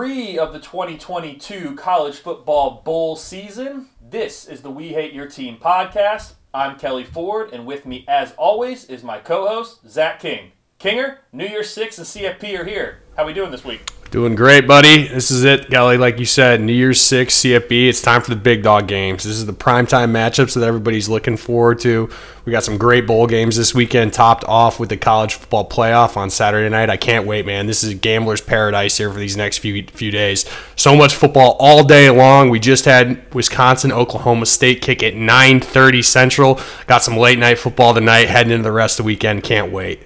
[0.00, 3.88] Three of the 2022 college football bowl season.
[4.00, 6.36] This is the We Hate Your Team podcast.
[6.54, 10.52] I'm Kelly Ford, and with me, as always, is my co-host Zach King.
[10.78, 13.02] Kinger, New Year's Six and CFP are here.
[13.14, 13.92] How we doing this week?
[14.10, 15.06] Doing great, buddy.
[15.06, 15.96] This is it, Kelly.
[15.96, 17.88] Like you said, New Year's Six, CFB.
[17.88, 19.22] It's time for the big dog games.
[19.22, 22.10] This is the primetime matchups that everybody's looking forward to.
[22.44, 26.16] We got some great bowl games this weekend, topped off with the college football playoff
[26.16, 26.90] on Saturday night.
[26.90, 27.68] I can't wait, man.
[27.68, 30.44] This is a gambler's paradise here for these next few few days.
[30.74, 32.50] So much football all day long.
[32.50, 36.58] We just had Wisconsin, Oklahoma State kick at 9:30 Central.
[36.88, 38.28] Got some late night football tonight.
[38.28, 39.44] Heading into the rest of the weekend.
[39.44, 40.00] Can't wait.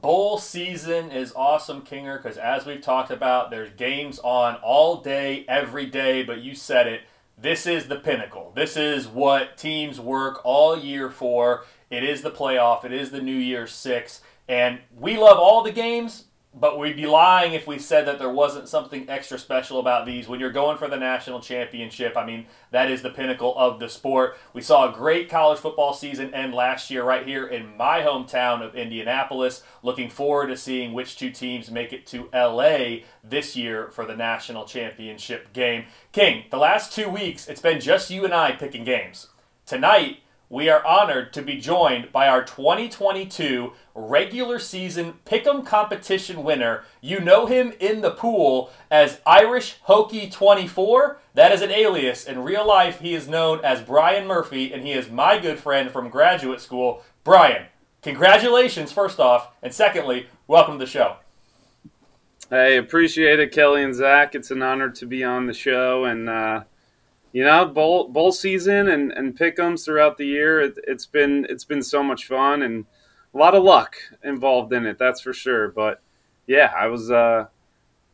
[0.00, 5.44] Bowl season is awesome, Kinger, because as we've talked about, there's games on all day,
[5.48, 7.00] every day, but you said it.
[7.36, 8.52] This is the pinnacle.
[8.54, 11.64] This is what teams work all year for.
[11.90, 14.20] It is the playoff, it is the New Year's Six.
[14.48, 16.24] And we love all the games,
[16.60, 20.28] but we'd be lying if we said that there wasn't something extra special about these.
[20.28, 23.88] When you're going for the national championship, I mean, that is the pinnacle of the
[23.88, 24.36] sport.
[24.52, 28.62] We saw a great college football season end last year right here in my hometown
[28.62, 29.62] of Indianapolis.
[29.82, 34.16] Looking forward to seeing which two teams make it to LA this year for the
[34.16, 35.84] national championship game.
[36.12, 39.28] King, the last two weeks, it's been just you and I picking games.
[39.64, 46.84] Tonight, we are honored to be joined by our 2022 regular season Pick'em competition winner.
[47.00, 51.20] You know him in the pool as Irish Hokie 24.
[51.34, 52.24] That is an alias.
[52.24, 55.90] In real life, he is known as Brian Murphy, and he is my good friend
[55.90, 57.02] from graduate school.
[57.24, 57.66] Brian,
[58.00, 61.16] congratulations, first off, and secondly, welcome to the show.
[62.48, 64.34] Hey, appreciate it, Kelly and Zach.
[64.34, 66.62] It's an honor to be on the show, and uh,
[67.32, 70.60] you know, bowl bowl season and and pick'ems throughout the year.
[70.60, 72.86] It, has been it's been so much fun and
[73.34, 74.98] a lot of luck involved in it.
[74.98, 75.68] That's for sure.
[75.68, 76.00] But
[76.46, 77.46] yeah, I was, uh,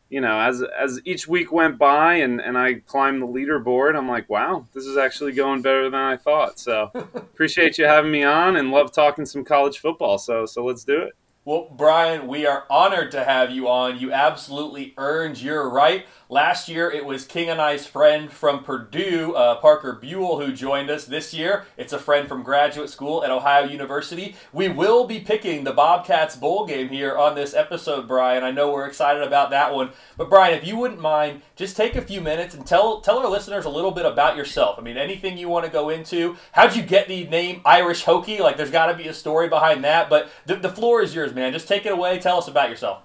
[0.09, 4.07] you know, as as each week went by and and I climbed the leaderboard, I'm
[4.07, 6.59] like, wow, this is actually going better than I thought.
[6.59, 10.17] So appreciate you having me on and love talking some college football.
[10.17, 11.13] So so let's do it.
[11.45, 13.99] Well, Brian, we are honored to have you on.
[13.99, 16.07] You absolutely earned your right.
[16.27, 20.89] Last year, it was King and I's friend from Purdue, uh, Parker Buell, who joined
[20.89, 21.05] us.
[21.05, 24.35] This year, it's a friend from graduate school at Ohio University.
[24.51, 28.43] We will be picking the Bobcats bowl game here on this episode, Brian.
[28.43, 29.91] I know we're excited about that one.
[30.17, 33.29] But, Brian, if you wouldn't mind, just take a few minutes and tell, tell our
[33.29, 34.79] listeners a little bit about yourself.
[34.79, 36.37] I mean, anything you want to go into.
[36.53, 38.39] How'd you get the name Irish Hokie?
[38.39, 40.09] Like, there's got to be a story behind that.
[40.09, 41.53] But the, the floor is yours, man.
[41.53, 42.17] Just take it away.
[42.17, 43.03] Tell us about yourself.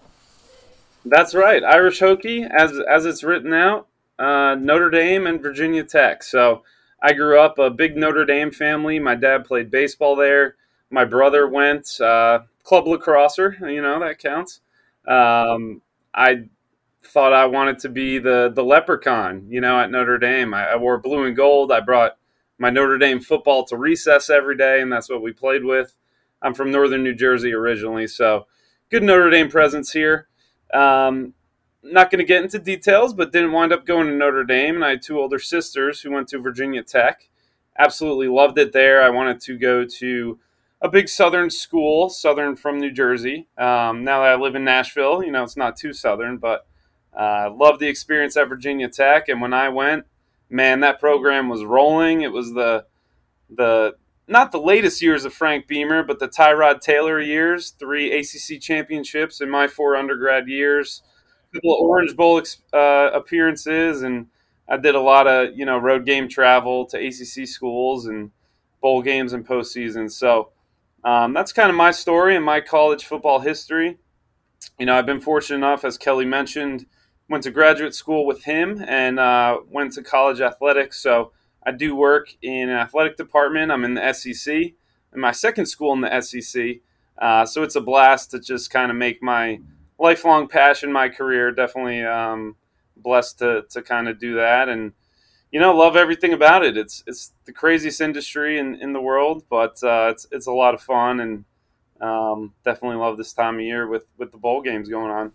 [1.04, 3.88] That's right, Irish Hokie, as as it's written out,
[4.18, 6.22] uh, Notre Dame and Virginia Tech.
[6.22, 6.62] So
[7.02, 8.98] I grew up a big Notre Dame family.
[8.98, 10.56] My dad played baseball there.
[10.90, 13.58] My brother went uh, club lacrosser.
[13.60, 14.60] You know that counts.
[15.06, 15.80] Um,
[16.12, 16.44] I
[17.02, 19.46] thought I wanted to be the the leprechaun.
[19.48, 21.72] You know, at Notre Dame, I, I wore blue and gold.
[21.72, 22.18] I brought
[22.58, 25.94] my Notre Dame football to recess every day, and that's what we played with.
[26.42, 28.46] I'm from northern New Jersey originally, so
[28.90, 30.28] good Notre Dame presence here.
[30.72, 31.34] Um,
[31.82, 34.76] not going to get into details, but didn't wind up going to Notre Dame.
[34.76, 37.28] And I had two older sisters who went to Virginia Tech.
[37.78, 39.02] Absolutely loved it there.
[39.02, 40.38] I wanted to go to
[40.82, 43.48] a big southern school, southern from New Jersey.
[43.56, 46.66] Um, now that I live in Nashville, you know, it's not too southern, but
[47.18, 49.28] uh, loved the experience at Virginia Tech.
[49.28, 50.04] And when I went,
[50.48, 52.22] man, that program was rolling.
[52.22, 52.84] It was the
[53.48, 53.94] the
[54.30, 59.40] not the latest years of Frank Beamer, but the Tyrod Taylor years, three ACC championships
[59.40, 61.02] in my four undergrad years,
[61.50, 62.40] a couple of Orange Bowl
[62.72, 64.28] uh, appearances, and
[64.68, 68.30] I did a lot of you know road game travel to ACC schools and
[68.80, 70.10] bowl games and postseason.
[70.10, 70.50] So
[71.02, 73.98] um, that's kind of my story and my college football history.
[74.78, 76.86] You know, I've been fortunate enough, as Kelly mentioned,
[77.28, 81.02] went to graduate school with him and uh, went to college athletics.
[81.02, 81.32] So
[81.64, 83.70] I do work in an athletic department.
[83.70, 84.74] I'm in the SEC, in
[85.20, 86.76] my second school in the SEC.
[87.18, 89.60] Uh, so it's a blast to just kind of make my
[89.98, 91.52] lifelong passion my career.
[91.52, 92.56] Definitely um,
[92.96, 94.92] blessed to, to kind of do that and
[95.50, 96.76] you know love everything about it.
[96.76, 100.74] It's it's the craziest industry in, in the world, but uh, it's it's a lot
[100.74, 101.44] of fun and
[102.00, 105.32] um, definitely love this time of year with with the bowl games going on.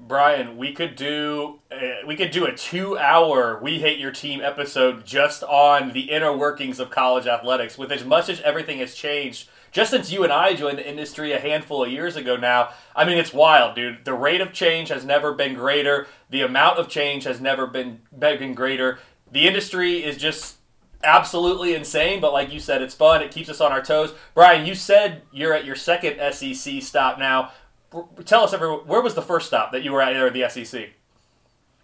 [0.00, 5.04] Brian, we could do uh, we could do a two-hour "We Hate Your Team" episode
[5.04, 7.76] just on the inner workings of college athletics.
[7.76, 11.32] With as much as everything has changed just since you and I joined the industry
[11.32, 14.04] a handful of years ago now, I mean it's wild, dude.
[14.04, 16.06] The rate of change has never been greater.
[16.30, 18.98] The amount of change has never been been greater.
[19.30, 20.56] The industry is just
[21.04, 23.22] absolutely insane, but like you said, it's fun.
[23.22, 24.14] It keeps us on our toes.
[24.34, 27.52] Brian, you said you're at your second SEC stop now
[28.24, 30.48] tell us, everyone, where was the first stop that you were at there at the
[30.48, 30.90] SEC?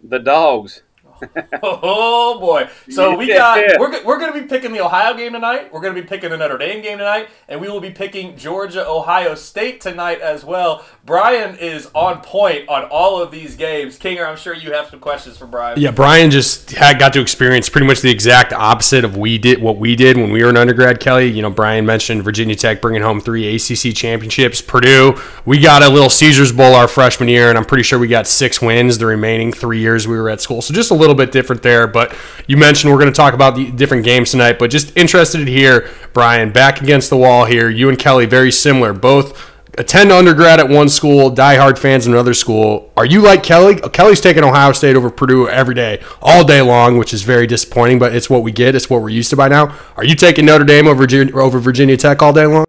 [0.03, 0.83] The dogs.
[1.63, 2.69] oh boy!
[2.91, 5.73] So we got we're, we're going to be picking the Ohio game tonight.
[5.73, 8.37] We're going to be picking the Notre Dame game tonight, and we will be picking
[8.37, 10.85] Georgia Ohio State tonight as well.
[11.05, 13.99] Brian is on point on all of these games.
[13.99, 15.79] Kinger, I'm sure you have some questions for Brian.
[15.79, 19.61] Yeah, Brian just had got to experience pretty much the exact opposite of we did
[19.61, 21.01] what we did when we were an undergrad.
[21.01, 24.61] Kelly, you know, Brian mentioned Virginia Tech bringing home three ACC championships.
[24.61, 28.09] Purdue, we got a little Caesars Bowl our freshman year, and I'm pretty sure we
[28.09, 30.63] got six wins the remaining three years we were at school.
[30.63, 31.87] So just a little bit different there.
[31.87, 32.17] But
[32.47, 35.51] you mentioned we're going to talk about the different games tonight, but just interested to
[35.53, 37.69] hear Brian back against the wall here.
[37.69, 42.33] You and Kelly very similar, both attend undergrad at one school, diehard fans in another
[42.33, 42.93] school.
[42.97, 43.77] Are you like Kelly?
[43.91, 47.99] Kelly's taking Ohio State over Purdue every day, all day long, which is very disappointing,
[47.99, 48.75] but it's what we get.
[48.75, 49.77] It's what we're used to by now.
[49.97, 52.65] Are you taking Notre Dame over Virginia, over Virginia Tech all day long?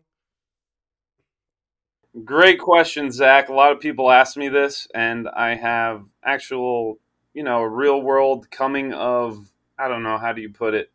[2.24, 3.50] Great question, Zach.
[3.50, 6.98] A lot of people ask me this, and I have actual,
[7.36, 9.46] you know, a real world coming of,
[9.78, 10.90] I don't know, how do you put it?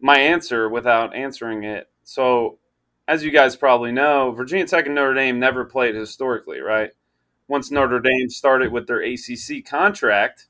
[0.00, 1.88] My answer without answering it.
[2.02, 2.58] So
[3.06, 6.90] as you guys probably know, Virginia Tech and Notre Dame never played historically, right?
[7.48, 10.48] Once Notre Dame started with their ACC contract,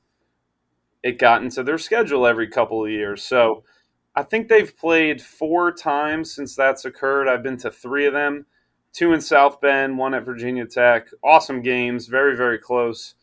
[1.03, 3.21] it got into their schedule every couple of years.
[3.21, 3.63] So
[4.15, 7.27] I think they've played four times since that's occurred.
[7.27, 8.45] I've been to three of them
[8.93, 11.07] two in South Bend, one at Virginia Tech.
[11.23, 13.15] Awesome games, very, very close.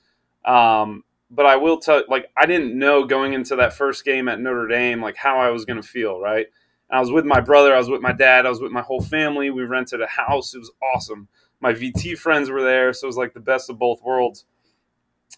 [0.44, 4.40] Um, but I will tell, like, I didn't know going into that first game at
[4.40, 6.46] Notre Dame, like, how I was going to feel, right?
[6.90, 9.02] I was with my brother, I was with my dad, I was with my whole
[9.02, 9.50] family.
[9.50, 10.54] We rented a house.
[10.54, 11.28] It was awesome.
[11.60, 14.44] My VT friends were there, so it was like the best of both worlds.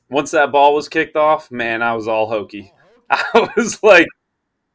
[0.09, 2.71] Once that ball was kicked off, man, I was all Hokie.
[3.11, 4.07] I was like,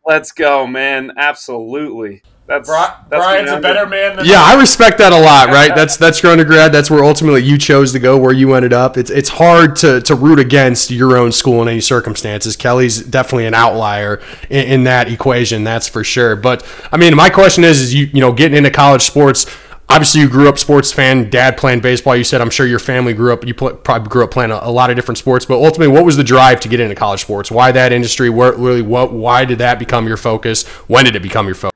[0.06, 1.14] let's go, man.
[1.16, 2.24] Absolutely.
[2.48, 2.76] That's, Bri-
[3.10, 5.76] that's Brian's a better man than Yeah, I respect that a lot, right?
[5.76, 6.72] that's that's your undergrad.
[6.72, 8.98] That's where ultimately you chose to go, where you ended up.
[8.98, 12.56] It's it's hard to, to root against your own school in any circumstances.
[12.56, 14.22] Kelly's definitely an outlier
[14.52, 16.36] in, in that equation, that's for sure.
[16.36, 19.48] But I mean, my question is, is you you know getting into college sports
[19.90, 23.14] obviously you grew up sports fan dad playing baseball you said i'm sure your family
[23.14, 25.88] grew up you probably grew up playing a, a, lot of different sports but ultimately
[25.88, 29.14] what was the drive to get into college sports why that industry where really what
[29.14, 31.75] why did that become your focus when did it become your focus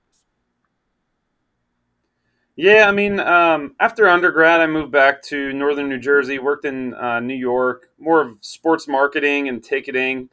[2.61, 6.93] yeah, I mean, um, after undergrad, I moved back to northern New Jersey, worked in
[6.93, 10.27] uh, New York, more of sports marketing and ticketing,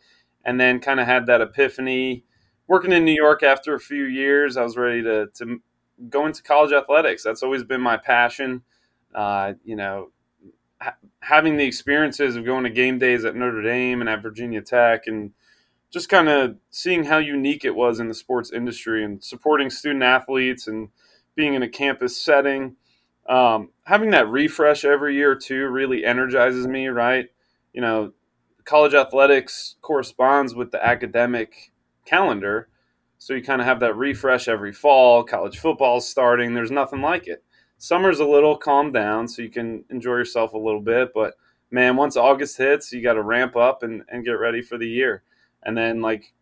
[0.45, 2.25] and then kind of had that epiphany.
[2.67, 5.61] Working in New York after a few years, I was ready to, to
[6.09, 7.23] go into college athletics.
[7.23, 8.63] That's always been my passion.
[9.15, 10.11] Uh, you know,
[10.81, 14.63] ha- having the experiences of going to game days at Notre Dame and at Virginia
[14.63, 15.31] Tech and
[15.93, 20.03] just kind of seeing how unique it was in the sports industry and supporting student
[20.03, 20.89] athletes and–
[21.37, 22.77] being in a campus setting.
[23.29, 27.27] Um, having that refresh every year too really energizes me, right?
[27.73, 28.13] You know,
[28.65, 31.73] college athletics corresponds with the academic
[32.05, 32.69] calendar.
[33.19, 35.25] So you kind of have that refresh every fall.
[35.25, 36.55] College football is starting.
[36.55, 37.43] There's nothing like it.
[37.79, 41.13] Summer's a little calmed down, so you can enjoy yourself a little bit.
[41.15, 41.35] But
[41.71, 44.89] man, once August hits, you got to ramp up and, and get ready for the
[44.89, 45.23] year.
[45.63, 46.33] And then, like,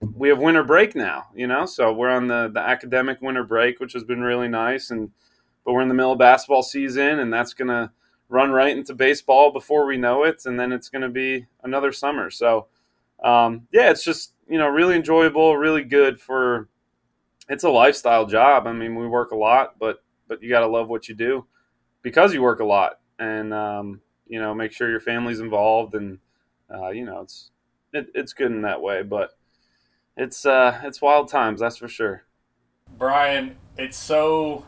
[0.00, 3.80] we have winter break now, you know, so we're on the, the academic winter break,
[3.80, 4.90] which has been really nice.
[4.90, 5.10] And,
[5.64, 7.90] but we're in the middle of basketball season and that's going to
[8.28, 10.42] run right into baseball before we know it.
[10.44, 12.30] And then it's going to be another summer.
[12.30, 12.66] So,
[13.22, 16.68] um, yeah, it's just, you know, really enjoyable, really good for,
[17.48, 18.66] it's a lifestyle job.
[18.66, 21.46] I mean, we work a lot, but, but you got to love what you do
[22.02, 26.18] because you work a lot and, um, you know, make sure your family's involved and,
[26.74, 27.50] uh, you know, it's,
[27.92, 29.30] it, it's good in that way, but,
[30.16, 32.24] it's uh, it's wild times, that's for sure.
[32.98, 34.64] Brian, it's so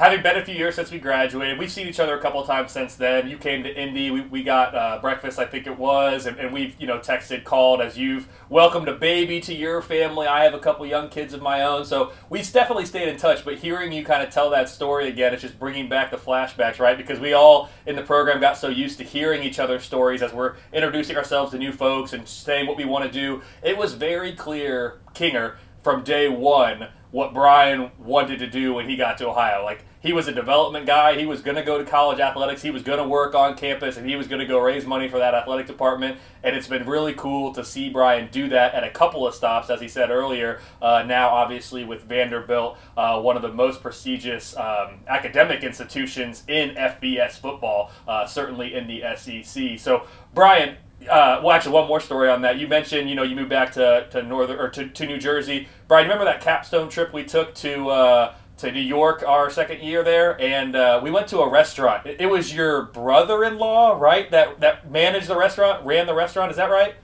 [0.00, 2.72] having been a few years since we graduated, we've seen each other a couple times
[2.72, 3.28] since then.
[3.28, 6.54] You came to Indy, we, we got uh, breakfast, I think it was, and, and
[6.54, 10.26] we've you know texted, called as you've welcomed a baby to your family.
[10.26, 13.44] I have a couple young kids of my own, so we've definitely stayed in touch.
[13.44, 16.78] But hearing you kind of tell that story again, it's just bringing back the flashbacks,
[16.78, 16.96] right?
[16.96, 20.32] Because we all in the program got so used to hearing each other's stories as
[20.32, 23.42] we're introducing ourselves to new folks and saying what we want to do.
[23.62, 28.96] It was very clear, Kinger, from day one what Brian wanted to do when he
[28.96, 29.64] got to Ohio.
[29.64, 31.18] Like he was a development guy.
[31.18, 32.62] He was going to go to college athletics.
[32.62, 35.08] He was going to work on campus, and he was going to go raise money
[35.08, 36.18] for that athletic department.
[36.42, 39.68] And it's been really cool to see Brian do that at a couple of stops,
[39.68, 40.60] as he said earlier.
[40.80, 46.70] Uh, now, obviously, with Vanderbilt, uh, one of the most prestigious um, academic institutions in
[46.70, 49.78] FBS football, uh, certainly in the SEC.
[49.78, 50.76] So, Brian,
[51.08, 52.58] uh, well, actually, one more story on that.
[52.58, 55.68] You mentioned, you know, you moved back to, to northern or to, to New Jersey.
[55.88, 60.02] Brian, remember that capstone trip we took to uh, to New York our second year
[60.02, 62.06] there, and uh, we went to a restaurant.
[62.06, 64.30] It, it was your brother-in-law, right?
[64.30, 66.50] That that managed the restaurant, ran the restaurant.
[66.50, 66.94] Is that right?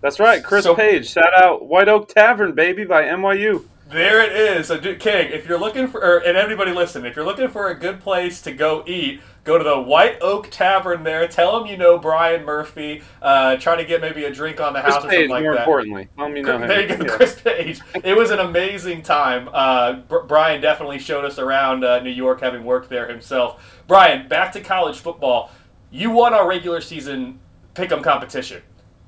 [0.00, 1.08] That's right, Chris So- Page.
[1.10, 3.64] Shout out White Oak Tavern, baby, by NYU.
[3.88, 4.66] There it is.
[4.66, 7.74] So, King, if you're looking for, or, and everybody listen, if you're looking for a
[7.74, 11.26] good place to go eat, go to the White Oak Tavern there.
[11.26, 13.02] Tell them you know Brian Murphy.
[13.22, 15.42] Uh, try to get maybe a drink on the Chris house or Page, something like
[15.44, 15.60] more that.
[15.60, 16.08] importantly.
[16.18, 16.68] Tell me know him.
[16.68, 17.16] There you go, Yeah.
[17.16, 17.80] Chris Page.
[18.04, 19.48] It was an amazing time.
[19.52, 23.82] Uh, Br- Brian definitely showed us around uh, New York, having worked there himself.
[23.86, 25.50] Brian, back to college football.
[25.90, 27.38] You won our regular season
[27.74, 28.60] pick'em competition.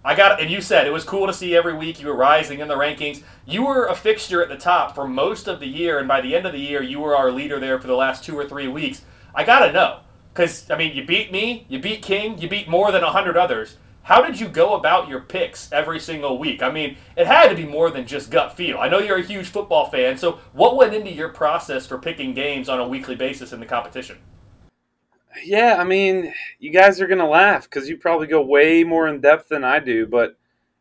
[0.05, 2.61] I got, and you said it was cool to see every week you were rising
[2.61, 3.23] in the rankings.
[3.45, 6.35] You were a fixture at the top for most of the year, and by the
[6.37, 8.69] end of the year, you were our leader there for the last two or three
[8.69, 9.03] weeks.
[9.35, 10.01] I gotta know,
[10.33, 13.77] because I mean, you beat me, you beat King, you beat more than hundred others.
[14.09, 16.63] How did you go about your picks every single week?
[16.63, 18.79] I mean, it had to be more than just gut feel.
[18.79, 22.33] I know you're a huge football fan, so what went into your process for picking
[22.33, 24.17] games on a weekly basis in the competition?
[25.45, 29.21] Yeah, I mean, you guys are gonna laugh because you probably go way more in
[29.21, 30.07] depth than I do.
[30.07, 30.39] But,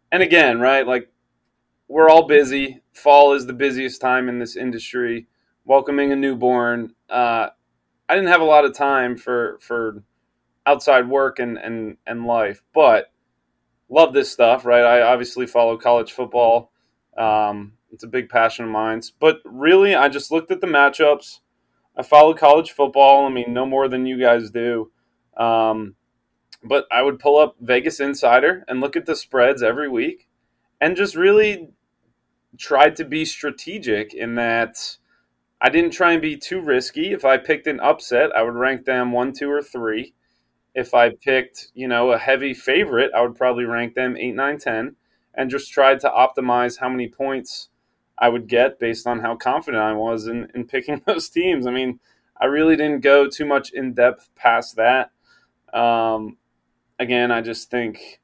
[0.09, 0.87] and again, right?
[0.87, 1.11] Like,
[1.89, 2.81] we're all busy.
[2.93, 5.27] Fall is the busiest time in this industry.
[5.65, 6.93] Welcoming a newborn.
[7.09, 7.49] Uh,
[8.09, 10.03] I didn't have a lot of time for for
[10.65, 13.11] outside work and and and life, but
[13.89, 14.65] love this stuff.
[14.65, 14.83] Right?
[14.83, 16.71] I obviously follow college football.
[17.17, 19.01] Um, it's a big passion of mine.
[19.19, 21.39] But really, I just looked at the matchups.
[21.97, 23.25] I follow college football.
[23.25, 24.91] I mean, no more than you guys do.
[25.35, 25.95] Um,
[26.63, 30.27] but I would pull up Vegas Insider and look at the spreads every week
[30.79, 31.69] and just really
[32.57, 34.97] tried to be strategic in that
[35.59, 37.11] I didn't try and be too risky.
[37.11, 40.13] If I picked an upset, I would rank them one, two, or three.
[40.75, 44.59] If I picked, you know, a heavy favorite, I would probably rank them eight, nine,
[44.59, 44.95] ten,
[45.33, 47.69] and just tried to optimize how many points
[48.19, 51.65] I would get based on how confident I was in, in picking those teams.
[51.65, 51.99] I mean,
[52.39, 55.11] I really didn't go too much in depth past that.
[55.73, 56.37] Um,
[56.99, 58.19] again, I just think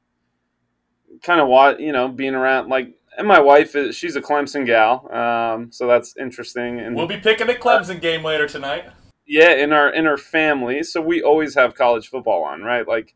[1.22, 4.66] kind of what, you know, being around like, and my wife is, she's a Clemson
[4.66, 5.08] gal.
[5.12, 6.80] Um, so that's interesting.
[6.80, 8.86] And We'll be picking a Clemson game later tonight.
[9.26, 10.82] yeah, in our, in our family.
[10.82, 12.86] So we always have college football on, right?
[12.86, 13.14] Like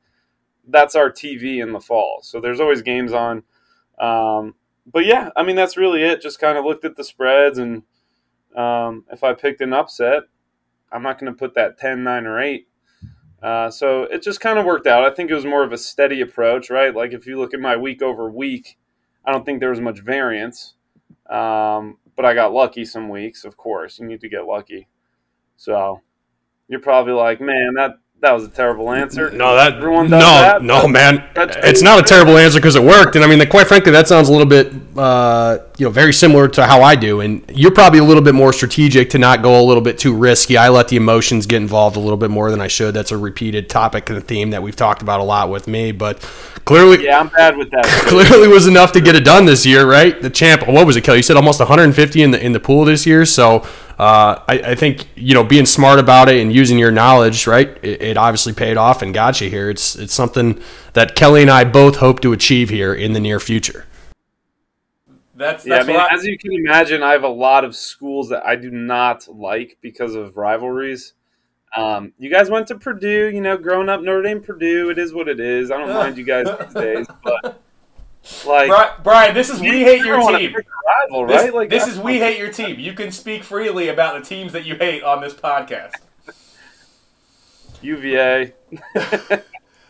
[0.68, 2.20] that's our TV in the fall.
[2.22, 3.42] So there's always games on.
[4.00, 4.54] Um,
[4.90, 6.22] but yeah, I mean that's really it.
[6.22, 7.82] Just kind of looked at the spreads, and
[8.56, 10.22] um, if I picked an upset,
[10.90, 12.68] I'm not going to put that 10, 9, or 8.
[13.42, 15.04] Uh, so it just kind of worked out.
[15.04, 16.94] I think it was more of a steady approach, right?
[16.94, 18.78] Like if you look at my week over week,
[19.24, 20.74] I don't think there was much variance.
[21.28, 23.98] Um, but I got lucky some weeks, of course.
[23.98, 24.88] You need to get lucky.
[25.56, 26.00] So
[26.68, 29.30] you're probably like, man, that that was a terrible answer.
[29.30, 31.24] No, that Everyone no, that, no, man.
[31.36, 34.28] It's not a terrible answer because it worked, and I mean, quite frankly, that sounds
[34.28, 37.20] a little bit, uh, you know, very similar to how I do.
[37.20, 40.16] And you're probably a little bit more strategic to not go a little bit too
[40.16, 40.56] risky.
[40.56, 42.92] I let the emotions get involved a little bit more than I should.
[42.92, 46.20] That's a repeated topic and theme that we've talked about a lot with me, but
[46.64, 47.84] clearly, Yeah, I'm bad with that.
[48.08, 50.20] clearly was enough to get it done this year, right?
[50.20, 51.18] The champ, what was it, Kelly?
[51.18, 53.24] You said almost 150 in the in the pool this year.
[53.24, 53.64] So
[53.98, 57.68] uh, I, I think you know being smart about it and using your knowledge, right?
[57.82, 59.70] It, it obviously paid off and got you here.
[59.70, 60.60] It's it's something
[60.92, 63.86] that Kelly and I both hope to achieve here in the near future.
[65.34, 68.28] That's Yeah, I mean, I, as you can imagine, I have a lot of schools
[68.28, 71.14] that I do not like because of rivalries.
[71.76, 74.90] Um, you guys went to Purdue, you know, growing up Notre Dame, Purdue.
[74.90, 75.70] It is what it is.
[75.70, 77.60] I don't mind you guys these days, but
[78.46, 80.54] like, Brian, Brian, this is we hate your team.
[81.10, 81.52] rival, This.
[81.52, 82.78] Like this is we hate your team.
[82.78, 85.92] You can speak freely about the teams that you hate on this podcast.
[87.80, 88.54] UVA.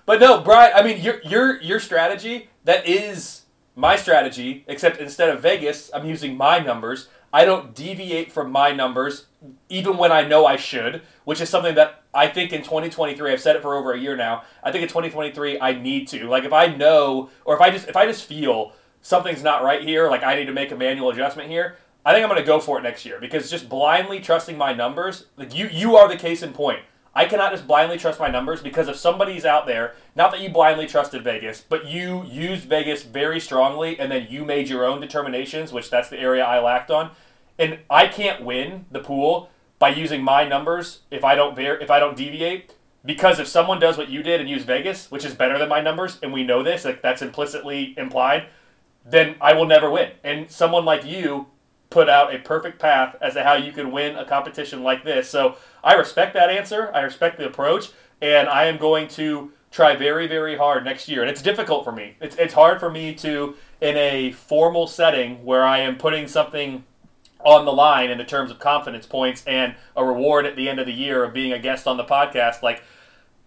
[0.09, 0.73] But no, Brian.
[0.75, 3.42] I mean, your your your strategy that is
[3.76, 4.64] my strategy.
[4.66, 7.09] Except instead of Vegas, I'm using my numbers.
[7.33, 9.27] I don't deviate from my numbers,
[9.69, 13.33] even when I know I should, which is something that I think in 2023.
[13.33, 14.45] I've said it for over a year now.
[14.63, 16.29] I think in 2023 I need to.
[16.29, 19.83] Like if I know, or if I just if I just feel something's not right
[19.83, 21.77] here, like I need to make a manual adjustment here.
[22.05, 24.73] I think I'm going to go for it next year because just blindly trusting my
[24.73, 26.81] numbers, like you, you are the case in point.
[27.15, 30.50] I cannot just blindly trust my numbers because if somebody's out there, not that you
[30.50, 35.00] blindly trusted Vegas, but you used Vegas very strongly and then you made your own
[35.00, 37.11] determinations, which that's the area I lacked on.
[37.59, 41.91] And I can't win the pool by using my numbers if I don't ver- if
[41.91, 42.75] I don't deviate
[43.05, 45.81] because if someone does what you did and use Vegas, which is better than my
[45.81, 48.47] numbers, and we know this, like that's implicitly implied,
[49.05, 50.12] then I will never win.
[50.23, 51.47] And someone like you
[51.90, 55.28] put out a perfect path as to how you can win a competition like this.
[55.28, 56.90] So I respect that answer.
[56.95, 57.90] I respect the approach,
[58.21, 61.23] and I am going to try very, very hard next year.
[61.23, 62.16] And it's difficult for me.
[62.21, 66.85] It's, it's hard for me to, in a formal setting where I am putting something
[67.45, 70.80] on the line in the terms of confidence points and a reward at the end
[70.80, 72.62] of the year of being a guest on the podcast.
[72.62, 72.83] Like,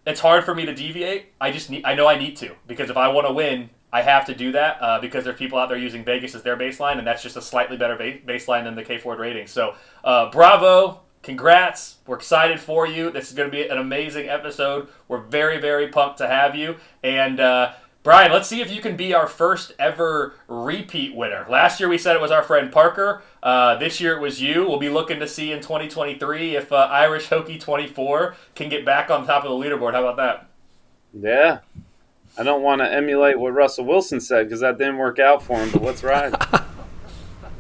[0.06, 1.28] it's hard for me to deviate.
[1.40, 4.02] I just need, I know I need to because if I want to win, I
[4.02, 6.98] have to do that uh, because there's people out there using Vegas as their baseline,
[6.98, 9.48] and that's just a slightly better ba- baseline than the K Ford rating.
[9.48, 11.98] So, uh, bravo, congrats.
[12.08, 13.12] We're excited for you.
[13.12, 14.88] This is going to be an amazing episode.
[15.08, 16.78] We're very, very pumped to have you.
[17.04, 21.46] And uh, Brian, let's see if you can be our first ever repeat winner.
[21.48, 23.22] Last year we said it was our friend Parker.
[23.44, 24.66] Uh, this year it was you.
[24.68, 29.12] We'll be looking to see in 2023 if uh, Irish Hokie 24 can get back
[29.12, 29.94] on top of the leaderboard.
[29.94, 30.48] How about that?
[31.14, 31.60] Yeah.
[32.38, 35.58] I don't want to emulate what Russell Wilson said because that didn't work out for
[35.60, 36.34] him, but let's ride.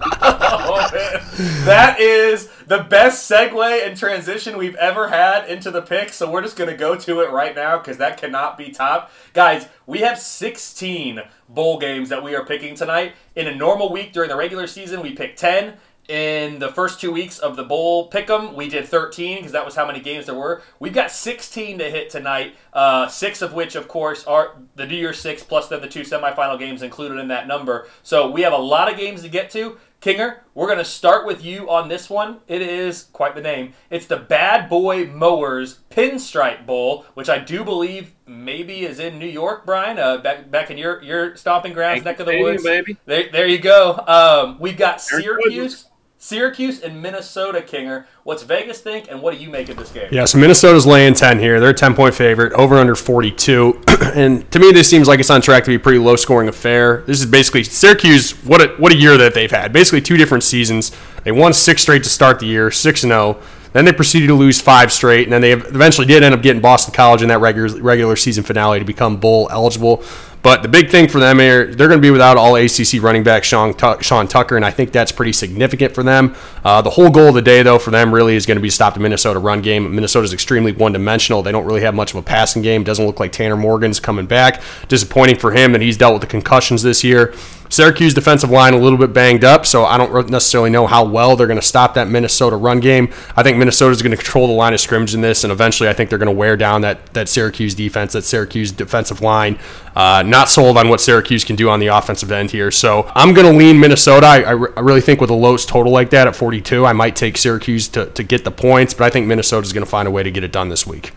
[0.01, 0.89] oh,
[1.65, 6.13] that is the best segue and transition we've ever had into the pick.
[6.13, 9.11] So we're just going to go to it right now because that cannot be top.
[9.33, 13.13] Guys, we have 16 bowl games that we are picking tonight.
[13.35, 15.73] In a normal week during the regular season, we pick 10
[16.07, 19.75] in the first two weeks of the bowl pick'em, we did 13 because that was
[19.75, 20.61] how many games there were.
[20.79, 22.55] We've got 16 to hit tonight.
[22.73, 26.01] Uh, six of which, of course, are the New Year Six plus then the two
[26.01, 27.87] semifinal games included in that number.
[28.03, 29.77] So we have a lot of games to get to.
[30.01, 32.39] Kinger, we're going to start with you on this one.
[32.47, 33.73] It is quite the name.
[33.91, 39.27] It's the Bad Boy Mowers Pinstripe Bowl, which I do believe maybe is in New
[39.27, 42.63] York, Brian, uh, back back in your your stomping grounds, neck of the woods.
[42.63, 42.97] baby.
[43.05, 44.03] There, there you go.
[44.07, 45.85] Um, we've got Syracuse.
[46.23, 48.05] Syracuse and Minnesota, Kinger.
[48.25, 50.07] What's Vegas think, and what do you make of this game?
[50.11, 51.59] Yeah, so Minnesota's laying 10 here.
[51.59, 53.81] They're a 10 point favorite, over under 42.
[54.13, 56.47] and to me, this seems like it's on track to be a pretty low scoring
[56.47, 57.01] affair.
[57.07, 59.73] This is basically Syracuse, what a, what a year that they've had.
[59.73, 60.91] Basically, two different seasons.
[61.23, 63.41] They won six straight to start the year, 6 0.
[63.73, 66.61] Then they proceeded to lose five straight, and then they eventually did end up getting
[66.61, 70.03] Boston College in that regular, regular season finale to become bowl eligible.
[70.43, 73.23] But the big thing for them here, they're going to be without all ACC running
[73.23, 76.35] back Sean, Sean Tucker, and I think that's pretty significant for them.
[76.63, 78.69] Uh, the whole goal of the day, though, for them really is going to be
[78.69, 79.93] to stop the Minnesota run game.
[79.93, 81.43] Minnesota's extremely one dimensional.
[81.43, 82.83] They don't really have much of a passing game.
[82.83, 84.63] Doesn't look like Tanner Morgan's coming back.
[84.87, 87.35] Disappointing for him that he's dealt with the concussions this year.
[87.71, 91.37] Syracuse defensive line a little bit banged up, so I don't necessarily know how well
[91.37, 93.13] they're going to stop that Minnesota run game.
[93.37, 95.87] I think Minnesota is going to control the line of scrimmage in this, and eventually
[95.87, 99.57] I think they're going to wear down that that Syracuse defense, that Syracuse defensive line.
[99.95, 103.33] Uh, not sold on what Syracuse can do on the offensive end here, so I'm
[103.33, 104.25] going to lean Minnesota.
[104.25, 106.93] I, I, re- I, really think with a low total like that at 42, I
[106.93, 109.89] might take Syracuse to, to get the points, but I think Minnesota is going to
[109.89, 111.11] find a way to get it done this week.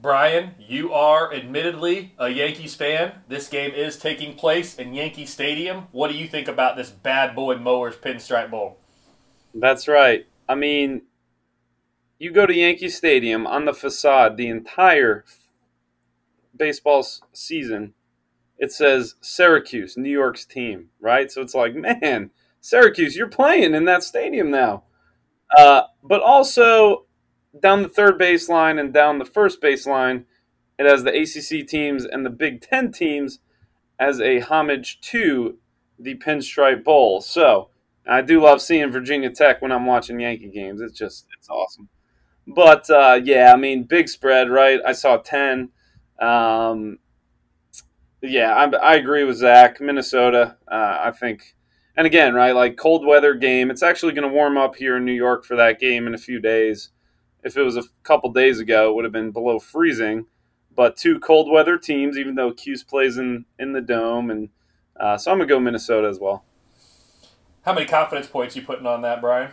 [0.00, 3.12] Brian, you are admittedly a Yankees fan.
[3.28, 5.88] This game is taking place in Yankee Stadium.
[5.92, 8.78] What do you think about this bad boy mowers pinstripe bowl?
[9.54, 10.26] That's right.
[10.48, 11.02] I mean,
[12.18, 15.26] you go to Yankee Stadium on the facade, the entire
[16.56, 17.92] baseball season,
[18.56, 21.30] it says Syracuse, New York's team, right?
[21.30, 22.30] So it's like, man,
[22.62, 24.84] Syracuse, you're playing in that stadium now.
[25.58, 27.04] Uh, but also,
[27.58, 30.24] down the third baseline and down the first baseline,
[30.78, 33.40] it has the ACC teams and the Big Ten teams
[33.98, 35.58] as a homage to
[35.98, 37.20] the Pinstripe Bowl.
[37.20, 37.68] So
[38.08, 40.80] I do love seeing Virginia Tech when I'm watching Yankee games.
[40.80, 41.88] It's just it's awesome.
[42.46, 44.80] But uh, yeah, I mean, big spread, right?
[44.86, 45.70] I saw ten.
[46.20, 46.98] Um,
[48.22, 49.80] yeah, I, I, agree with Zach.
[49.80, 51.56] Minnesota, uh, I think,
[51.96, 53.70] and again, right, like cold weather game.
[53.70, 56.18] It's actually going to warm up here in New York for that game in a
[56.18, 56.90] few days
[57.42, 60.26] if it was a couple days ago, it would have been below freezing.
[60.74, 64.48] But two cold weather teams, even though Cuse plays in, in the dome, and
[64.98, 66.44] uh, so I'm gonna go Minnesota as well.
[67.62, 69.50] How many confidence points you putting on that, Brian?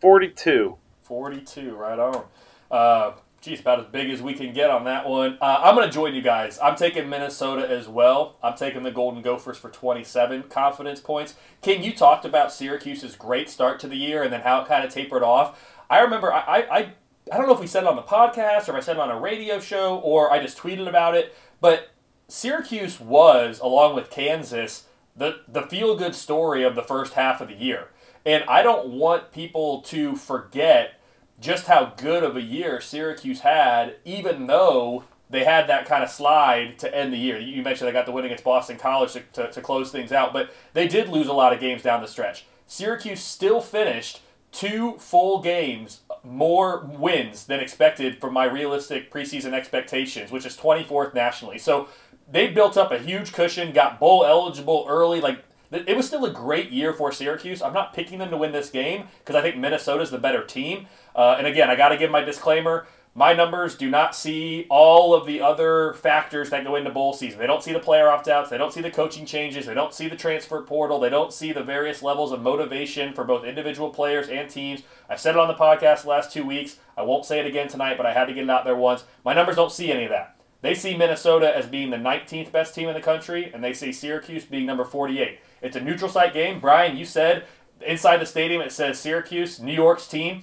[0.00, 0.76] Forty-two.
[1.02, 2.24] Forty-two, right on.
[2.70, 5.38] Uh, geez, about as big as we can get on that one.
[5.40, 6.58] Uh, I'm going to join you guys.
[6.62, 8.36] I'm taking Minnesota as well.
[8.42, 11.34] I'm taking the Golden Gophers for 27 confidence points.
[11.62, 14.84] King, you talked about Syracuse's great start to the year and then how it kind
[14.84, 15.79] of tapered off.
[15.90, 16.92] I remember I, I,
[17.32, 19.00] I don't know if we said it on the podcast or if I said it
[19.00, 21.90] on a radio show or I just tweeted about it, but
[22.28, 27.48] Syracuse was, along with Kansas, the, the feel good story of the first half of
[27.48, 27.88] the year.
[28.24, 31.00] And I don't want people to forget
[31.40, 36.10] just how good of a year Syracuse had, even though they had that kind of
[36.10, 37.38] slide to end the year.
[37.38, 40.32] You mentioned they got the win against Boston College to, to, to close things out,
[40.32, 42.44] but they did lose a lot of games down the stretch.
[42.66, 44.20] Syracuse still finished
[44.52, 51.14] two full games more wins than expected from my realistic preseason expectations, which is 24th
[51.14, 51.58] nationally.
[51.58, 51.88] So
[52.30, 55.20] they built up a huge cushion, got bowl eligible early.
[55.20, 57.62] Like it was still a great year for Syracuse.
[57.62, 60.86] I'm not picking them to win this game because I think Minnesota's the better team.
[61.14, 62.86] Uh, and again, I got to give my disclaimer.
[63.14, 67.40] My numbers do not see all of the other factors that go into bowl season.
[67.40, 69.92] They don't see the player opt outs, they don't see the coaching changes, they don't
[69.92, 73.90] see the transfer portal, they don't see the various levels of motivation for both individual
[73.90, 74.82] players and teams.
[75.08, 76.76] I've said it on the podcast the last two weeks.
[76.96, 79.04] I won't say it again tonight, but I had to get it out there once.
[79.24, 80.36] My numbers don't see any of that.
[80.62, 83.92] They see Minnesota as being the 19th best team in the country, and they see
[83.92, 85.40] Syracuse being number 48.
[85.62, 86.60] It's a neutral site game.
[86.60, 87.44] Brian, you said
[87.84, 90.42] inside the stadium it says Syracuse, New York's team.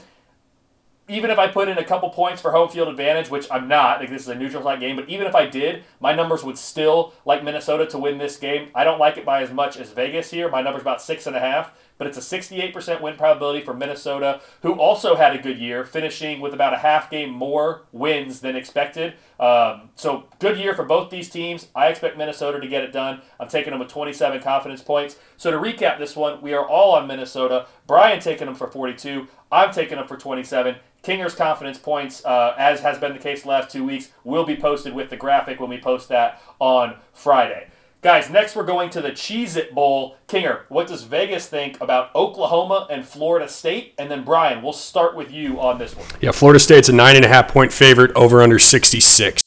[1.09, 3.99] Even if I put in a couple points for home field advantage, which I'm not,
[3.99, 6.57] like this is a neutral site game, but even if I did, my numbers would
[6.57, 8.69] still like Minnesota to win this game.
[8.75, 10.49] I don't like it by as much as Vegas here.
[10.49, 14.41] My number's about six and a half but it's a 68% win probability for Minnesota,
[14.61, 18.55] who also had a good year, finishing with about a half game more wins than
[18.55, 19.13] expected.
[19.39, 21.67] Um, so, good year for both these teams.
[21.75, 23.21] I expect Minnesota to get it done.
[23.39, 25.17] I'm taking them with 27 confidence points.
[25.37, 27.67] So, to recap this one, we are all on Minnesota.
[27.85, 29.27] Brian taking them for 42.
[29.51, 30.75] I'm taking them for 27.
[31.07, 34.57] Kinger's confidence points, uh, as has been the case the last two weeks, will be
[34.57, 37.69] posted with the graphic when we post that on Friday.
[38.01, 40.17] Guys, next we're going to the Cheez It Bowl.
[40.27, 43.93] Kinger, what does Vegas think about Oklahoma and Florida State?
[43.97, 46.05] And then Brian, we'll start with you on this one.
[46.19, 49.41] Yeah, Florida State's a nine and a half point favorite, over under 66.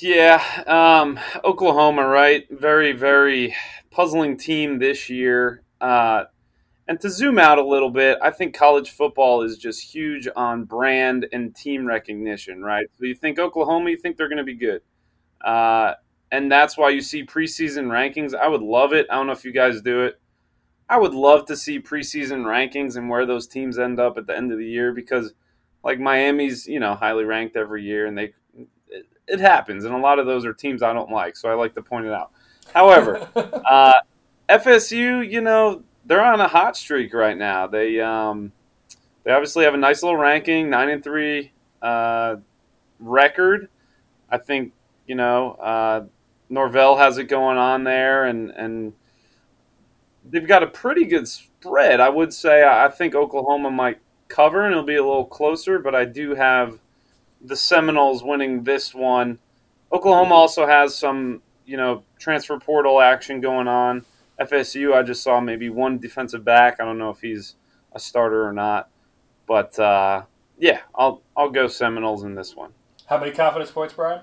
[0.00, 2.46] Yeah, um, Oklahoma, right?
[2.48, 3.56] Very, very
[3.90, 5.64] puzzling team this year.
[5.80, 6.24] Uh,
[6.86, 10.64] and to zoom out a little bit, I think college football is just huge on
[10.64, 12.86] brand and team recognition, right?
[12.98, 14.82] So you think Oklahoma, you think they're going to be good.
[15.42, 15.94] Uh,
[16.30, 18.34] and that's why you see preseason rankings.
[18.34, 19.06] I would love it.
[19.10, 20.20] I don't know if you guys do it.
[20.88, 24.36] I would love to see preseason rankings and where those teams end up at the
[24.36, 25.32] end of the year because,
[25.82, 28.34] like Miami's, you know, highly ranked every year, and they
[28.88, 31.54] it, it happens, and a lot of those are teams I don't like, so I
[31.54, 32.32] like to point it out.
[32.74, 33.92] However, uh,
[34.48, 37.66] FSU, you know, they're on a hot streak right now.
[37.66, 38.52] They um,
[39.24, 42.36] they obviously have a nice little ranking, nine and three uh,
[42.98, 43.68] record.
[44.30, 44.72] I think
[45.06, 46.04] you know uh,
[46.48, 48.92] Norvell has it going on there, and and
[50.28, 52.00] they've got a pretty good spread.
[52.00, 55.94] I would say I think Oklahoma might cover, and it'll be a little closer, but
[55.94, 56.78] I do have
[57.42, 59.38] the Seminoles winning this one.
[59.92, 64.04] Oklahoma also has some you know transfer portal action going on.
[64.40, 66.78] FSU, I just saw maybe one defensive back.
[66.80, 67.56] I don't know if he's
[67.92, 68.88] a starter or not,
[69.46, 70.22] but uh,
[70.58, 72.72] yeah, I'll I'll go Seminoles in this one.
[73.06, 74.22] How many confidence points, Brian?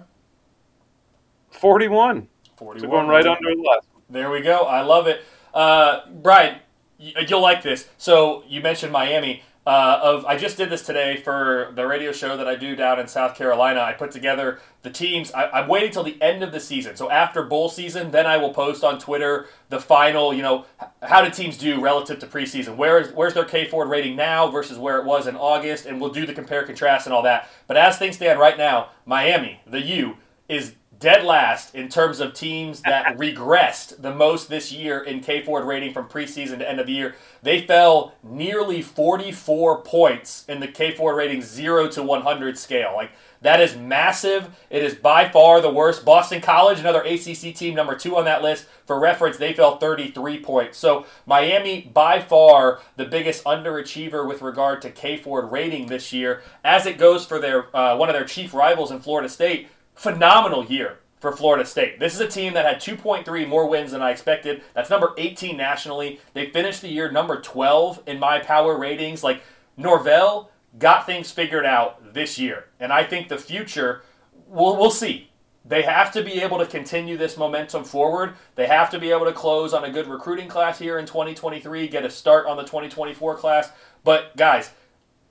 [1.51, 2.27] Forty-one.
[2.57, 2.89] Forty-one.
[2.89, 3.87] So going right under the last.
[4.09, 4.63] There we go.
[4.63, 5.21] I love it,
[5.53, 6.59] uh, Brian.
[6.97, 7.89] You'll like this.
[7.97, 12.35] So you mentioned Miami uh, of I just did this today for the radio show
[12.35, 13.81] that I do down in South Carolina.
[13.81, 15.31] I put together the teams.
[15.33, 16.95] I, am waiting till the end of the season.
[16.95, 20.33] So after bowl season, then I will post on Twitter the final.
[20.33, 20.65] You know,
[21.03, 22.75] how did teams do relative to preseason?
[22.75, 25.85] Where is where's their K Ford rating now versus where it was in August?
[25.85, 27.47] And we'll do the compare contrast and all that.
[27.67, 30.17] But as things stand right now, Miami, the U,
[30.49, 35.43] is dead last in terms of teams that regressed the most this year in K
[35.43, 37.15] Ford rating from preseason to end of the year.
[37.43, 42.93] They fell nearly 44 points in the K Ford rating 0 to 100 scale.
[42.95, 43.11] Like
[43.41, 44.55] that is massive.
[44.69, 46.05] It is by far the worst.
[46.05, 48.67] Boston College, another ACC team, number two on that list.
[48.85, 50.77] For reference, they fell 33 points.
[50.77, 56.43] So Miami, by far the biggest underachiever with regard to K Ford rating this year.
[56.63, 59.67] As it goes for their uh, one of their chief rivals in Florida State,
[60.01, 61.99] phenomenal year for Florida State.
[61.99, 64.63] This is a team that had 2.3 more wins than I expected.
[64.73, 66.19] That's number 18 nationally.
[66.33, 69.23] They finished the year number 12 in my power ratings.
[69.23, 69.43] Like
[69.77, 72.65] Norvell got things figured out this year.
[72.79, 74.01] And I think the future
[74.47, 75.29] we'll we'll see.
[75.63, 78.33] They have to be able to continue this momentum forward.
[78.55, 81.87] They have to be able to close on a good recruiting class here in 2023,
[81.87, 83.69] get a start on the 2024 class.
[84.03, 84.71] But guys,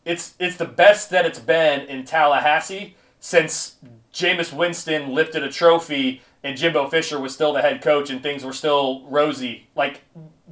[0.04, 3.76] it's it's the best that it's been in Tallahassee since
[4.12, 8.44] Jameis Winston lifted a trophy and Jimbo Fisher was still the head coach and things
[8.44, 10.03] were still rosy, like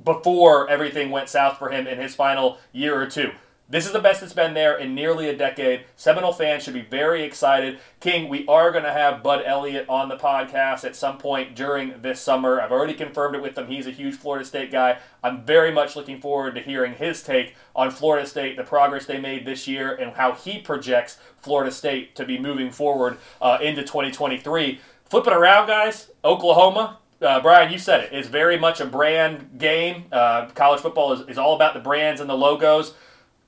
[0.04, 3.32] before everything went south for him in his final year or two.
[3.70, 5.84] This is the best it's been there in nearly a decade.
[5.94, 7.78] Seminole fans should be very excited.
[8.00, 12.00] King, we are going to have Bud Elliott on the podcast at some point during
[12.00, 12.62] this summer.
[12.62, 13.66] I've already confirmed it with him.
[13.66, 15.00] He's a huge Florida State guy.
[15.22, 19.20] I'm very much looking forward to hearing his take on Florida State, the progress they
[19.20, 23.82] made this year, and how he projects Florida State to be moving forward uh, into
[23.82, 24.80] 2023.
[25.04, 26.10] Flip it around, guys.
[26.24, 28.14] Oklahoma, uh, Brian, you said it.
[28.14, 30.06] It's very much a brand game.
[30.10, 32.94] Uh, college football is, is all about the brands and the logos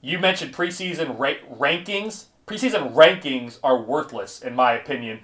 [0.00, 2.26] you mentioned preseason ra- rankings.
[2.46, 5.20] Preseason rankings are worthless, in my opinion.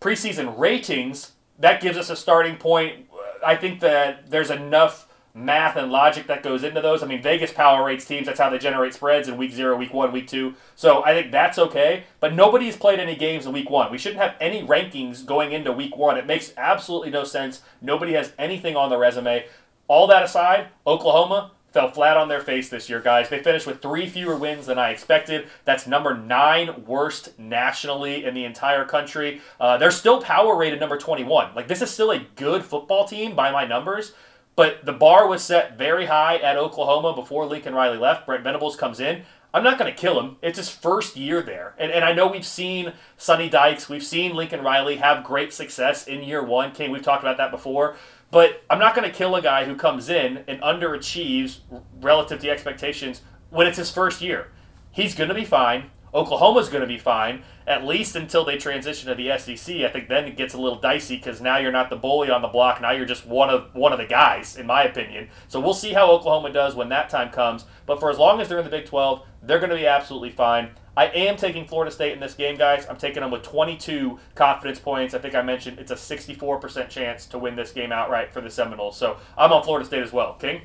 [0.00, 3.06] Preseason ratings, that gives us a starting point.
[3.44, 7.02] I think that there's enough math and logic that goes into those.
[7.02, 8.26] I mean, Vegas power rates teams.
[8.26, 10.54] That's how they generate spreads in week zero, week one, week two.
[10.74, 12.04] So I think that's okay.
[12.20, 13.90] But nobody's played any games in week one.
[13.90, 16.18] We shouldn't have any rankings going into week one.
[16.18, 17.62] It makes absolutely no sense.
[17.80, 19.46] Nobody has anything on the resume.
[19.86, 23.28] All that aside, Oklahoma fell flat on their face this year, guys.
[23.28, 25.46] They finished with three fewer wins than I expected.
[25.64, 29.40] That's number nine worst nationally in the entire country.
[29.60, 31.54] Uh, they're still power rated number 21.
[31.54, 34.12] Like, this is still a good football team by my numbers.
[34.56, 38.26] But the bar was set very high at Oklahoma before Lincoln Riley left.
[38.26, 39.22] Brent Venables comes in.
[39.54, 40.36] I'm not going to kill him.
[40.42, 41.74] It's his first year there.
[41.78, 46.08] And, and I know we've seen Sonny Dykes, we've seen Lincoln Riley have great success
[46.08, 46.72] in year one.
[46.72, 47.96] King, we've talked about that before.
[48.30, 51.60] But I'm not going to kill a guy who comes in and underachieves
[52.00, 54.48] relative to expectations when it's his first year.
[54.92, 55.90] He's going to be fine.
[56.14, 59.76] Oklahoma's going to be fine, at least until they transition to the SEC.
[59.76, 62.40] I think then it gets a little dicey because now you're not the bully on
[62.40, 62.80] the block.
[62.80, 65.28] Now you're just one of one of the guys, in my opinion.
[65.48, 67.66] So we'll see how Oklahoma does when that time comes.
[67.84, 70.30] But for as long as they're in the Big 12, they're going to be absolutely
[70.30, 70.70] fine.
[70.98, 72.84] I am taking Florida State in this game, guys.
[72.90, 75.14] I'm taking them with 22 confidence points.
[75.14, 78.50] I think I mentioned it's a 64% chance to win this game outright for the
[78.50, 78.96] Seminoles.
[78.96, 80.34] So I'm on Florida State as well.
[80.40, 80.62] King?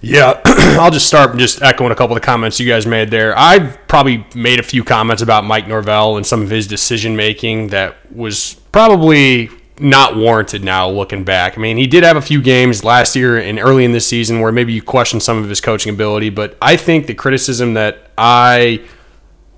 [0.00, 3.38] Yeah, I'll just start just echoing a couple of the comments you guys made there.
[3.38, 7.68] I've probably made a few comments about Mike Norvell and some of his decision making
[7.68, 11.56] that was probably not warranted now looking back.
[11.56, 14.40] I mean, he did have a few games last year and early in this season
[14.40, 18.10] where maybe you question some of his coaching ability, but I think the criticism that
[18.18, 18.84] I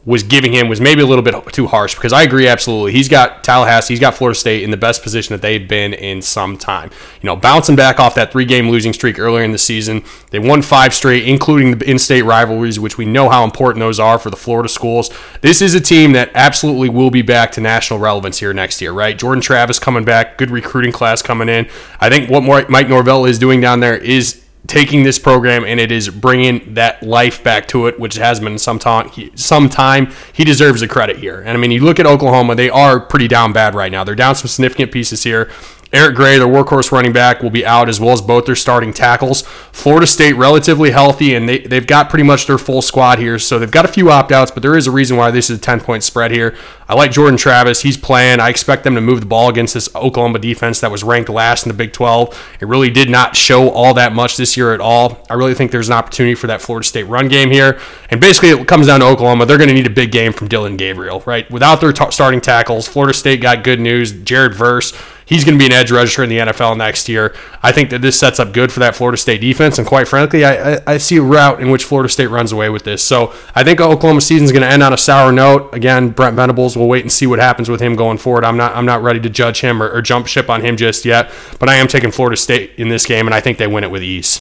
[0.05, 2.91] was giving him was maybe a little bit too harsh because I agree absolutely.
[2.91, 6.21] He's got Tallahassee, he's got Florida State in the best position that they've been in
[6.21, 6.91] some time.
[7.21, 10.41] You know, bouncing back off that three game losing streak earlier in the season, they
[10.41, 14.19] won five straight, including the in state rivalries, which we know how important those are
[14.19, 15.11] for the Florida schools.
[15.41, 18.91] This is a team that absolutely will be back to national relevance here next year,
[18.93, 19.17] right?
[19.17, 21.69] Jordan Travis coming back, good recruiting class coming in.
[22.01, 25.91] I think what Mike Norvell is doing down there is taking this program and it
[25.91, 29.11] is bringing that life back to it, which has been some time.
[29.35, 31.41] Some time he deserves the credit here.
[31.41, 34.05] And I mean, you look at Oklahoma; they are pretty down bad right now.
[34.05, 35.51] They're down some significant pieces here.
[35.93, 38.95] Eric Gray, their workhorse running back, will be out as well as both their starting
[38.95, 39.43] tackles.
[39.73, 43.39] Florida State relatively healthy, and they, they've got pretty much their full squad here.
[43.39, 45.59] So they've got a few opt outs, but there is a reason why this is
[45.59, 46.57] a 10 point spread here.
[46.89, 47.83] I like Jordan Travis.
[47.83, 48.41] He's playing.
[48.41, 51.65] I expect them to move the ball against this Oklahoma defense that was ranked last
[51.65, 52.57] in the Big 12.
[52.61, 55.25] It really did not show all that much this year at all.
[55.29, 57.79] I really think there's an opportunity for that Florida State run game here.
[58.11, 59.45] And basically, it comes down to Oklahoma.
[59.45, 61.51] They're going to need a big game from Dillon Gabriel, right?
[61.51, 64.13] Without their t- starting tackles, Florida State got good news.
[64.13, 64.93] Jared Verse
[65.25, 67.35] he's going to be an edge rusher in the NFL next year.
[67.63, 70.45] I think that this sets up good for that Florida State defense, and quite frankly,
[70.45, 73.03] I, I, I see a route in which Florida State runs away with this.
[73.03, 75.75] So I think Oklahoma season is going to end on a sour note.
[75.75, 76.77] Again, Brent Venables.
[76.77, 78.45] We'll wait and see what happens with him going forward.
[78.45, 81.05] I'm not I'm not ready to judge him or, or jump ship on him just
[81.05, 83.85] yet, but I am taking Florida State in this game, and I think they win
[83.85, 84.41] it with ease.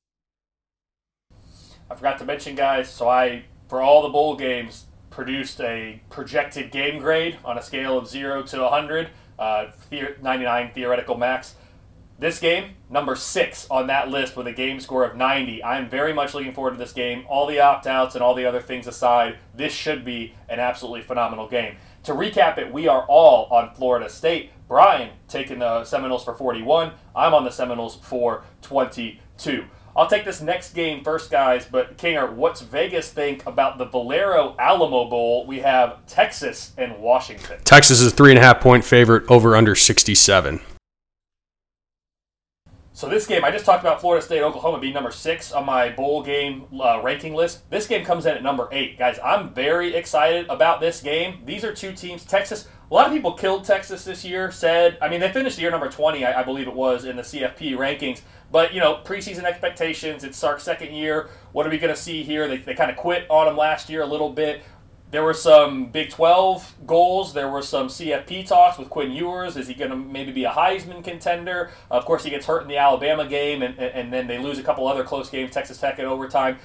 [1.89, 2.89] I forgot to mention, guys.
[2.89, 7.97] So I for all the bowl games produced a projected game grade on a scale
[7.97, 9.09] of zero to 100
[9.41, 9.71] uh,
[10.21, 11.55] 99 theoretical max.
[12.19, 15.63] This game, number six on that list with a game score of 90.
[15.63, 17.25] I'm very much looking forward to this game.
[17.27, 21.01] All the opt outs and all the other things aside, this should be an absolutely
[21.01, 21.77] phenomenal game.
[22.03, 24.51] To recap it, we are all on Florida State.
[24.67, 26.91] Brian taking the Seminoles for 41.
[27.15, 29.65] I'm on the Seminoles for 22.
[29.95, 31.65] I'll take this next game first, guys.
[31.65, 35.45] But Kinger, what's Vegas think about the Valero Alamo Bowl?
[35.45, 37.59] We have Texas and Washington.
[37.63, 40.61] Texas is a three and a half point favorite over under 67.
[42.93, 45.89] So this game, I just talked about Florida State, Oklahoma being number six on my
[45.89, 47.67] bowl game uh, ranking list.
[47.71, 49.17] This game comes in at number eight, guys.
[49.23, 51.41] I'm very excited about this game.
[51.45, 52.23] These are two teams.
[52.25, 52.67] Texas.
[52.91, 54.51] A lot of people killed Texas this year.
[54.51, 57.15] Said, I mean, they finished the year number 20, I, I believe it was, in
[57.15, 58.19] the CFP rankings.
[58.51, 61.29] But, you know, preseason expectations, it's Sark's second year.
[61.53, 62.49] What are we going to see here?
[62.49, 64.61] They, they kind of quit on him last year a little bit.
[65.09, 67.33] There were some Big 12 goals.
[67.33, 69.55] There were some CFP talks with Quinn Ewers.
[69.55, 71.71] Is he going to maybe be a Heisman contender?
[71.89, 74.63] Of course, he gets hurt in the Alabama game, and, and then they lose a
[74.63, 76.59] couple other close games, Texas Tech in overtime.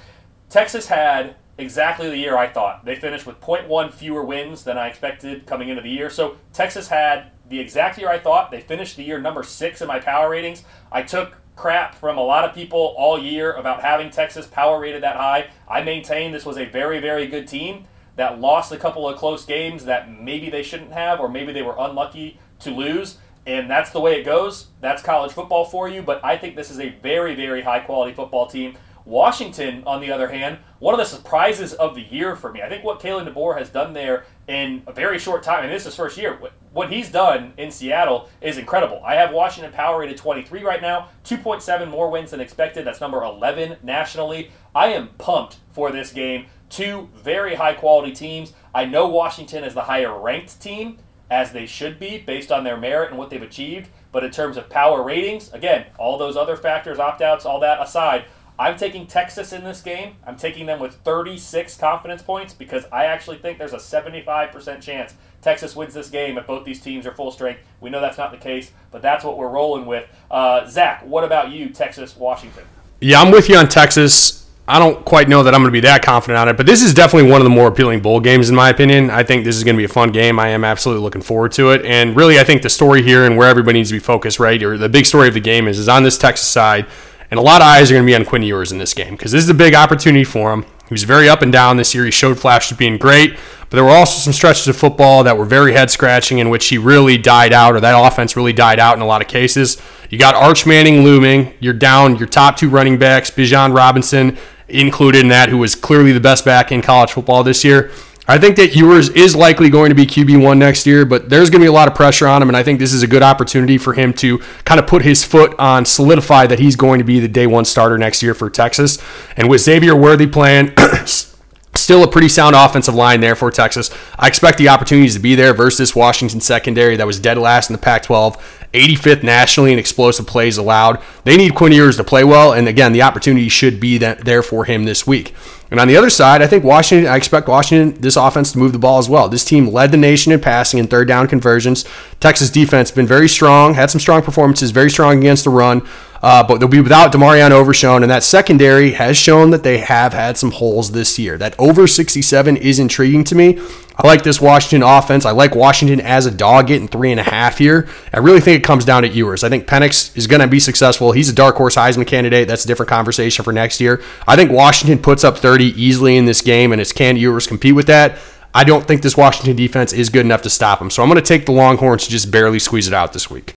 [0.48, 2.84] Texas had exactly the year I thought.
[2.84, 6.10] They finished with 0.1 fewer wins than I expected coming into the year.
[6.10, 8.50] So Texas had the exact year I thought.
[8.50, 10.64] They finished the year number six in my power ratings.
[10.90, 15.02] I took crap from a lot of people all year about having Texas power rated
[15.02, 15.48] that high.
[15.68, 19.44] I maintain this was a very, very good team that lost a couple of close
[19.44, 23.18] games that maybe they shouldn't have, or maybe they were unlucky to lose.
[23.46, 24.68] And that's the way it goes.
[24.80, 26.02] That's college football for you.
[26.02, 28.76] But I think this is a very, very high quality football team.
[29.06, 32.60] Washington, on the other hand, one of the surprises of the year for me.
[32.60, 35.82] I think what Kalen DeBoer has done there in a very short time, and this
[35.82, 36.38] is his first year,
[36.72, 39.00] what he's done in Seattle is incredible.
[39.04, 42.84] I have Washington power rated 23 right now, 2.7 more wins than expected.
[42.84, 44.50] That's number 11 nationally.
[44.74, 46.46] I am pumped for this game.
[46.68, 48.52] Two very high quality teams.
[48.74, 50.98] I know Washington is the higher ranked team,
[51.30, 53.88] as they should be based on their merit and what they've achieved.
[54.12, 57.80] But in terms of power ratings, again, all those other factors, opt outs, all that
[57.80, 58.24] aside,
[58.58, 60.16] I'm taking Texas in this game.
[60.26, 65.14] I'm taking them with 36 confidence points because I actually think there's a 75% chance
[65.42, 67.60] Texas wins this game if both these teams are full strength.
[67.80, 70.08] We know that's not the case, but that's what we're rolling with.
[70.30, 72.64] Uh, Zach, what about you, Texas, Washington?
[73.00, 74.46] Yeah, I'm with you on Texas.
[74.68, 76.82] I don't quite know that I'm going to be that confident on it, but this
[76.82, 79.10] is definitely one of the more appealing bowl games in my opinion.
[79.10, 80.40] I think this is going to be a fun game.
[80.40, 81.84] I am absolutely looking forward to it.
[81.84, 84.60] And really, I think the story here and where everybody needs to be focused, right,
[84.60, 86.86] or the big story of the game is, is on this Texas side.
[87.30, 89.16] And a lot of eyes are going to be on Quinn Ewers in this game
[89.16, 90.62] because this is a big opportunity for him.
[90.88, 92.04] He was very up and down this year.
[92.04, 95.36] He showed flashes of being great, but there were also some stretches of football that
[95.36, 98.78] were very head scratching in which he really died out, or that offense really died
[98.78, 99.82] out in a lot of cases.
[100.10, 101.54] You got Arch Manning looming.
[101.58, 106.12] You're down your top two running backs, Bijan Robinson included in that, who was clearly
[106.12, 107.90] the best back in college football this year.
[108.28, 111.60] I think that Ewers is likely going to be QB1 next year, but there's going
[111.60, 113.22] to be a lot of pressure on him, and I think this is a good
[113.22, 117.04] opportunity for him to kind of put his foot on, solidify that he's going to
[117.04, 118.98] be the day one starter next year for Texas.
[119.36, 120.72] And with Xavier Worthy playing,
[121.76, 123.90] Still a pretty sound offensive line there for Texas.
[124.18, 127.74] I expect the opportunities to be there versus Washington secondary that was dead last in
[127.74, 131.02] the Pac 12, 85th nationally in explosive plays allowed.
[131.24, 134.64] They need Quinn Ewers to play well, and again, the opportunity should be there for
[134.64, 135.34] him this week.
[135.70, 138.72] And on the other side, I think Washington, I expect Washington, this offense to move
[138.72, 139.28] the ball as well.
[139.28, 141.84] This team led the nation in passing and third down conversions.
[142.20, 145.86] Texas defense been very strong, had some strong performances, very strong against the run.
[146.26, 150.12] Uh, but they'll be without DeMarvion Overshown, and that secondary has shown that they have
[150.12, 151.38] had some holes this year.
[151.38, 153.60] That over 67 is intriguing to me.
[153.96, 155.24] I like this Washington offense.
[155.24, 157.88] I like Washington as a dog getting three and a half here.
[158.12, 159.44] I really think it comes down to Ewers.
[159.44, 161.12] I think Penix is going to be successful.
[161.12, 162.48] He's a dark horse Heisman candidate.
[162.48, 164.02] That's a different conversation for next year.
[164.26, 167.76] I think Washington puts up 30 easily in this game, and it's can Ewers compete
[167.76, 168.18] with that?
[168.52, 170.90] I don't think this Washington defense is good enough to stop him.
[170.90, 173.55] So I'm going to take the Longhorns to just barely squeeze it out this week.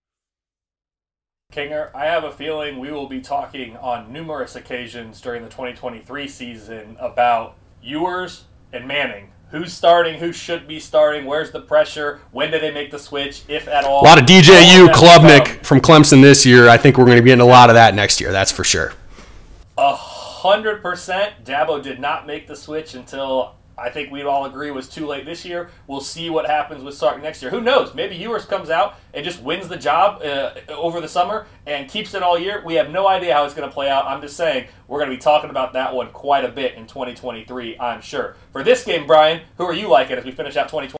[1.50, 6.28] Kinger, I have a feeling we will be talking on numerous occasions during the 2023
[6.28, 9.32] season about Ewers and Manning.
[9.50, 10.20] Who's starting?
[10.20, 11.24] Who should be starting?
[11.24, 12.20] Where's the pressure?
[12.30, 14.02] When did they make the switch, if at all?
[14.02, 16.68] A lot of DJU Klubnik from Clemson this year.
[16.68, 18.30] I think we're going to be getting a lot of that next year.
[18.30, 18.92] That's for sure.
[19.76, 21.44] A hundred percent.
[21.44, 25.24] Dabo did not make the switch until I think we'd all agree was too late
[25.24, 25.70] this year.
[25.86, 27.50] We'll see what happens with Sark next year.
[27.50, 27.94] Who knows?
[27.94, 32.12] Maybe Ewers comes out and just wins the job uh, over the summer and keeps
[32.14, 32.62] it all year.
[32.64, 34.06] We have no idea how it's going to play out.
[34.06, 36.86] I'm just saying we're going to be talking about that one quite a bit in
[36.86, 38.36] 2023, I'm sure.
[38.52, 40.96] For this game, Brian, who are you liking as we finish out 2020?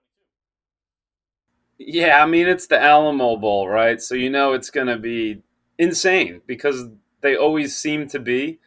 [1.79, 4.01] Yeah, I mean, it's the Alamo Bowl, right?
[4.01, 5.43] So you know it's going to be
[5.79, 6.89] insane because
[7.21, 8.59] they always seem to be.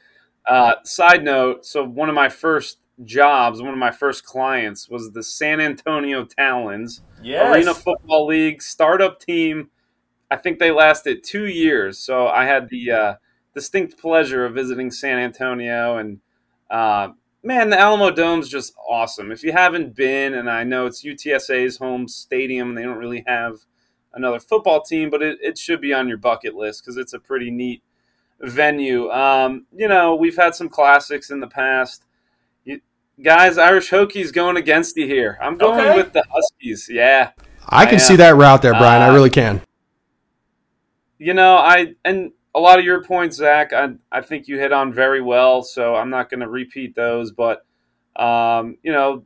[0.45, 5.11] Uh, side note so one of my first jobs, one of my first clients was
[5.11, 7.55] the San Antonio Talons yes.
[7.55, 9.69] Arena Football League startup team.
[10.29, 13.13] I think they lasted two years, so I had the uh,
[13.53, 15.97] distinct pleasure of visiting San Antonio.
[15.97, 16.19] And
[16.69, 17.09] uh,
[17.43, 19.31] man, the Alamodome's just awesome.
[19.31, 23.59] If you haven't been, and I know it's UTSA's home stadium, they don't really have
[24.13, 27.19] another football team, but it, it should be on your bucket list because it's a
[27.19, 27.83] pretty neat
[28.41, 29.09] venue.
[29.11, 32.03] Um, you know, we've had some classics in the past
[33.21, 35.37] guys, Irish Hokies going against you here.
[35.41, 35.95] I'm going okay.
[35.97, 36.87] with the Huskies.
[36.89, 37.31] Yeah,
[37.67, 39.01] I can I see that route there, Brian.
[39.01, 39.61] Uh, I really can.
[41.17, 43.73] You know, I and a lot of your points, Zach.
[43.73, 45.63] I I think you hit on very well.
[45.63, 47.65] So I'm not going to repeat those, but
[48.15, 49.25] um, you know,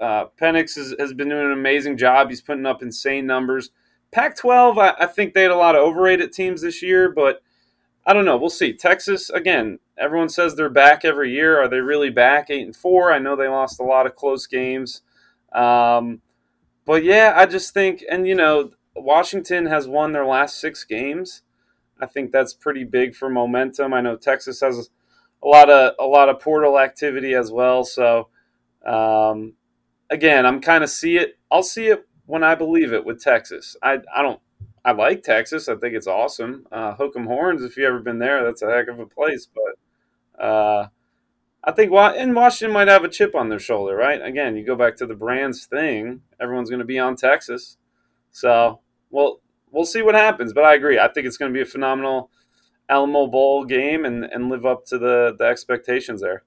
[0.00, 2.28] uh, Penix has, has been doing an amazing job.
[2.28, 3.70] He's putting up insane numbers.
[4.12, 7.42] Pac-12, I, I think they had a lot of overrated teams this year, but
[8.04, 8.36] I don't know.
[8.36, 8.72] We'll see.
[8.72, 9.78] Texas again.
[9.98, 11.58] Everyone says they're back every year.
[11.60, 12.50] Are they really back?
[12.50, 13.12] Eight and four.
[13.12, 15.02] I know they lost a lot of close games,
[15.52, 16.20] um,
[16.84, 21.42] but yeah, I just think, and you know, Washington has won their last six games.
[22.00, 23.94] I think that's pretty big for momentum.
[23.94, 24.90] I know Texas has
[25.42, 27.84] a lot of a lot of portal activity as well.
[27.84, 28.28] So
[28.84, 29.54] um,
[30.10, 31.38] again, I'm kind of see it.
[31.50, 33.76] I'll see it when I believe it with Texas.
[33.82, 34.40] I I don't
[34.84, 35.68] I like Texas.
[35.68, 36.66] I think it's awesome.
[36.70, 39.48] Uh, Hook'em Horns, if you've ever been there, that's a heck of a place.
[39.52, 39.74] But
[40.40, 40.86] uh,
[41.64, 44.22] I think and Washington might have a chip on their shoulder, right?
[44.22, 46.22] Again, you go back to the brands thing.
[46.40, 47.76] Everyone's going to be on Texas,
[48.30, 48.80] so
[49.10, 50.52] well, we'll see what happens.
[50.52, 50.98] But I agree.
[50.98, 52.30] I think it's going to be a phenomenal
[52.88, 56.44] Alamo Bowl game and, and live up to the, the expectations there.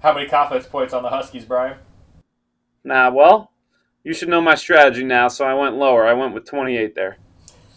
[0.00, 1.78] How many confidence points on the Huskies, Brian?
[2.84, 3.52] Nah, well,
[4.02, 6.06] you should know my strategy now, so I went lower.
[6.06, 7.18] I went with 28 there.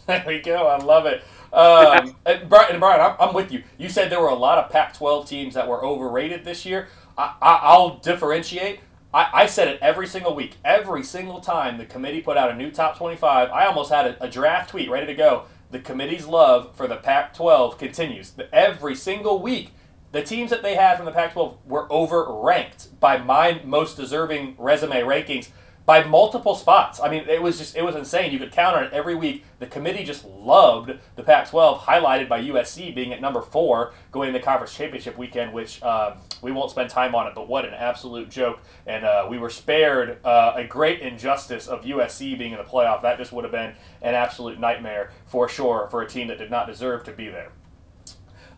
[0.06, 0.66] There we go.
[0.66, 1.22] I love it.
[1.58, 3.64] Um, and Brian, I'm, with you.
[3.78, 6.86] You said there were a lot of Pac-12 teams that were overrated this year.
[7.16, 8.78] I, will differentiate.
[9.12, 10.54] I, I, said it every single week.
[10.64, 14.24] Every single time the committee put out a new top 25, I almost had a,
[14.24, 15.46] a draft tweet ready to go.
[15.72, 18.34] The committee's love for the Pac 12 continues.
[18.52, 19.72] Every single week,
[20.12, 24.54] the teams that they had from the Pac 12 were overranked by my most deserving
[24.58, 25.48] resume rankings
[25.88, 27.00] by multiple spots.
[27.00, 28.30] I mean, it was just it was insane.
[28.30, 29.46] You could count on it every week.
[29.58, 34.38] The committee just loved the Pac-12, highlighted by USC being at number four going into
[34.38, 37.34] conference championship weekend, which um, we won't spend time on it.
[37.34, 38.60] But what an absolute joke!
[38.86, 43.00] And uh, we were spared uh, a great injustice of USC being in the playoff.
[43.00, 43.72] That just would have been
[44.02, 47.50] an absolute nightmare for sure for a team that did not deserve to be there.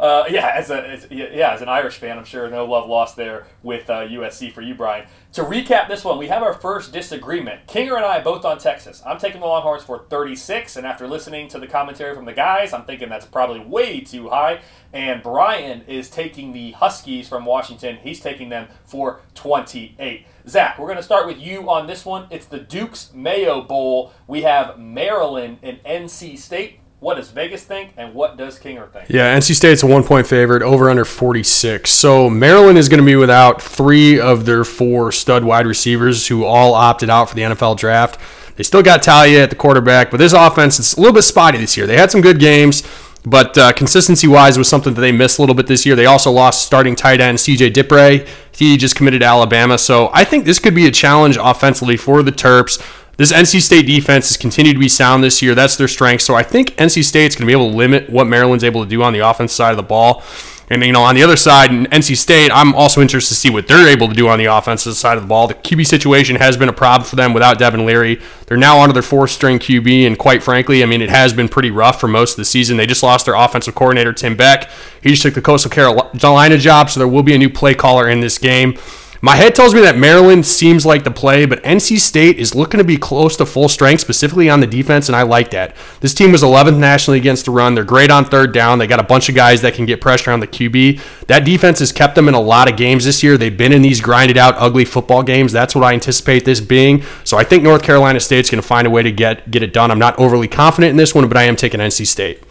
[0.01, 3.17] Uh, yeah, as a as, yeah, as an Irish fan, I'm sure no love lost
[3.17, 5.07] there with uh, USC for you, Brian.
[5.35, 7.67] To recap this one, we have our first disagreement.
[7.67, 9.03] Kinger and I both on Texas.
[9.05, 12.73] I'm taking the Longhorns for 36, and after listening to the commentary from the guys,
[12.73, 14.63] I'm thinking that's probably way too high.
[14.95, 17.99] And Brian is taking the Huskies from Washington.
[18.03, 20.27] He's taking them for 28.
[20.49, 22.27] Zach, we're going to start with you on this one.
[22.31, 24.15] It's the Duke's Mayo Bowl.
[24.27, 26.80] We have Maryland and NC State.
[27.01, 29.09] What does Vegas think, and what does Kinger think?
[29.09, 31.91] Yeah, NC State's a one point favorite, over under 46.
[31.91, 36.45] So Maryland is going to be without three of their four stud wide receivers who
[36.45, 38.21] all opted out for the NFL draft.
[38.57, 41.57] They still got Taulia at the quarterback, but this offense is a little bit spotty
[41.57, 41.87] this year.
[41.87, 42.83] They had some good games,
[43.25, 45.97] but uh, consistency wise was something that they missed a little bit this year.
[45.97, 48.29] They also lost starting tight end CJ Dippre.
[48.55, 49.79] He just committed to Alabama.
[49.79, 52.79] So I think this could be a challenge offensively for the Terps.
[53.21, 55.55] This NC State defense has continued to be sound this year.
[55.55, 56.23] That's their strength.
[56.23, 58.89] So I think NC State's going to be able to limit what Maryland's able to
[58.89, 60.23] do on the offense side of the ball.
[60.71, 63.51] And you know, on the other side, in NC State, I'm also interested to see
[63.51, 65.49] what they're able to do on the offensive side of the ball.
[65.49, 68.23] The QB situation has been a problem for them without Devin Leary.
[68.47, 71.51] They're now onto their fourth string QB, and quite frankly, I mean, it has been
[71.51, 72.79] pretty rough for most of the season.
[72.79, 74.71] They just lost their offensive coordinator Tim Beck.
[75.03, 78.09] He just took the Coastal Carolina job, so there will be a new play caller
[78.09, 78.79] in this game.
[79.23, 82.79] My head tells me that Maryland seems like the play, but NC State is looking
[82.79, 85.77] to be close to full strength, specifically on the defense, and I like that.
[86.01, 87.75] This team was 11th nationally against the run.
[87.75, 88.79] They're great on third down.
[88.79, 91.27] They got a bunch of guys that can get pressure on the QB.
[91.27, 93.37] That defense has kept them in a lot of games this year.
[93.37, 95.53] They've been in these grinded out, ugly football games.
[95.53, 97.03] That's what I anticipate this being.
[97.25, 99.75] So I think North Carolina State's going to find a way to get get it
[99.75, 99.91] done.
[99.91, 102.43] I'm not overly confident in this one, but I am taking NC State.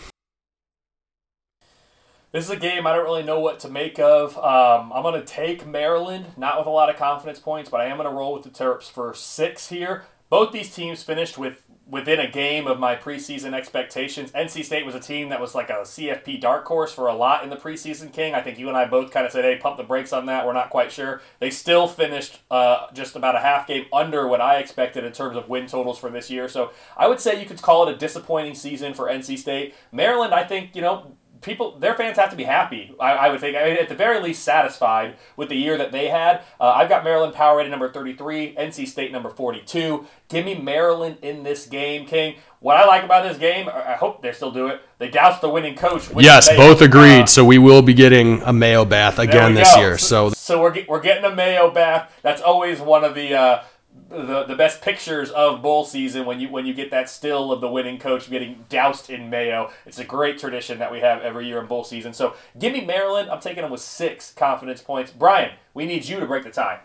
[2.32, 4.38] This is a game I don't really know what to make of.
[4.38, 7.86] Um, I'm going to take Maryland, not with a lot of confidence points, but I
[7.86, 10.04] am going to roll with the Terps for six here.
[10.30, 14.32] Both these teams finished with within a game of my preseason expectations.
[14.32, 17.44] NC State was a team that was like a CFP dark horse for a lot
[17.44, 18.36] in the preseason, King.
[18.36, 20.46] I think you and I both kind of said, hey, pump the brakes on that.
[20.46, 21.22] We're not quite sure.
[21.40, 25.36] They still finished uh, just about a half game under what I expected in terms
[25.36, 26.48] of win totals for this year.
[26.48, 29.74] So I would say you could call it a disappointing season for NC State.
[29.92, 32.96] Maryland, I think, you know, people, their fans have to be happy.
[33.00, 35.92] I, I would think, I mean, at the very least, satisfied with the year that
[35.92, 36.42] they had.
[36.60, 40.06] Uh, I've got Maryland power rated number 33, NC State number 42.
[40.28, 42.36] Give me Maryland in this game, King.
[42.60, 44.82] What I like about this game, I hope they still do it.
[44.98, 46.10] They doused the winning coach.
[46.18, 47.22] yes, both agreed.
[47.22, 49.98] Uh, so we will be getting a Mayo bath again this year.
[49.98, 52.12] So, so we're we're getting a Mayo bath.
[52.22, 53.34] That's always one of the.
[53.34, 53.64] Uh,
[54.10, 57.62] the, the best pictures of bowl season when you when you get that still of
[57.62, 59.72] the winning coach getting doused in mayo.
[59.86, 62.14] It's a great tradition that we have every year in bowl season.
[62.14, 63.30] So give me Maryland.
[63.30, 65.12] I'm taking them with six confidence points.
[65.12, 66.80] Brian, we need you to break the tie.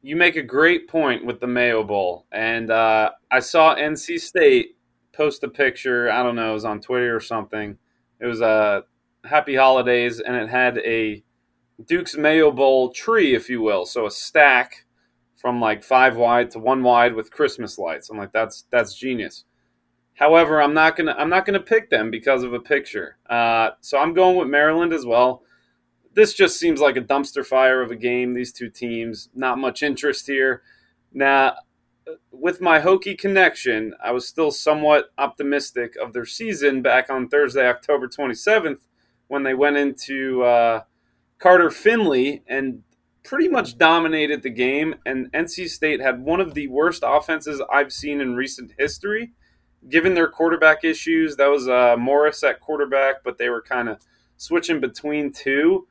[0.00, 4.76] You make a great point with the Mayo Bowl, and uh, I saw NC State
[5.12, 6.08] post a picture.
[6.08, 7.76] I don't know, it was on Twitter or something.
[8.20, 8.80] It was a uh,
[9.24, 11.24] Happy Holidays, and it had a
[11.84, 14.85] Duke's Mayo Bowl tree, if you will, so a stack
[15.36, 18.10] from like five wide to one wide with Christmas lights.
[18.10, 19.44] I'm like, that's that's genius.
[20.14, 23.18] However, I'm not gonna I'm not gonna pick them because of a picture.
[23.28, 25.42] Uh, so I'm going with Maryland as well.
[26.14, 28.32] This just seems like a dumpster fire of a game.
[28.32, 30.62] These two teams, not much interest here.
[31.12, 31.56] Now,
[32.30, 37.68] with my Hokie connection, I was still somewhat optimistic of their season back on Thursday,
[37.68, 38.78] October 27th,
[39.28, 40.82] when they went into uh,
[41.38, 42.82] Carter Finley and
[43.26, 47.92] pretty much dominated the game, and NC State had one of the worst offenses I've
[47.92, 49.32] seen in recent history.
[49.88, 53.98] Given their quarterback issues, that was uh, Morris at quarterback, but they were kind of
[54.36, 55.86] switching between two.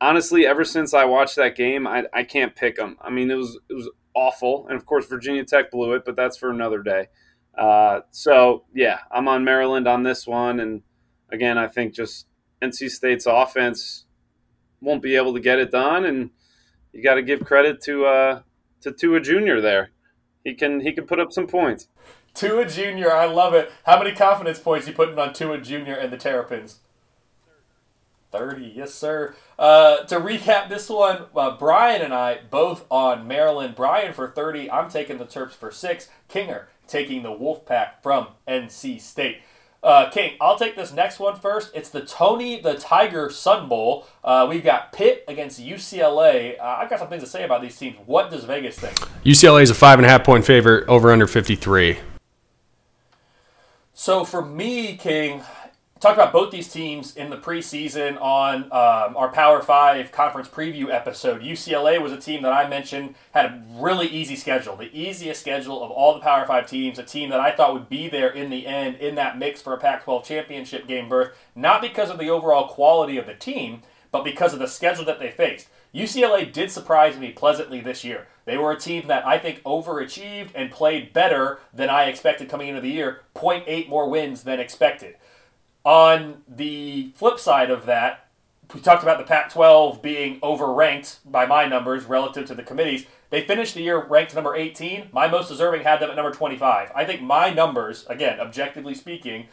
[0.00, 2.98] Honestly, ever since I watched that game, I, I can't pick them.
[3.00, 6.16] I mean, it was it was awful, and of course Virginia Tech blew it, but
[6.16, 7.08] that's for another day.
[7.56, 10.82] Uh, so yeah, I'm on Maryland on this one, and
[11.32, 12.26] again, I think just
[12.60, 14.04] NC State's offense
[14.80, 16.30] won't be able to get it done, and
[16.94, 18.40] you got to give credit to uh,
[18.80, 19.90] to Tua Junior there.
[20.44, 21.88] He can he can put up some points.
[22.32, 23.70] Tua Junior, I love it.
[23.84, 26.80] How many confidence points you putting on Tua Junior and the Terrapins?
[28.32, 29.36] 30, yes, sir.
[29.56, 33.76] Uh, to recap this one, uh, Brian and I both on Maryland.
[33.76, 34.68] Brian for 30.
[34.72, 36.08] I'm taking the Terps for 6.
[36.28, 39.38] Kinger taking the Wolfpack from NC State.
[39.84, 41.70] Uh, King, I'll take this next one first.
[41.74, 44.06] It's the Tony the Tiger Sun Bowl.
[44.24, 46.58] Uh, we've got Pitt against UCLA.
[46.58, 47.96] Uh, I've got some things to say about these teams.
[48.06, 48.94] What does Vegas think?
[49.24, 51.98] UCLA is a five and a half point favorite, over under 53.
[53.92, 55.42] So for me, King,
[56.04, 60.90] talked about both these teams in the preseason on um, our Power Five conference preview
[60.90, 61.40] episode.
[61.40, 65.82] UCLA was a team that I mentioned had a really easy schedule, the easiest schedule
[65.82, 66.98] of all the Power Five teams.
[66.98, 69.72] A team that I thought would be there in the end in that mix for
[69.72, 73.80] a Pac-12 championship game berth, not because of the overall quality of the team,
[74.12, 75.68] but because of the schedule that they faced.
[75.94, 78.26] UCLA did surprise me pleasantly this year.
[78.44, 82.68] They were a team that I think overachieved and played better than I expected coming
[82.68, 83.22] into the year.
[83.34, 85.14] 0.8 more wins than expected.
[85.84, 88.26] On the flip side of that,
[88.74, 93.06] we talked about the Pac 12 being overranked by my numbers relative to the committees.
[93.28, 95.10] They finished the year ranked number 18.
[95.12, 96.90] My most deserving had them at number 25.
[96.94, 99.48] I think my numbers, again, objectively speaking,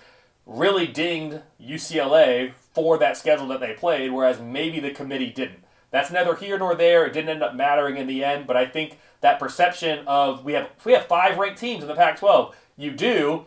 [0.46, 5.64] really dinged UCLA for that schedule that they played, whereas maybe the committee didn't.
[5.92, 7.06] That's neither here nor there.
[7.06, 10.54] It didn't end up mattering in the end, but I think that perception of we
[10.54, 12.54] have we have five ranked teams in the Pac-12.
[12.78, 13.46] You do,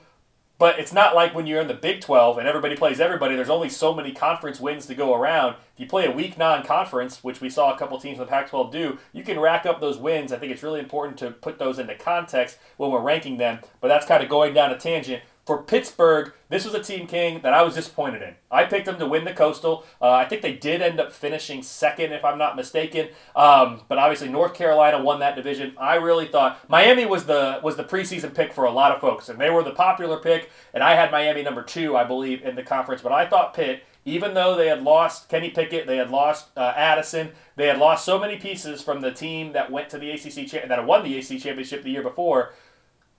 [0.59, 3.35] but it's not like when you're in the Big 12 and everybody plays everybody.
[3.35, 5.57] There's only so many conference wins to go around.
[5.75, 8.71] If you play a weak non-conference, which we saw a couple teams in the Pac-12
[8.71, 10.33] do, you can rack up those wins.
[10.33, 13.59] I think it's really important to put those into context when we're ranking them.
[13.81, 17.41] But that's kind of going down a tangent for Pittsburgh, this was a team king
[17.43, 18.35] that I was disappointed in.
[18.51, 19.85] I picked them to win the Coastal.
[20.01, 23.09] Uh, I think they did end up finishing second, if I'm not mistaken.
[23.37, 25.75] Um, but obviously, North Carolina won that division.
[25.79, 29.29] I really thought Miami was the was the preseason pick for a lot of folks,
[29.29, 30.51] and they were the popular pick.
[30.73, 33.03] And I had Miami number two, I believe, in the conference.
[33.03, 36.73] But I thought Pitt, even though they had lost Kenny Pickett, they had lost uh,
[36.75, 40.47] Addison, they had lost so many pieces from the team that went to the ACC
[40.47, 42.53] cha- that won the ACC championship the year before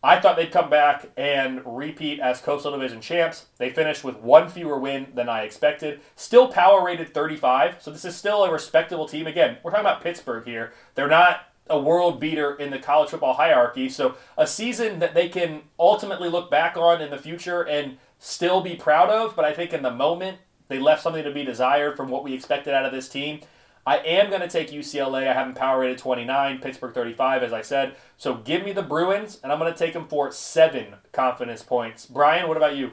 [0.06, 3.48] I thought they'd come back and repeat as Coastal Division champs.
[3.58, 6.00] They finished with one fewer win than I expected.
[6.16, 9.26] Still power rated 35, so this is still a respectable team.
[9.26, 10.74] Again, we're talking about Pittsburgh here.
[10.94, 15.28] They're not a world beater in the college football hierarchy, so a season that they
[15.28, 19.36] can ultimately look back on in the future and still be proud of.
[19.36, 20.38] But I think in the moment,
[20.68, 23.40] they left something to be desired from what we expected out of this team.
[23.88, 25.28] I am going to take UCLA.
[25.28, 27.96] I have them power rated 29, Pittsburgh 35, as I said.
[28.18, 32.08] So give me the Bruins, and I'm going to take them for seven confidence points.
[32.08, 32.92] Brian, what about you?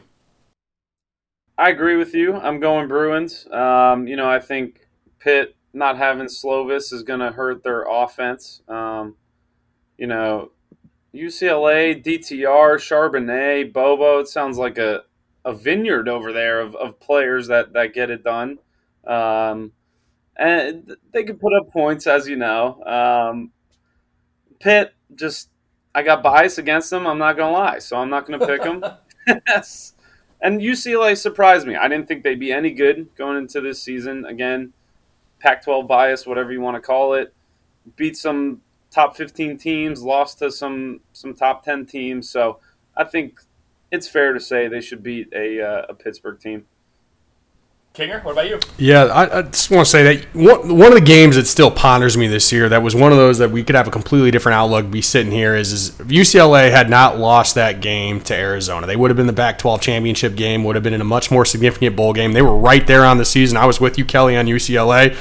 [1.56, 2.34] I agree with you.
[2.34, 3.46] I'm going Bruins.
[3.50, 4.86] Um, you know, I think
[5.18, 8.60] Pitt not having Slovis is going to hurt their offense.
[8.68, 9.16] Um,
[9.96, 10.50] you know,
[11.14, 14.18] UCLA, DTR, Charbonnet, Bobo.
[14.18, 15.02] It sounds like a,
[15.44, 18.58] a vineyard over there of, of players that, that get it done.
[19.06, 19.72] Um,
[20.36, 22.82] and they can put up points, as you know.
[22.84, 23.50] Um,
[24.60, 25.50] Pitt, just
[25.94, 27.06] I got bias against them.
[27.06, 28.84] I'm not gonna lie, so I'm not gonna pick them.
[29.46, 29.94] yes.
[30.42, 31.76] And UCLA surprised me.
[31.76, 34.24] I didn't think they'd be any good going into this season.
[34.24, 34.72] Again,
[35.38, 37.32] Pac-12 bias, whatever you want to call it.
[37.94, 38.60] Beat some
[38.90, 42.28] top 15 teams, lost to some some top 10 teams.
[42.28, 42.58] So
[42.96, 43.38] I think
[43.92, 46.66] it's fair to say they should beat a, uh, a Pittsburgh team.
[47.94, 48.58] Kinger, what about you?
[48.78, 51.70] Yeah, I, I, just want to say that one, one of the games that still
[51.70, 54.30] ponders me this year, that was one of those that we could have a completely
[54.30, 58.86] different outlook, be sitting here, is, is UCLA had not lost that game to Arizona.
[58.86, 61.30] They would have been the Pac 12 championship game, would have been in a much
[61.30, 62.32] more significant bowl game.
[62.32, 63.58] They were right there on the season.
[63.58, 65.14] I was with you, Kelly, on UCLA.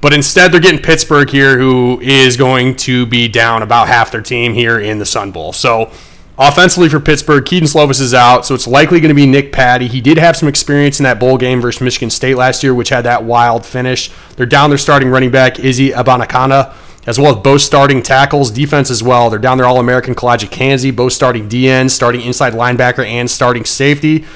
[0.00, 4.22] But instead, they're getting Pittsburgh here, who is going to be down about half their
[4.22, 5.52] team here in the Sun Bowl.
[5.52, 5.92] So
[6.38, 9.88] Offensively for Pittsburgh, Kedon Slovis is out, so it's likely going to be Nick Patti.
[9.88, 12.90] He did have some experience in that bowl game versus Michigan State last year, which
[12.90, 14.10] had that wild finish.
[14.36, 16.74] They're down their starting running back, Izzy Abanikanda,
[17.06, 19.30] as well as both starting tackles, defense as well.
[19.30, 23.64] They're down their All American Calijah Kancey, both starting DN, starting inside linebacker, and starting
[23.64, 24.26] safety.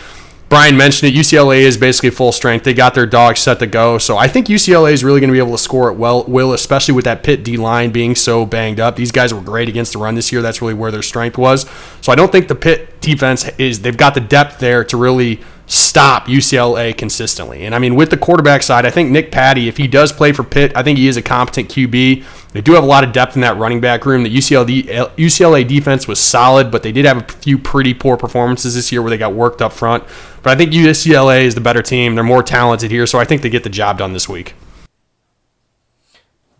[0.51, 1.17] Brian mentioned it.
[1.17, 2.65] UCLA is basically full strength.
[2.65, 3.99] They got their dogs set to go.
[3.99, 6.53] So I think UCLA is really going to be able to score it well, will,
[6.53, 8.97] especially with that Pitt D line being so banged up.
[8.97, 10.43] These guys were great against the run this year.
[10.43, 11.71] That's really where their strength was.
[12.01, 15.41] So I don't think the Pitt defense is, they've got the depth there to really
[15.71, 17.65] stop UCLA consistently.
[17.65, 20.33] And I mean, with the quarterback side, I think Nick Patti, if he does play
[20.33, 22.25] for Pitt, I think he is a competent QB.
[22.53, 24.25] They do have a lot of depth in that running back room.
[24.25, 24.83] The UCLA,
[25.15, 29.01] UCLA defense was solid, but they did have a few pretty poor performances this year
[29.01, 30.03] where they got worked up front.
[30.43, 32.17] But I think UCLA is the better team.
[32.17, 34.55] They're more talented here, so I think they get the job done this week.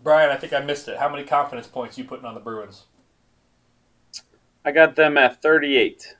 [0.01, 0.97] Brian, I think I missed it.
[0.97, 2.85] How many confidence points you putting on the Bruins?
[4.63, 6.15] I got them at 38.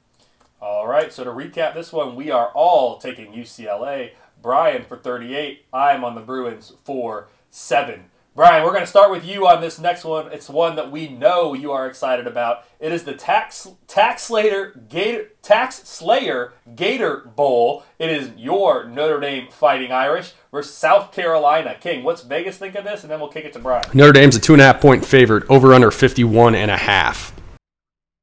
[0.62, 4.12] All right, so to recap this one, we are all taking UCLA.
[4.44, 5.66] Brian for 38.
[5.74, 8.06] I'm on the Bruins for 7.
[8.36, 10.32] Brian, we're going to start with you on this next one.
[10.32, 12.64] It's one that we know you are excited about.
[12.80, 17.84] It is the Tax Tax Slayer Gator Tax Slayer Gator Bowl.
[17.98, 22.04] It is your Notre Dame Fighting Irish versus South Carolina King.
[22.04, 23.02] What's Vegas think of this?
[23.02, 23.84] And then we'll kick it to Brian.
[23.96, 27.34] Notre Dame's a two and a half point favorite, over under 51 and a half.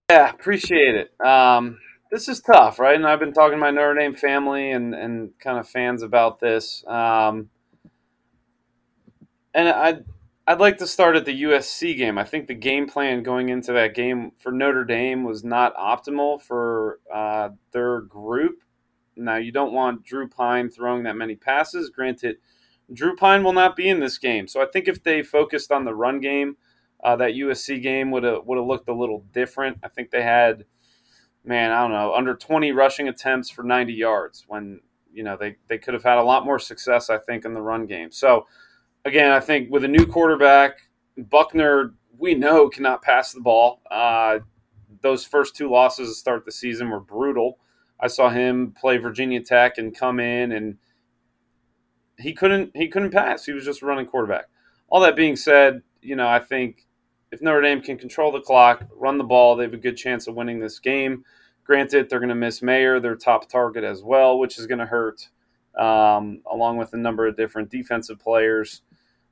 [0.09, 1.13] Yeah, appreciate it.
[1.21, 1.79] Um,
[2.11, 2.97] this is tough, right?
[2.97, 6.41] And I've been talking to my Notre Dame family and, and kind of fans about
[6.41, 6.85] this.
[6.87, 7.51] Um,
[9.55, 10.05] and I'd,
[10.47, 12.17] I'd like to start at the USC game.
[12.17, 16.41] I think the game plan going into that game for Notre Dame was not optimal
[16.41, 18.63] for uh, their group.
[19.17, 21.91] Now, you don't want Drew Pyne throwing that many passes.
[21.91, 22.37] Granted,
[22.93, 24.49] Drew Pyne will not be in this game.
[24.49, 26.57] So I think if they focused on the run game,
[27.03, 29.79] uh, that USC game would have would have looked a little different.
[29.85, 30.65] I think they had,
[31.49, 34.81] man, I don't know, under 20 rushing attempts for 90 yards when
[35.11, 37.09] you know they, they could have had a lot more success.
[37.09, 38.13] I think in the run game.
[38.13, 38.47] So
[39.05, 40.79] again, I think with a new quarterback,
[41.17, 43.81] Buckner, we know cannot pass the ball.
[43.91, 44.41] Uh,
[45.01, 47.59] those first two losses to start the season were brutal.
[47.99, 50.77] I saw him play Virginia Tech and come in and
[52.19, 53.47] he couldn't he couldn't pass.
[53.47, 54.47] He was just running quarterback.
[54.91, 56.87] All that being said, you know, I think
[57.33, 60.27] if Notre Dame can control the clock, run the ball, they have a good chance
[60.27, 61.25] of winning this game.
[61.69, 64.87] Granted, they're going to miss Mayer, their top target as well, which is going to
[64.87, 65.29] hurt,
[65.79, 68.81] um, along with a number of different defensive players.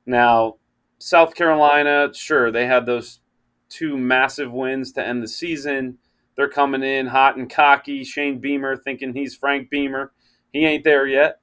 [0.05, 0.57] Now,
[0.99, 3.21] South Carolina, sure, they had those
[3.69, 5.97] two massive wins to end the season.
[6.35, 8.03] They're coming in hot and cocky.
[8.03, 10.11] Shane Beamer thinking he's Frank Beamer.
[10.53, 11.39] He ain't there yet.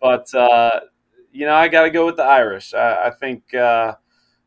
[0.00, 0.80] But, uh,
[1.32, 2.74] you know, I got to go with the Irish.
[2.74, 3.94] I, I think uh,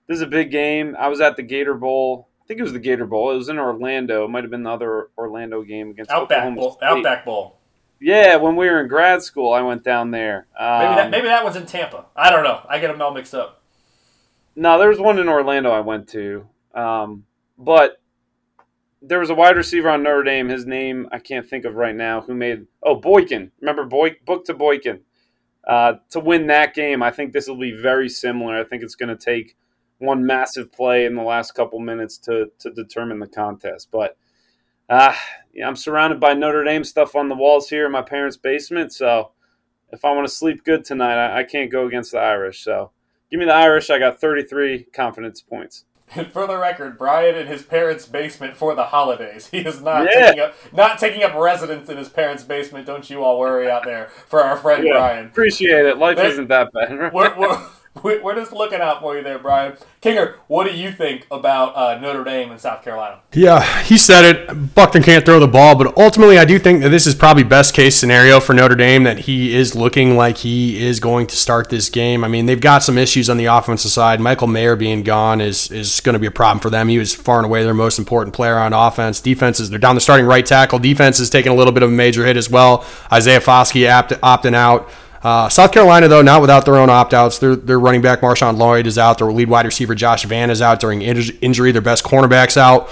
[0.08, 0.96] this is a big game.
[0.98, 2.30] I was at the Gator Bowl.
[2.52, 3.32] I think it was the Gator Bowl.
[3.32, 4.26] It was in Orlando.
[4.26, 6.72] It might have been the other Orlando game against Outback Oklahoma Bowl.
[6.74, 6.86] State.
[6.86, 7.60] Outback Bowl.
[8.02, 10.47] Yeah, when we were in grad school, I went down there.
[10.60, 12.08] Um, Maybe that maybe that one's in Tampa.
[12.14, 12.66] I don't know.
[12.68, 13.62] I get them all mixed up.
[14.54, 16.45] No, there was one in Orlando I went to,
[16.76, 17.24] um,
[17.58, 18.02] but
[19.02, 20.49] there was a wide receiver on Notre Dame.
[20.49, 22.20] His name I can't think of right now.
[22.20, 22.68] Who made?
[22.84, 23.54] Oh, Boykin.
[23.62, 24.99] Remember Boy Book to Boykin
[25.66, 27.02] uh, to win that game.
[27.02, 28.60] I think this will be very similar.
[28.60, 29.56] I think it's going to take
[30.02, 33.89] one massive play in the last couple minutes to to determine the contest.
[33.91, 34.18] But
[34.89, 35.14] uh,
[35.54, 38.91] yeah, I'm surrounded by Notre Dame stuff on the walls here in my parents' basement.
[38.93, 39.32] So
[39.91, 42.64] if I want to sleep good tonight, I, I can't go against the Irish.
[42.64, 42.91] So
[43.30, 43.89] give me the Irish.
[43.89, 45.86] I got 33 confidence points.
[46.14, 49.47] And For the record, Brian in his parents' basement for the holidays.
[49.47, 50.26] He is not Yeah.
[50.28, 52.86] taking up not taking up residence in his parents' basement.
[52.86, 55.26] Don't you all worry out there for our friend Yeah, Brian.
[55.28, 55.97] Appreciate it.
[55.97, 56.28] Life Hey.
[56.32, 56.89] isn't that bad.
[56.91, 57.66] We're, we're, we're
[58.04, 59.76] we're just looking out for you there, Brian.
[60.02, 63.20] Kinger, what do you think about uh, Notre Dame and South Carolina?
[63.34, 64.74] Yeah, he said it.
[64.74, 67.74] Buckner can't throw the ball, but ultimately, I do think that this is probably best
[67.74, 69.04] case scenario for Notre Dame.
[69.04, 72.24] That he is looking like he is going to start this game.
[72.24, 74.22] I mean, they've got some issues on the offensive side.
[74.22, 76.88] Michael Mayer being gone is is going to be a problem for them.
[76.88, 79.20] He was far and away their most important player on offense.
[79.20, 80.80] Defenses, they're down the starting right tackle.
[80.80, 82.86] Defense is taking a little bit of a major hit as well.
[83.12, 84.89] Isaiah Foskey opt, opting out.
[85.24, 87.38] Uh, South Carolina, though, not without their own opt outs.
[87.38, 89.19] Their, their running back, Marshawn Lloyd, is out.
[89.19, 91.72] Their lead wide receiver, Josh Vann, is out during inj- injury.
[91.72, 92.89] Their best cornerback's out.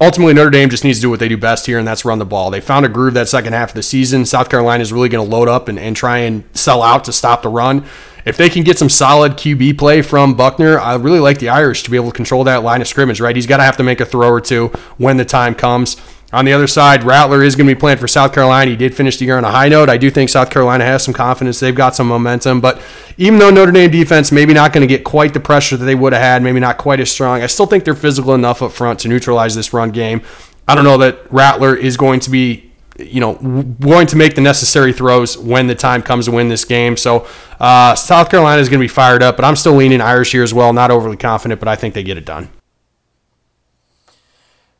[0.00, 2.18] Ultimately, Notre Dame just needs to do what they do best here, and that's run
[2.18, 2.50] the ball.
[2.50, 4.24] They found a groove that second half of the season.
[4.26, 7.12] South Carolina is really going to load up and, and try and sell out to
[7.12, 7.84] stop the run.
[8.24, 11.82] If they can get some solid QB play from Buckner, I really like the Irish
[11.84, 13.34] to be able to control that line of scrimmage, right?
[13.34, 14.68] He's got to have to make a throw or two
[14.98, 15.96] when the time comes.
[16.30, 18.70] On the other side, Rattler is going to be playing for South Carolina.
[18.70, 19.88] He did finish the year on a high note.
[19.88, 21.58] I do think South Carolina has some confidence.
[21.58, 22.60] They've got some momentum.
[22.60, 22.82] But
[23.16, 25.94] even though Notre Dame defense maybe not going to get quite the pressure that they
[25.94, 28.72] would have had, maybe not quite as strong, I still think they're physical enough up
[28.72, 30.20] front to neutralize this run game.
[30.66, 33.36] I don't know that Rattler is going to be, you know,
[33.80, 36.98] going to make the necessary throws when the time comes to win this game.
[36.98, 37.26] So
[37.58, 40.42] uh, South Carolina is going to be fired up, but I'm still leaning Irish here
[40.42, 40.74] as well.
[40.74, 42.50] Not overly confident, but I think they get it done.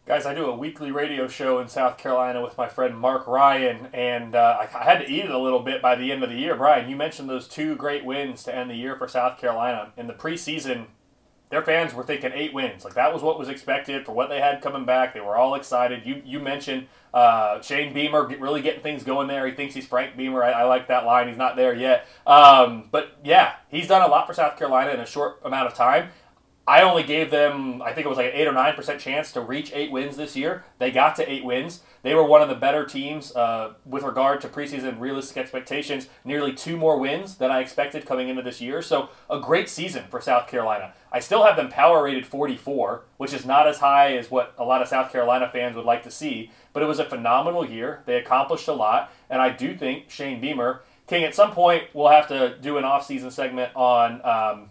[0.09, 3.89] Guys, I do a weekly radio show in South Carolina with my friend Mark Ryan,
[3.93, 6.37] and uh, I, had to eat it a little bit by the end of the
[6.37, 6.57] year.
[6.57, 9.93] Brian, you mentioned those two great wins to end the year for South Carolina.
[9.99, 10.87] In the preseason,
[11.51, 12.87] their fans were thinking eight wins.
[12.87, 15.13] Like that was what was expected for what they had coming back.
[15.13, 16.07] They were all excited.
[16.07, 19.47] You you mentioned uh, Shane Beamer really getting things going there.
[19.47, 20.43] He thinks he's Frank Beamer.
[20.43, 21.29] I, I like that line.
[21.29, 22.07] He's not there yet.
[22.27, 25.75] Um, but yeah, he's done a lot for South Carolina in a short amount of
[25.75, 26.09] time.
[26.69, 29.41] I only gave them, I think it was like an 8 or 9% chance to
[29.41, 30.65] reach eight wins this year.
[30.79, 31.81] They got to eight wins.
[32.03, 36.09] They were one of the better teams uh, with regard to preseason realistic expectations.
[36.27, 38.83] Nearly two more wins than I expected coming into this year.
[38.83, 40.93] So, a great season for South Carolina.
[41.11, 44.65] I still have them power rated 44, which is not as high as what a
[44.65, 46.51] lot of South Carolina fans would like to see.
[46.75, 48.03] But it was a phenomenal year.
[48.05, 49.11] They accomplished a lot.
[49.31, 52.85] And I do think Shane Beamer, King, at some point, we'll have to do an
[52.85, 54.23] off-season segment on.
[54.23, 54.71] Um,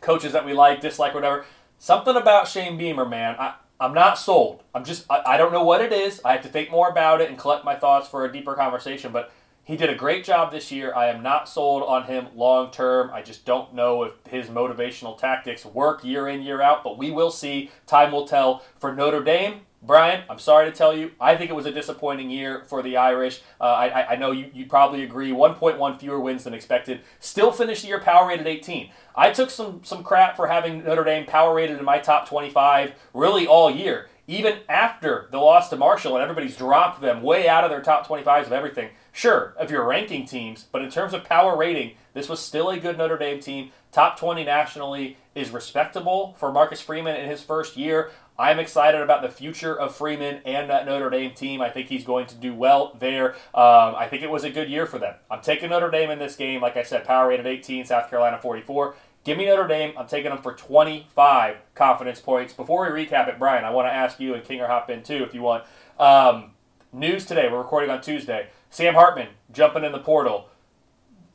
[0.00, 1.44] coaches that we like, dislike, whatever.
[1.78, 3.36] Something about Shane Beamer, man.
[3.38, 4.62] I, I'm not sold.
[4.74, 6.20] I'm just, I, I don't know what it is.
[6.24, 9.10] I have to think more about it and collect my thoughts for a deeper conversation.
[9.12, 9.32] But
[9.64, 10.94] he did a great job this year.
[10.94, 13.10] I am not sold on him long term.
[13.12, 17.10] I just don't know if his motivational tactics work year in, year out, but we
[17.10, 17.70] will see.
[17.86, 18.64] Time will tell.
[18.78, 22.30] For Notre Dame, Brian, I'm sorry to tell you, I think it was a disappointing
[22.30, 23.42] year for the Irish.
[23.60, 25.32] Uh, I, I, know you, you probably agree.
[25.32, 27.00] 1.1 fewer wins than expected.
[27.18, 28.90] Still finished the year power rated 18.
[29.16, 32.92] I took some, some crap for having Notre Dame power rated in my top 25
[33.12, 34.08] really all year.
[34.28, 38.06] Even after the loss to Marshall and everybody's dropped them way out of their top
[38.06, 38.90] 25s of everything.
[39.10, 42.78] Sure, if you're ranking teams, but in terms of power rating, this was still a
[42.78, 43.72] good Notre Dame team.
[43.90, 48.10] Top 20 nationally is respectable for Marcus Freeman in his first year.
[48.42, 51.62] I'm excited about the future of Freeman and that Notre Dame team.
[51.62, 53.34] I think he's going to do well there.
[53.54, 55.14] Um, I think it was a good year for them.
[55.30, 56.60] I'm taking Notre Dame in this game.
[56.60, 58.96] Like I said, power rated 18, South Carolina 44.
[59.22, 59.92] Give me Notre Dame.
[59.96, 62.52] I'm taking them for 25 confidence points.
[62.52, 65.04] Before we recap it, Brian, I want to ask you and King or hop in
[65.04, 65.62] too if you want.
[66.00, 66.50] Um,
[66.92, 67.48] news today.
[67.48, 68.48] We're recording on Tuesday.
[68.70, 70.48] Sam Hartman jumping in the portal.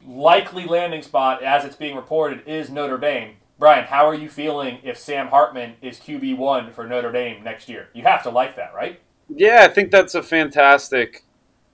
[0.05, 3.37] Likely landing spot, as it's being reported, is Notre Dame.
[3.59, 7.67] Brian, how are you feeling if Sam Hartman is QB one for Notre Dame next
[7.67, 7.89] year?
[7.93, 8.99] You have to like that, right?
[9.29, 11.23] Yeah, I think that's a fantastic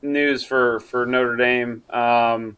[0.02, 1.84] news for for Notre Dame.
[1.90, 2.58] Um,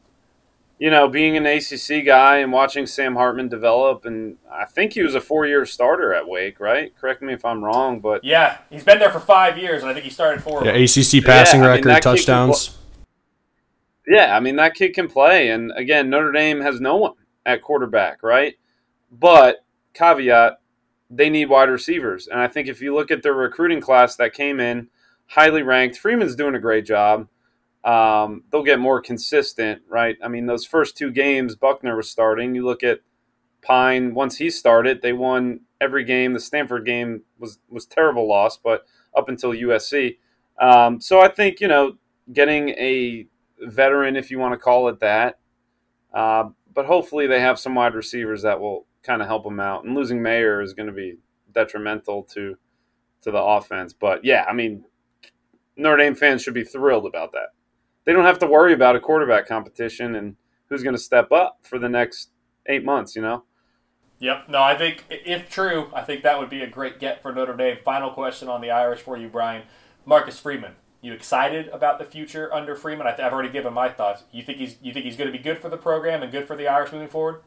[0.78, 5.02] you know, being an ACC guy and watching Sam Hartman develop, and I think he
[5.02, 6.96] was a four year starter at Wake, right?
[6.96, 9.94] Correct me if I'm wrong, but yeah, he's been there for five years, and I
[9.94, 10.64] think he started four.
[10.64, 12.78] Yeah, ACC passing yeah, record, I mean, touchdowns.
[14.08, 17.14] Yeah, I mean that kid can play, and again, Notre Dame has no one
[17.44, 18.56] at quarterback, right?
[19.20, 20.59] But caveat,
[21.09, 22.28] they need wide receivers.
[22.28, 24.89] And I think if you look at their recruiting class that came in,
[25.28, 27.28] highly ranked, Freeman's doing a great job.
[27.84, 30.18] Um, they'll get more consistent, right?
[30.24, 32.55] I mean, those first two games Buckner was starting.
[32.55, 33.01] You look at
[33.61, 36.34] Pyne, Once he started, they won every game.
[36.34, 38.86] The Stanford game was was terrible loss, but
[39.16, 40.18] up until USC.
[40.59, 41.97] Um, so I think you know
[42.32, 43.26] getting a
[43.59, 45.39] veteran, if you want to call it that,
[46.13, 49.84] uh, but hopefully they have some wide receivers that will kind of help them out.
[49.84, 51.18] And losing Mayer is going to be
[51.53, 52.58] detrimental to
[53.22, 53.93] to the offense.
[53.93, 54.86] But yeah, I mean,
[55.76, 57.49] Notre Dame fans should be thrilled about that.
[58.06, 60.36] They don't have to worry about a quarterback competition and
[60.70, 62.30] who's going to step up for the next
[62.68, 63.16] eight months.
[63.16, 63.43] You know.
[64.20, 64.49] Yep.
[64.49, 67.56] No, I think if true, I think that would be a great get for Notre
[67.56, 67.78] Dame.
[67.84, 69.64] Final question on the Irish for you, Brian.
[70.06, 70.74] Marcus Freeman.
[71.01, 73.06] You excited about the future under Freeman?
[73.06, 74.24] I've already given my thoughts.
[74.32, 76.47] You think he's you think he's going to be good for the program and good
[76.47, 77.41] for the Irish moving forward?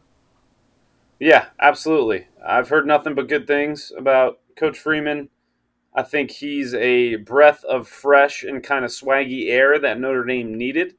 [1.20, 2.26] Yeah, absolutely.
[2.44, 5.28] I've heard nothing but good things about Coach Freeman.
[5.94, 10.56] I think he's a breath of fresh and kind of swaggy air that Notre Dame
[10.56, 10.94] needed.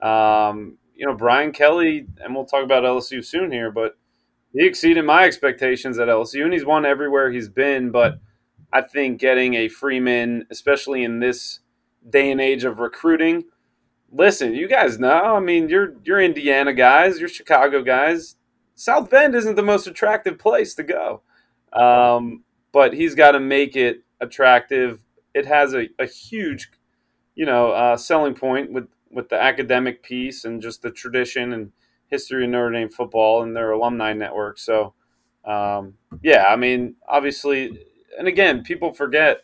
[0.00, 3.98] Um, you know, Brian Kelly, and we'll talk about LSU soon here, but
[4.52, 7.90] he exceeded my expectations at LSU, and he's won everywhere he's been.
[7.90, 8.20] But
[8.72, 11.60] I think getting a Freeman, especially in this
[12.08, 13.44] day and age of recruiting,
[14.12, 15.36] listen, you guys know.
[15.36, 18.36] I mean, you're you're Indiana guys, you're Chicago guys.
[18.80, 21.20] South Bend isn't the most attractive place to go.
[21.74, 25.00] Um, but he's got to make it attractive.
[25.34, 26.70] It has a, a huge,
[27.34, 31.72] you know, uh, selling point with, with the academic piece and just the tradition and
[32.06, 34.58] history of Notre Dame football and their alumni network.
[34.58, 34.94] So,
[35.44, 37.84] um, yeah, I mean, obviously,
[38.18, 39.42] and again, people forget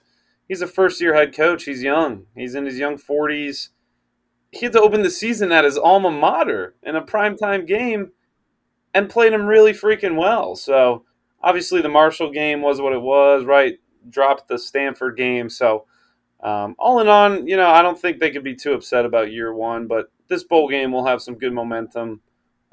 [0.49, 1.65] he's a first year head coach.
[1.65, 3.69] He's young, he's in his young 40s.
[4.51, 8.13] He had to open the season at his alma mater in a primetime game
[8.97, 10.57] and played him really freaking well.
[10.57, 11.05] So
[11.43, 13.79] obviously the Marshall game was what it was, right?
[14.09, 15.51] Dropped the Stanford game.
[15.51, 15.85] So
[16.43, 19.31] um, all in all, you know, I don't think they could be too upset about
[19.31, 22.23] year one, but this bowl game will have some good momentum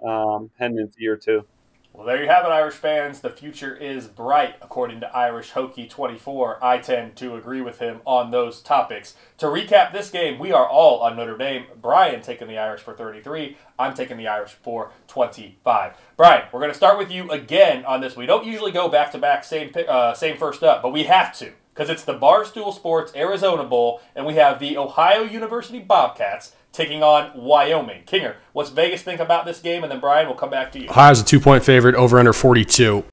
[0.02, 1.46] um, heading into year two.
[1.94, 3.20] Well, there you have it, Irish fans.
[3.20, 6.58] The future is bright, according to Irish Hokie 24.
[6.60, 9.14] I tend to agree with him on those topics.
[9.38, 11.66] To recap this game, we are all on Notre Dame.
[11.80, 13.58] Brian taking the Irish for 33.
[13.78, 15.94] I'm taking the Irish for 25.
[16.18, 18.16] Brian, we're going to start with you again on this.
[18.16, 21.38] We don't usually go back to back, same uh, same first up, but we have
[21.38, 26.54] to because it's the Barstool Sports Arizona Bowl, and we have the Ohio University Bobcats
[26.74, 28.04] taking on Wyoming.
[28.04, 29.84] Kinger, what's Vegas think about this game?
[29.84, 30.90] And then Brian, we'll come back to you.
[30.90, 33.06] Ohio's a two point favorite, over under 42.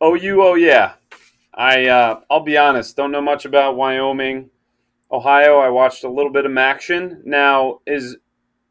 [0.00, 0.94] Oh, you, oh, yeah.
[1.54, 4.50] I, uh, I'll be honest, don't know much about Wyoming.
[5.12, 7.22] Ohio, I watched a little bit of action.
[7.24, 8.16] Now, is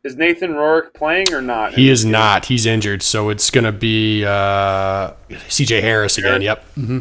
[0.01, 1.73] is Nathan Rourke playing or not?
[1.73, 2.45] He is not.
[2.45, 5.11] He's injured, so it's going to be uh,
[5.49, 5.81] C.J.
[5.81, 6.41] Harris again.
[6.41, 6.65] Yep.
[6.77, 6.99] Mm-hmm.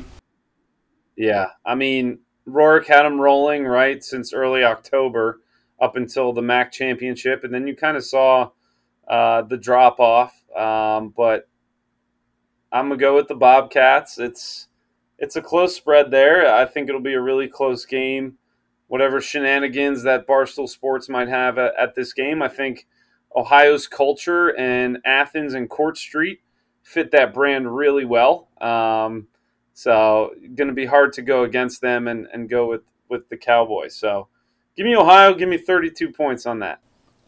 [1.17, 5.41] Yeah, I mean, Rourke had him rolling right since early October
[5.81, 8.51] up until the MAC championship, and then you kind of saw
[9.09, 10.35] uh, the drop off.
[10.57, 11.49] Um, but
[12.73, 14.19] I'm gonna go with the Bobcats.
[14.19, 14.69] It's
[15.19, 16.53] it's a close spread there.
[16.53, 18.39] I think it'll be a really close game.
[18.87, 22.87] Whatever shenanigans that Barstool Sports might have at, at this game, I think
[23.37, 26.41] Ohio's culture and Athens and Court Street
[26.83, 28.49] fit that brand really well.
[28.61, 29.29] Um,
[29.75, 33.37] so going to be hard to go against them and, and go with, with the
[33.37, 33.95] Cowboys.
[33.95, 34.29] So
[34.79, 35.35] Give me Ohio.
[35.35, 36.79] Give me 32 points on that.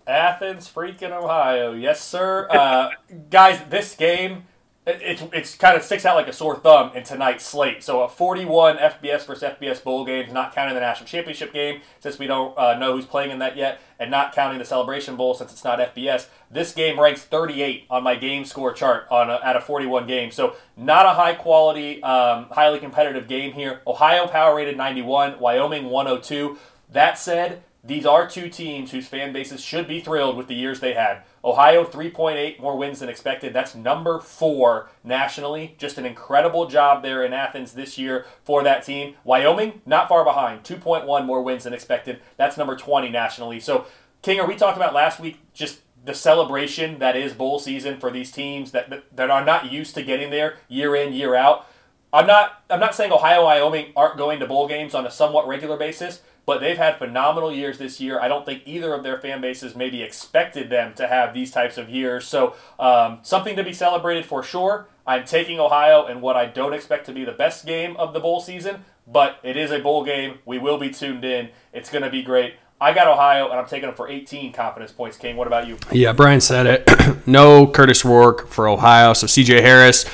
[0.07, 1.72] Athens, freaking Ohio.
[1.72, 2.46] Yes, sir.
[2.48, 2.90] Uh,
[3.30, 4.44] guys, this game,
[4.86, 7.82] it's it's kind of sticks out like a sore thumb in tonight's slate.
[7.82, 12.20] So a 41 FBS versus FBS bowl game, not counting the national championship game since
[12.20, 15.34] we don't uh, know who's playing in that yet, and not counting the Celebration Bowl
[15.34, 16.28] since it's not FBS.
[16.53, 20.30] This game ranks 38 on my game score chart on a 41 game.
[20.30, 23.82] So not a high quality, um, highly competitive game here.
[23.88, 26.57] Ohio power rated 91, Wyoming 102.
[26.93, 30.80] That said, these are two teams whose fan bases should be thrilled with the years
[30.80, 31.22] they had.
[31.43, 33.55] Ohio, 3.8 more wins than expected.
[33.55, 35.74] That's number four nationally.
[35.78, 39.14] Just an incredible job there in Athens this year for that team.
[39.24, 42.20] Wyoming, not far behind, 2.1 more wins than expected.
[42.36, 43.61] That's number 20 nationally.
[43.61, 43.86] So,
[44.22, 48.30] Kinger, we talked about last week just the celebration that is bowl season for these
[48.30, 51.66] teams that, that, that are not used to getting there year in, year out.
[52.12, 55.47] I'm not I'm not saying Ohio, Wyoming aren't going to bowl games on a somewhat
[55.47, 58.20] regular basis, but they've had phenomenal years this year.
[58.20, 61.78] I don't think either of their fan bases maybe expected them to have these types
[61.78, 62.26] of years.
[62.26, 64.88] So, um, something to be celebrated for sure.
[65.07, 68.20] I'm taking Ohio in what I don't expect to be the best game of the
[68.20, 70.38] bowl season, but it is a bowl game.
[70.45, 71.51] We will be tuned in.
[71.72, 72.55] It's going to be great.
[72.80, 75.18] I got Ohio, and I'm taking them for 18 confidence points.
[75.18, 75.76] King, what about you?
[75.93, 77.26] Yeah, Brian said it.
[77.26, 80.07] no Kurtis Rourke for Ohio, so CJ Harris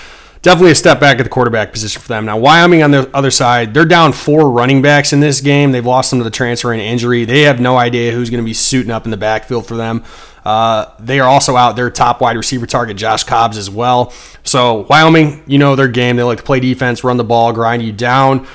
[0.47, 2.25] definitely a step back at the quarterback position for them.
[2.25, 5.73] Now, Wyoming on the other side, they're down four running backs in this game.
[5.73, 7.25] They've lost them to the transfer and injury.
[7.25, 10.05] They have no idea who's going to be suiting up in the backfield for them.
[10.45, 14.13] Uh, they are also out their top wide receiver target, Josh Cobbs, as well.
[14.45, 16.15] So, Wyoming, you know their game.
[16.15, 18.47] They like to play defense, run the ball, grind you down.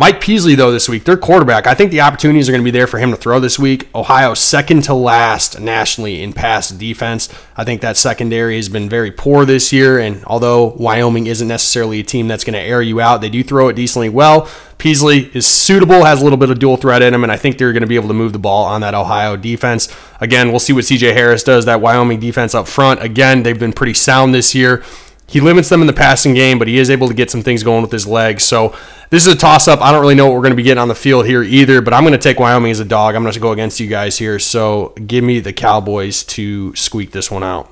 [0.00, 2.70] Mike Peasley, though, this week, their quarterback, I think the opportunities are going to be
[2.70, 3.88] there for him to throw this week.
[3.96, 7.28] Ohio, second to last nationally in pass defense.
[7.56, 9.98] I think that secondary has been very poor this year.
[9.98, 13.42] And although Wyoming isn't necessarily a team that's going to air you out, they do
[13.42, 14.48] throw it decently well.
[14.78, 17.58] Peasley is suitable, has a little bit of dual threat in him, and I think
[17.58, 19.92] they're going to be able to move the ball on that Ohio defense.
[20.20, 23.02] Again, we'll see what CJ Harris does, that Wyoming defense up front.
[23.02, 24.84] Again, they've been pretty sound this year.
[25.28, 27.62] He limits them in the passing game, but he is able to get some things
[27.62, 28.44] going with his legs.
[28.44, 28.74] So
[29.10, 29.82] this is a toss up.
[29.82, 31.82] I don't really know what we're going to be getting on the field here either,
[31.82, 33.14] but I'm going to take Wyoming as a dog.
[33.14, 34.38] I'm going to go against you guys here.
[34.38, 37.70] So give me the Cowboys to squeak this one out.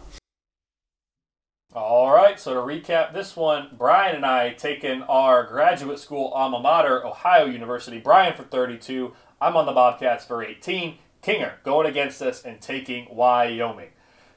[1.74, 6.60] All right, so to recap this one, Brian and I taking our graduate school alma
[6.60, 7.98] mater, Ohio University.
[7.98, 9.14] Brian for 32.
[9.40, 10.98] I'm on the Bobcats for 18.
[11.22, 13.90] Kinger going against us and taking Wyoming.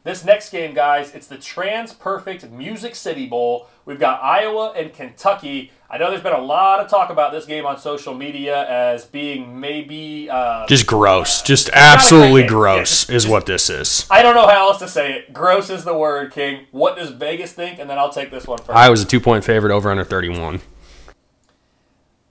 [0.09, 3.67] This next game, guys, it's the TransPerfect Music City Bowl.
[3.85, 5.71] We've got Iowa and Kentucky.
[5.87, 9.05] I know there's been a lot of talk about this game on social media as
[9.05, 14.07] being maybe uh, just gross, just absolutely gross yeah, is what this is.
[14.09, 15.31] I don't know how else to say it.
[15.31, 16.65] Gross is the word, King.
[16.71, 17.77] What does Vegas think?
[17.77, 18.71] And then I'll take this one first.
[18.71, 20.59] I was a two point favorite over under 31.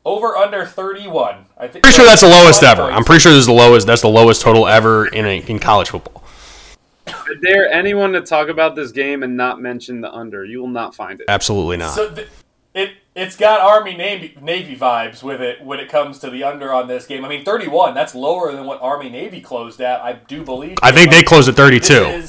[0.04, 1.44] Over under 31.
[1.56, 1.84] I think.
[1.84, 2.82] Pretty sure that's the lowest ever.
[2.82, 3.86] I'm pretty sure this is the lowest.
[3.86, 6.24] That's the lowest total ever in a, in college football.
[7.08, 10.44] Is there anyone to talk about this game and not mention the under?
[10.44, 11.26] You will not find it.
[11.28, 11.94] Absolutely not.
[11.94, 12.28] So th-
[12.74, 16.72] it it's got Army Navy Navy vibes with it when it comes to the under
[16.72, 17.24] on this game.
[17.24, 17.94] I mean, 31.
[17.94, 20.00] That's lower than what Army Navy closed at.
[20.00, 20.76] I do believe.
[20.82, 22.22] I think they closed at 32.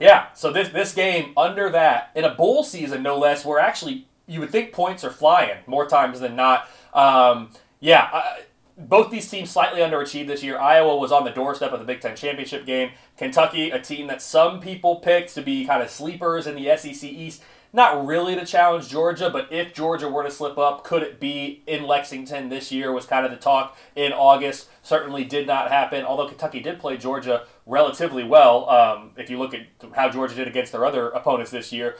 [0.00, 0.26] Yeah.
[0.34, 4.40] So this this game under that in a bowl season, no less, where actually you
[4.40, 6.68] would think points are flying more times than not.
[6.92, 8.08] Um, yeah.
[8.12, 8.42] I,
[8.76, 10.58] both these teams slightly underachieved this year.
[10.58, 12.90] Iowa was on the doorstep of the Big Ten championship game.
[13.16, 17.04] Kentucky, a team that some people picked to be kind of sleepers in the SEC
[17.04, 17.42] East.
[17.72, 21.62] Not really to challenge Georgia, but if Georgia were to slip up, could it be
[21.66, 22.92] in Lexington this year?
[22.92, 24.68] Was kind of the talk in August.
[24.82, 28.70] Certainly did not happen, although Kentucky did play Georgia relatively well.
[28.70, 31.96] Um, if you look at how Georgia did against their other opponents this year,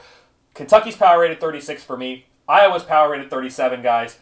[0.53, 2.25] Kentucky's power rated 36 for me.
[2.47, 4.19] Iowa's power rated 37, guys.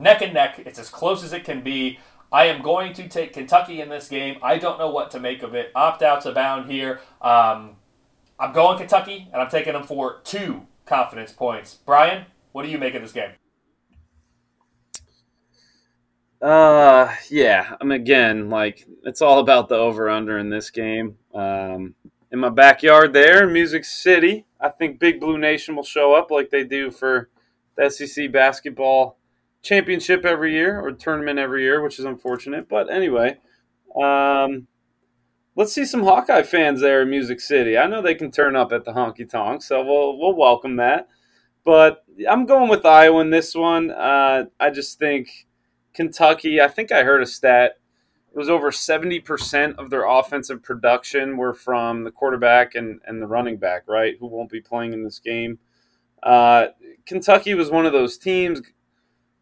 [0.00, 0.60] Neck and neck.
[0.64, 1.98] It's as close as it can be.
[2.32, 4.38] I am going to take Kentucky in this game.
[4.42, 5.70] I don't know what to make of it.
[5.74, 7.00] Opt outs abound here.
[7.20, 7.76] Um,
[8.38, 11.78] I'm going Kentucky, and I'm taking them for two confidence points.
[11.86, 13.30] Brian, what do you make of this game?
[16.40, 17.76] Uh, yeah.
[17.80, 21.16] I'm again like it's all about the over under in this game.
[21.34, 21.94] Um,
[22.30, 26.50] in my backyard there, Music City, I think Big Blue Nation will show up like
[26.50, 27.30] they do for
[27.76, 29.16] the SEC basketball
[29.62, 32.68] championship every year or tournament every year, which is unfortunate.
[32.68, 33.38] But anyway,
[34.00, 34.66] um,
[35.56, 37.76] let's see some Hawkeye fans there in Music City.
[37.76, 41.08] I know they can turn up at the honky tonk, so we'll we'll welcome that.
[41.64, 43.90] But I'm going with Iowa in this one.
[43.90, 45.46] Uh, I just think
[45.94, 46.60] Kentucky.
[46.60, 47.78] I think I heard a stat.
[48.30, 53.26] It was over 70% of their offensive production were from the quarterback and, and the
[53.26, 54.14] running back, right?
[54.20, 55.58] Who won't be playing in this game.
[56.22, 56.66] Uh,
[57.06, 58.60] Kentucky was one of those teams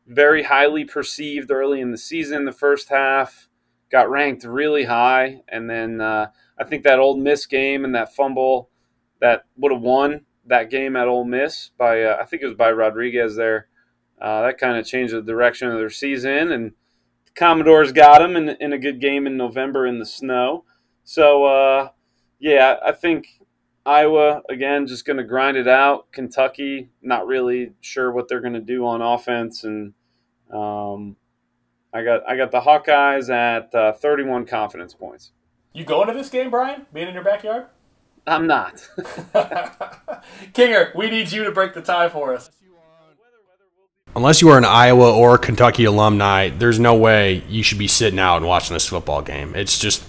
[0.07, 3.49] very highly perceived early in the season, the first half
[3.91, 6.27] got ranked really high, and then uh,
[6.59, 8.71] I think that Ole Miss game and that fumble
[9.21, 12.57] that would have won that game at Ole Miss by uh, I think it was
[12.57, 13.69] by Rodriguez there.
[14.21, 16.73] Uh, that kind of changed the direction of their season, and
[17.27, 20.65] the Commodores got them in, in a good game in November in the snow.
[21.05, 21.89] So uh,
[22.39, 23.27] yeah, I think
[23.87, 26.11] Iowa again just going to grind it out.
[26.13, 29.93] Kentucky not really sure what they're going to do on offense, and
[30.53, 31.17] um,
[31.93, 35.33] I got I got the Hawkeyes at uh, 31 confidence points.
[35.73, 36.87] You going to this game, Brian?
[36.93, 37.67] Being in your backyard?
[38.27, 38.77] I'm not.
[40.55, 42.51] Kinger, we need you to break the tie for us.
[44.17, 48.21] Unless you are an Iowa or Kentucky alumni, there's no way you should be sitting
[48.21, 49.57] out and watching this football game.
[49.57, 50.05] It's just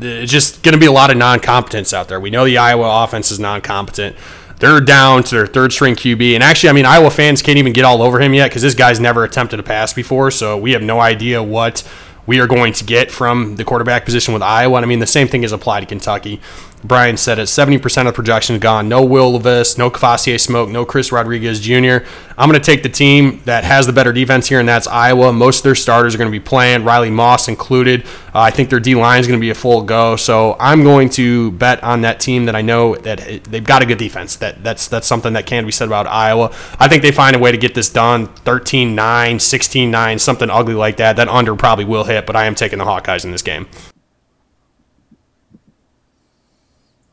[0.00, 2.20] it's just going to be a lot of non-competence out there.
[2.20, 4.16] We know the Iowa offense is non-competent.
[4.58, 6.34] They're down to their third string QB.
[6.34, 8.74] And actually, I mean, Iowa fans can't even get all over him yet because this
[8.74, 10.30] guy's never attempted a pass before.
[10.30, 11.82] So we have no idea what
[12.26, 14.76] we are going to get from the quarterback position with Iowa.
[14.76, 16.40] And I mean, the same thing is applied to Kentucky.
[16.82, 18.88] Brian said it 70% of the projection is gone.
[18.88, 22.06] No Will Levis, no Kavosiey Smoke, no Chris Rodriguez Jr.
[22.38, 25.30] I'm going to take the team that has the better defense here, and that's Iowa.
[25.32, 28.06] Most of their starters are going to be playing, Riley Moss included.
[28.34, 30.16] Uh, I think their D line is going to be a full go.
[30.16, 33.82] So I'm going to bet on that team that I know that it, they've got
[33.82, 34.36] a good defense.
[34.36, 36.50] That That's that's something that can be said about Iowa.
[36.78, 40.48] I think they find a way to get this done 13 9, 16 9, something
[40.48, 41.16] ugly like that.
[41.16, 43.66] That under probably will hit, but I am taking the Hawkeyes in this game.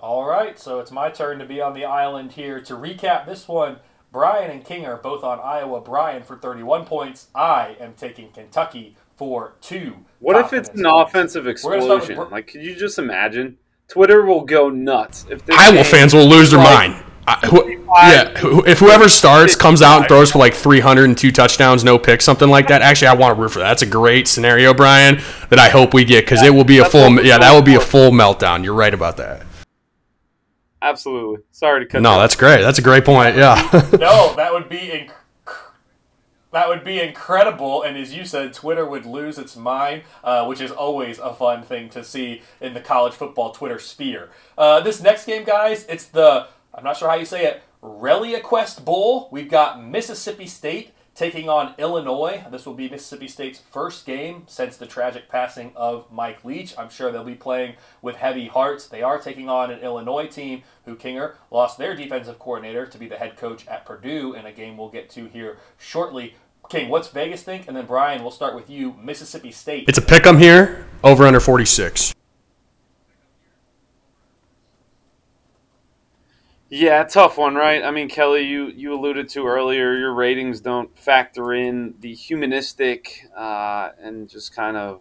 [0.08, 2.62] All right, so it's my turn to be on the island here.
[2.62, 3.80] To recap this one,
[4.10, 5.82] Brian and King are both on Iowa.
[5.82, 7.28] Brian for 31 points.
[7.36, 10.06] I am taking Kentucky for two.
[10.20, 11.10] What if it's an points.
[11.10, 12.18] offensive explosion?
[12.18, 13.58] With, like, could you just imagine?
[13.90, 17.04] Twitter will go nuts if Iowa fans will lose their like, mind.
[17.28, 18.32] I, who, yeah,
[18.66, 22.70] if whoever starts comes out and throws for like 302 touchdowns, no picks, something like
[22.70, 22.82] that.
[22.82, 23.68] Actually, I want to root for that.
[23.68, 25.18] That's a great scenario, Brian,
[25.50, 27.22] that I hope we get because yeah, it will be a full.
[27.22, 28.64] Yeah, that will be a full meltdown.
[28.64, 29.47] You're right about that.
[30.82, 31.44] Absolutely.
[31.52, 32.02] Sorry to cut.
[32.02, 32.62] No, that's great.
[32.62, 33.36] That's a great point.
[33.36, 33.56] Yeah.
[34.00, 35.12] no, that would be inc-
[36.54, 37.84] that would be incredible.
[37.84, 41.64] And as you said, Twitter would lose its mind, uh, which is always a fun
[41.64, 44.30] thing to see in the college football Twitter sphere.
[44.58, 47.64] Uh, this next game, guys, it's the I'm not sure how you say it.
[47.84, 49.30] ReliaQuest Bowl.
[49.32, 52.46] We've got Mississippi State taking on Illinois.
[52.52, 56.78] This will be Mississippi State's first game since the tragic passing of Mike Leach.
[56.78, 58.88] I'm sure they'll be playing with heavy hearts.
[58.88, 63.08] They are taking on an Illinois team who Kinger lost their defensive coordinator to be
[63.08, 66.36] the head coach at Purdue in a game we'll get to here shortly.
[66.70, 67.68] King, what's Vegas think?
[67.68, 68.94] And then Brian, we'll start with you.
[69.02, 69.86] Mississippi State.
[69.88, 70.86] It's a pick 'em here.
[71.04, 72.14] Over under 46.
[76.70, 77.82] Yeah, tough one, right?
[77.84, 83.26] I mean, Kelly, you you alluded to earlier, your ratings don't factor in the humanistic
[83.36, 85.00] uh, and just kind of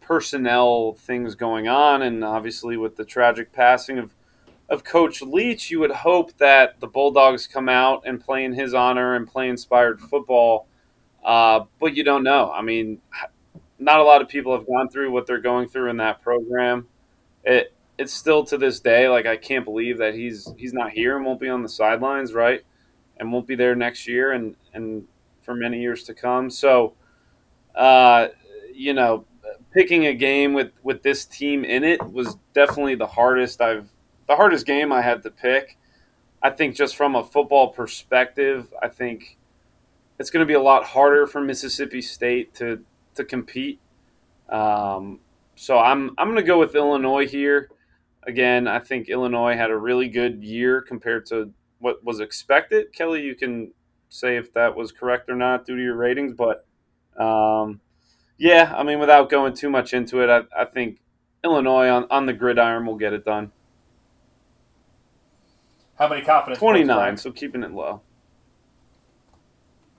[0.00, 4.14] personnel things going on, and obviously with the tragic passing of
[4.68, 8.74] of Coach Leach, you would hope that the Bulldogs come out and play in his
[8.74, 10.66] honor and play inspired football,
[11.24, 12.52] uh, but you don't know.
[12.52, 13.00] I mean,
[13.78, 16.86] not a lot of people have gone through what they're going through in that program.
[17.44, 21.16] It it's still to this day like I can't believe that he's he's not here
[21.16, 22.62] and won't be on the sidelines, right?
[23.16, 25.06] And won't be there next year and and
[25.42, 26.50] for many years to come.
[26.50, 26.94] So,
[27.76, 28.28] uh,
[28.74, 29.24] you know,
[29.70, 33.88] picking a game with with this team in it was definitely the hardest I've
[34.26, 35.78] the hardest game I had to pick.
[36.42, 39.38] I think just from a football perspective, I think
[40.18, 42.84] it's going to be a lot harder for Mississippi State to
[43.14, 43.78] to compete.
[44.48, 45.20] Um,
[45.54, 47.70] so I'm I'm going to go with Illinois here.
[48.24, 52.92] Again, I think Illinois had a really good year compared to what was expected.
[52.92, 53.72] Kelly, you can
[54.08, 56.66] say if that was correct or not due to your ratings, but
[57.18, 57.80] um,
[58.38, 61.00] yeah, I mean, without going too much into it, I, I think
[61.44, 63.52] Illinois on, on the gridiron will get it done.
[65.98, 66.58] How many confidence?
[66.58, 68.00] 29, so keeping it low.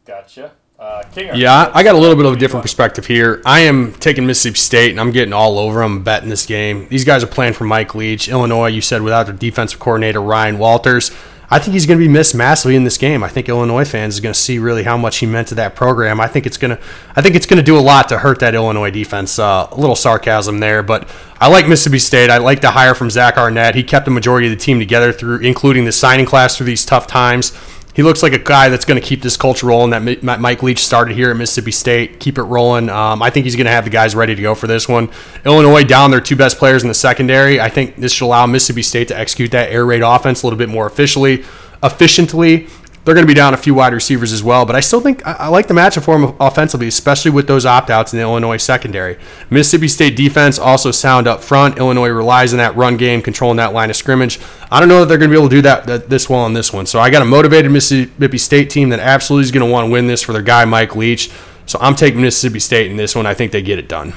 [0.06, 0.54] Gotcha.
[0.80, 3.42] Uh, yeah, I got a little bit of a different perspective here.
[3.46, 6.88] I am taking Mississippi State, and I'm getting all over them, betting this game.
[6.90, 8.28] These guys are playing for Mike Leach.
[8.28, 11.12] Illinois, you said, without their defensive coordinator, Ryan Walters.
[11.50, 13.24] I think he's going to be missed massively in this game.
[13.24, 15.76] I think Illinois fans is going to see really how much he meant to that
[15.76, 16.20] program.
[16.20, 16.84] I think it's going to,
[17.16, 19.38] I think it's going to do a lot to hurt that Illinois defense.
[19.38, 21.08] Uh, a little sarcasm there, but
[21.40, 22.32] I like Mississippi State.
[22.32, 23.76] I like the hire from Zach Arnett.
[23.76, 26.84] He kept the majority of the team together through, including the signing class through these
[26.84, 27.52] tough times
[27.94, 30.84] he looks like a guy that's going to keep this culture rolling that Mike Leach
[30.84, 32.20] started here at Mississippi State.
[32.20, 32.90] Keep it rolling.
[32.90, 35.10] Um, I think he's going to have the guys ready to go for this one.
[35.46, 37.62] Illinois down their two best players in the secondary.
[37.62, 40.58] I think this should allow Mississippi State to execute that air raid offense a little
[40.58, 41.44] bit more officially,
[41.84, 42.68] efficiently.
[43.06, 45.26] They're going to be down a few wide receivers as well, but I still think
[45.28, 48.56] I, like the matchup for them offensively, especially with those opt outs in the Illinois
[48.56, 49.18] secondary.
[49.50, 51.78] Mississippi State defense also sound up front.
[51.78, 54.40] Illinois relies on that run game, controlling that line of scrimmage.
[54.72, 56.40] I don't know that they're going to be able to do that, that this well
[56.40, 56.86] on this one.
[56.86, 59.92] So I got a motivated Mississippi State team that absolutely is going to want to
[59.92, 61.30] win this for their guy, Mike Leach.
[61.66, 63.26] So I'm taking Mississippi State in this one.
[63.26, 64.14] I think they get it done.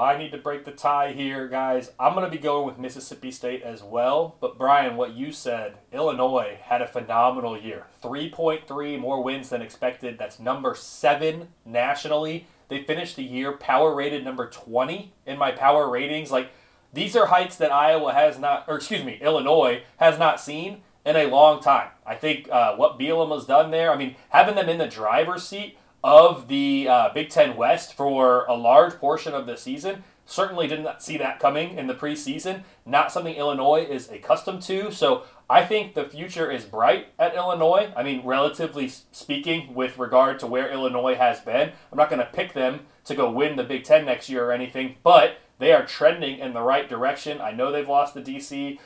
[0.00, 1.90] I need to break the tie here, guys.
[2.00, 4.36] I'm going to be going with Mississippi State as well.
[4.40, 7.84] But Brian, what you said, Illinois had a phenomenal year.
[8.02, 10.18] 3.3 more wins than expected.
[10.18, 12.46] That's number seven nationally.
[12.68, 16.30] They finished the year power rated number 20 in my power ratings.
[16.30, 16.50] Like,
[16.94, 21.16] these are heights that Iowa has not, or excuse me, Illinois has not seen in
[21.16, 21.88] a long time.
[22.06, 25.46] I think uh, what Bielema has done there, I mean, having them in the driver's
[25.46, 30.04] seat of the uh, Big Ten West for a large portion of the season.
[30.24, 32.62] Certainly didn't see that coming in the preseason.
[32.86, 34.92] Not something Illinois is accustomed to.
[34.92, 37.92] So I think the future is bright at Illinois.
[37.96, 41.72] I mean, relatively speaking, with regard to where Illinois has been.
[41.90, 44.52] I'm not going to pick them to go win the Big Ten next year or
[44.52, 47.40] anything, but they are trending in the right direction.
[47.40, 48.78] I know they've lost the DC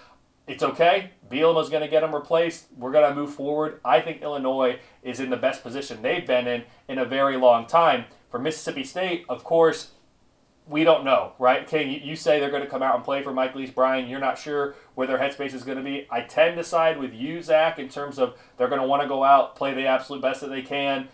[0.46, 1.10] it's okay.
[1.30, 2.66] Bielema's going to get them replaced.
[2.76, 3.80] We're going to move forward.
[3.84, 7.66] I think Illinois is in the best position they've been in in a very long
[7.66, 8.04] time.
[8.30, 9.92] For Mississippi State, of course,
[10.66, 11.70] we don't know, right?
[11.72, 13.74] You, you say they're going to come out and play for Mike Leach.
[13.74, 16.06] Brian, you're not sure where their headspace is going to be.
[16.10, 19.08] I tend to side with you, Zach, in terms of they're going to want to
[19.08, 21.08] go out, play the absolute best that they can,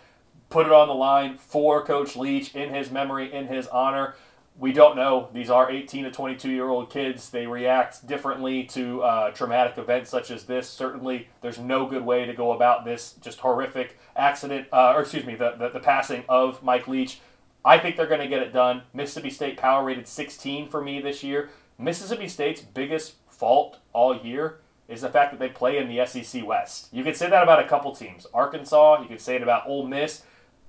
[0.49, 4.15] put it on the line for Coach Leach in his memory, in his honor
[4.57, 5.29] we don't know.
[5.33, 7.29] These are 18 to 22 year old kids.
[7.29, 10.69] They react differently to uh, traumatic events such as this.
[10.69, 15.25] Certainly, there's no good way to go about this just horrific accident, uh, or excuse
[15.25, 17.21] me, the, the, the passing of Mike Leach.
[17.63, 18.83] I think they're going to get it done.
[18.93, 21.49] Mississippi State power rated 16 for me this year.
[21.77, 26.45] Mississippi State's biggest fault all year is the fact that they play in the SEC
[26.45, 26.89] West.
[26.91, 28.27] You could say that about a couple teams.
[28.33, 30.23] Arkansas, you could say it about Ole Miss.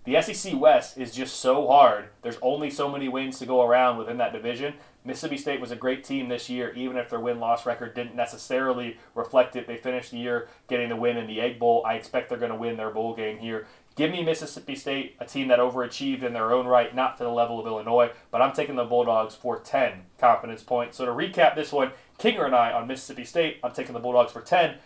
[0.05, 2.07] The SEC West is just so hard.
[2.23, 4.75] There's only so many wins to go around within that division.
[5.05, 8.17] Mississippi State was a great team this year, even if their win loss record didn't
[8.17, 9.69] necessarily reflect it.
[9.69, 11.85] They finished the year getting the win in the Egg Bowl.
[11.87, 13.67] I expect they're going to win their bowl game here.
[13.95, 17.31] Give me Mississippi State, a team that overachieved in their own right, not to the
[17.31, 20.97] level of Illinois, but I'm taking the Bulldogs for 10 confidence points.
[20.97, 24.33] So to recap this one, Kinger and I on Mississippi State, I'm taking the Bulldogs
[24.33, 24.77] for 10.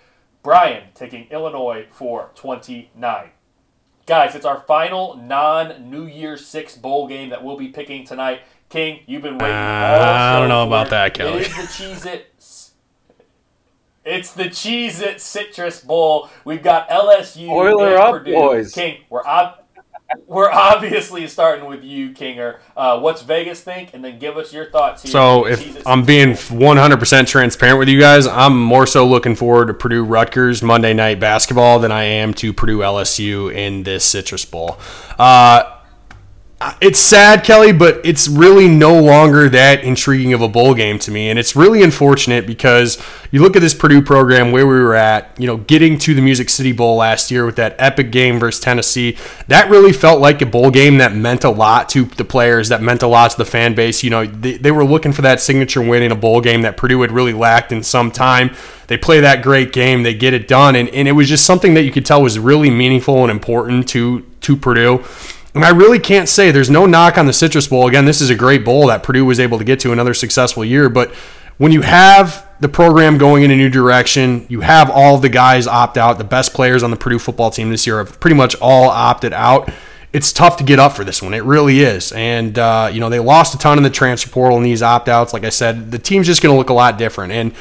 [0.42, 3.30] Brian taking Illinois for 29.
[4.06, 8.42] Guys, it's our final non New Year Six bowl game that we'll be picking tonight.
[8.68, 9.56] King, you've been waiting.
[9.56, 11.40] Uh, I don't know about that, Kelly.
[11.40, 12.32] It is the Cheez It.
[14.04, 16.30] It's the Cheez It Citrus Bowl.
[16.44, 17.48] We've got LSU.
[17.48, 18.32] Oiler up, Purdue.
[18.32, 18.72] boys.
[18.72, 19.65] King, we're up
[20.26, 22.58] we're obviously starting with you, Kinger.
[22.76, 23.94] Uh, what's Vegas think?
[23.94, 25.12] And then give us your thoughts here.
[25.12, 29.74] So, if I'm being 100% transparent with you guys, I'm more so looking forward to
[29.74, 34.78] Purdue Rutgers Monday night basketball than I am to Purdue LSU in this Citrus Bowl.
[35.18, 35.75] Uh,
[36.80, 41.10] it's sad, Kelly, but it's really no longer that intriguing of a bowl game to
[41.10, 41.28] me.
[41.28, 45.38] And it's really unfortunate because you look at this Purdue program where we were at,
[45.38, 48.62] you know, getting to the Music City Bowl last year with that epic game versus
[48.62, 49.18] Tennessee.
[49.48, 52.80] That really felt like a bowl game that meant a lot to the players, that
[52.80, 54.02] meant a lot to the fan base.
[54.02, 56.78] You know, they, they were looking for that signature win in a bowl game that
[56.78, 58.56] Purdue had really lacked in some time.
[58.86, 60.74] They play that great game, they get it done.
[60.74, 63.88] And, and it was just something that you could tell was really meaningful and important
[63.90, 65.04] to, to Purdue.
[65.56, 67.88] And I really can't say there's no knock on the Citrus Bowl.
[67.88, 70.62] Again, this is a great bowl that Purdue was able to get to another successful
[70.62, 70.90] year.
[70.90, 71.14] But
[71.56, 75.66] when you have the program going in a new direction, you have all the guys
[75.66, 76.18] opt out.
[76.18, 79.32] The best players on the Purdue football team this year have pretty much all opted
[79.32, 79.70] out.
[80.12, 81.32] It's tough to get up for this one.
[81.32, 82.12] It really is.
[82.12, 85.08] And, uh, you know, they lost a ton in the transfer portal and these opt
[85.08, 85.32] outs.
[85.32, 87.32] Like I said, the team's just going to look a lot different.
[87.32, 87.54] And,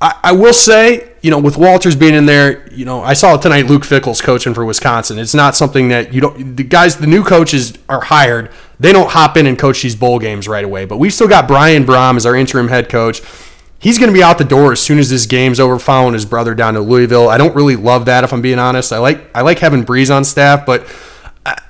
[0.00, 3.36] I, I, will say, you know, with Walters being in there, you know, I saw
[3.36, 5.18] tonight Luke Fickell's coaching for Wisconsin.
[5.18, 6.56] It's not something that you don't.
[6.56, 8.50] The guys, the new coaches are hired.
[8.78, 10.84] They don't hop in and coach these bowl games right away.
[10.84, 13.22] But we've still got Brian Brohm as our interim head coach.
[13.80, 16.24] He's going to be out the door as soon as this game's over, following his
[16.24, 17.28] brother down to Louisville.
[17.28, 18.92] I don't really love that, if I'm being honest.
[18.92, 20.86] I like I like having Breeze on staff, but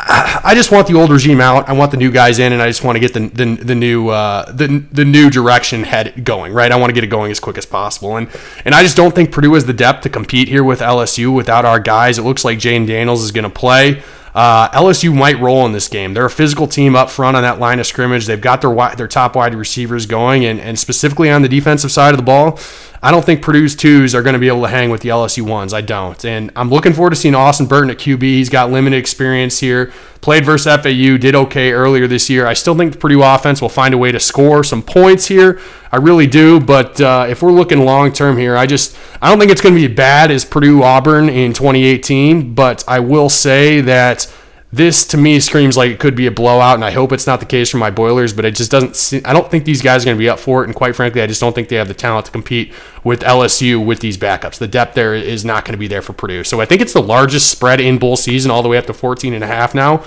[0.00, 1.68] I just want the old regime out.
[1.68, 3.74] I want the new guys in, and I just want to get the the, the
[3.74, 6.52] new uh, the the new direction head going.
[6.52, 8.28] Right, I want to get it going as quick as possible, and
[8.64, 11.64] and I just don't think Purdue has the depth to compete here with LSU without
[11.64, 12.18] our guys.
[12.18, 14.02] It looks like Jayden Daniels is going to play.
[14.34, 16.14] Uh, LSU might roll in this game.
[16.14, 18.26] They're a physical team up front on that line of scrimmage.
[18.26, 22.14] They've got their their top wide receivers going, and, and specifically on the defensive side
[22.14, 22.59] of the ball,
[23.02, 25.42] I don't think Purdue's twos are going to be able to hang with the LSU
[25.42, 25.72] ones.
[25.72, 26.22] I don't.
[26.24, 28.22] And I'm looking forward to seeing Austin Burton at QB.
[28.22, 29.92] He's got limited experience here.
[30.20, 32.46] Played versus FAU, did okay earlier this year.
[32.46, 35.60] I still think the Purdue offense will find a way to score some points here.
[35.92, 36.58] I really do.
[36.58, 39.76] But uh, if we're looking long term here, I just I don't think it's going
[39.76, 42.54] to be bad as Purdue Auburn in 2018.
[42.54, 44.32] But I will say that
[44.70, 47.40] this to me screams like it could be a blowout, and I hope it's not
[47.40, 48.32] the case for my Boilers.
[48.32, 48.96] But it just doesn't.
[48.96, 50.94] See, I don't think these guys are going to be up for it, and quite
[50.94, 52.72] frankly, I just don't think they have the talent to compete
[53.02, 54.58] with LSU with these backups.
[54.58, 56.44] The depth there is not going to be there for Purdue.
[56.44, 58.94] So I think it's the largest spread in bowl season, all the way up to
[58.94, 60.04] 14 and a half now.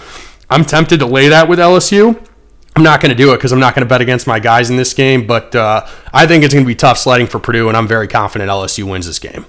[0.49, 2.27] I'm tempted to lay that with LSU.
[2.75, 4.69] I'm not going to do it because I'm not going to bet against my guys
[4.69, 7.67] in this game, but uh, I think it's going to be tough sledding for Purdue,
[7.67, 9.45] and I'm very confident LSU wins this game.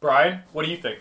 [0.00, 1.00] Brian, what do you think?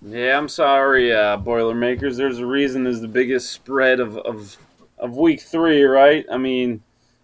[0.00, 2.16] Yeah, I'm sorry, uh, Boilermakers.
[2.16, 4.56] There's a reason there's the biggest spread of, of,
[4.96, 6.24] of week three, right?
[6.30, 6.82] I mean,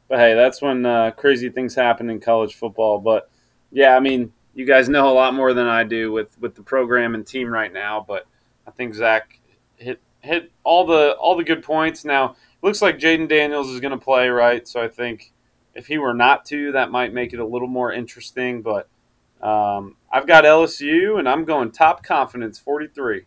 [0.09, 2.99] but hey, that's when uh, crazy things happen in college football.
[2.99, 3.31] But
[3.71, 6.63] yeah, I mean, you guys know a lot more than I do with, with the
[6.63, 8.05] program and team right now.
[8.07, 8.27] But
[8.67, 9.39] I think Zach
[9.77, 12.05] hit hit all the all the good points.
[12.05, 14.67] Now looks like Jayden Daniels is going to play, right?
[14.67, 15.33] So I think
[15.75, 18.63] if he were not to, that might make it a little more interesting.
[18.63, 18.89] But
[19.45, 23.27] um, I've got LSU, and I'm going top confidence 43.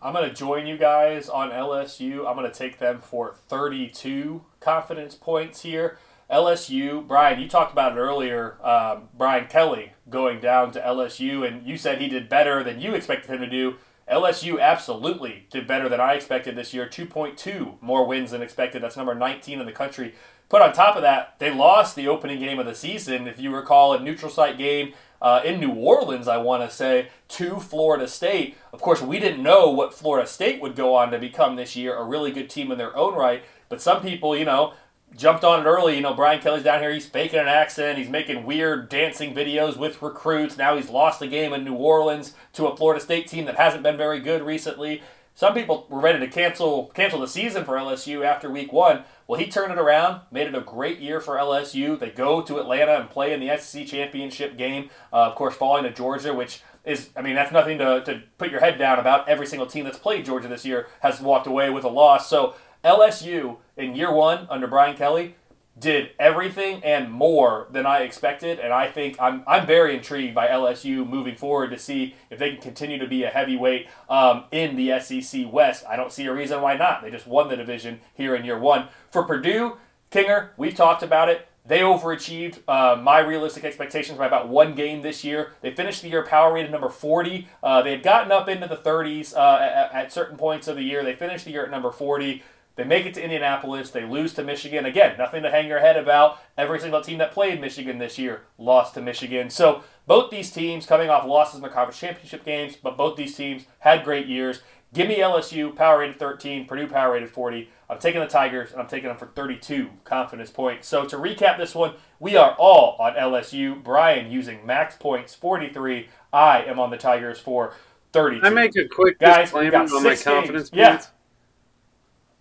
[0.00, 2.26] I'm going to join you guys on LSU.
[2.26, 5.98] I'm going to take them for 32 confidence points here.
[6.30, 8.56] LSU, Brian, you talked about it earlier.
[8.64, 12.94] Um, Brian Kelly going down to LSU, and you said he did better than you
[12.94, 13.76] expected him to do.
[14.10, 16.86] LSU absolutely did better than I expected this year.
[16.86, 18.82] 2.2 more wins than expected.
[18.82, 20.14] That's number 19 in the country.
[20.48, 23.28] But on top of that, they lost the opening game of the season.
[23.28, 27.08] If you recall, a neutral site game uh, in New Orleans, I want to say,
[27.28, 28.56] to Florida State.
[28.72, 31.96] Of course, we didn't know what Florida State would go on to become this year,
[31.96, 33.44] a really good team in their own right.
[33.68, 34.72] But some people, you know,
[35.16, 35.96] jumped on it early.
[35.96, 36.92] You know, Brian Kelly's down here.
[36.92, 37.98] He's faking an accent.
[37.98, 40.56] He's making weird dancing videos with recruits.
[40.56, 43.82] Now he's lost a game in New Orleans to a Florida State team that hasn't
[43.82, 45.02] been very good recently.
[45.34, 49.04] Some people were ready to cancel cancel the season for LSU after week one.
[49.26, 51.98] Well, he turned it around, made it a great year for LSU.
[51.98, 55.84] They go to Atlanta and play in the SEC championship game, uh, of course, falling
[55.84, 59.28] to Georgia, which is, I mean, that's nothing to, to put your head down about.
[59.28, 62.28] Every single team that's played Georgia this year has walked away with a loss.
[62.28, 62.54] So
[62.84, 65.34] LSU in year one under Brian Kelly
[65.78, 70.48] did everything and more than I expected, and I think I'm I'm very intrigued by
[70.48, 74.76] LSU moving forward to see if they can continue to be a heavyweight um, in
[74.76, 75.84] the SEC West.
[75.88, 77.02] I don't see a reason why not.
[77.02, 78.88] They just won the division here in year one.
[79.10, 79.78] For Purdue,
[80.10, 81.46] Kinger, we've talked about it.
[81.64, 85.52] They overachieved uh, my realistic expectations by about one game this year.
[85.60, 87.46] They finished the year power rated number 40.
[87.62, 90.82] Uh, they had gotten up into the 30s uh, at, at certain points of the
[90.82, 91.04] year.
[91.04, 92.42] They finished the year at number 40.
[92.80, 93.90] They make it to Indianapolis.
[93.90, 94.86] They lose to Michigan.
[94.86, 96.38] Again, nothing to hang your head about.
[96.56, 99.50] Every single team that played Michigan this year lost to Michigan.
[99.50, 103.36] So both these teams coming off losses in the conference championship games, but both these
[103.36, 104.62] teams had great years.
[104.94, 107.68] Give me LSU, power rated 13, Purdue power rated 40.
[107.90, 110.88] I'm taking the Tigers, and I'm taking them for 32 confidence points.
[110.88, 113.82] So to recap this one, we are all on LSU.
[113.82, 116.08] Brian using max points 43.
[116.32, 117.74] I am on the Tigers for
[118.14, 118.46] 32.
[118.46, 120.88] I make a quick Guys, disclaimer on my confidence games.
[120.88, 121.04] points.
[121.06, 121.19] Yeah.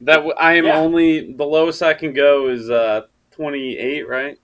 [0.02, 0.78] That I am yeah.
[0.78, 3.02] only the lowest I can go is uh,
[3.32, 4.38] 28, right?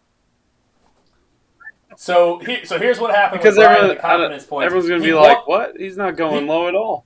[1.97, 5.77] So he, so here's what happened because everyone, everyone's going to be won, like, "What?
[5.77, 7.05] He's not going he, low at all."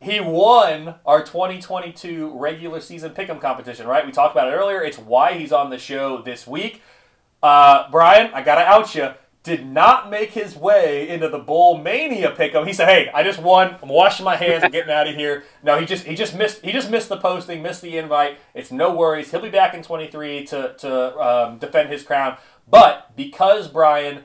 [0.00, 4.06] He won our 2022 regular season pick'em competition, right?
[4.06, 4.82] We talked about it earlier.
[4.82, 6.82] It's why he's on the show this week.
[7.42, 9.10] Uh, Brian, I gotta out you.
[9.42, 12.66] Did not make his way into the Bowl Mania pick'em.
[12.66, 13.76] He said, "Hey, I just won.
[13.82, 14.62] I'm washing my hands.
[14.62, 17.16] I'm getting out of here." No, he just he just missed he just missed the
[17.16, 18.38] posting, missed the invite.
[18.54, 19.30] It's no worries.
[19.30, 22.36] He'll be back in 23 to to um, defend his crown.
[22.68, 24.24] But because Brian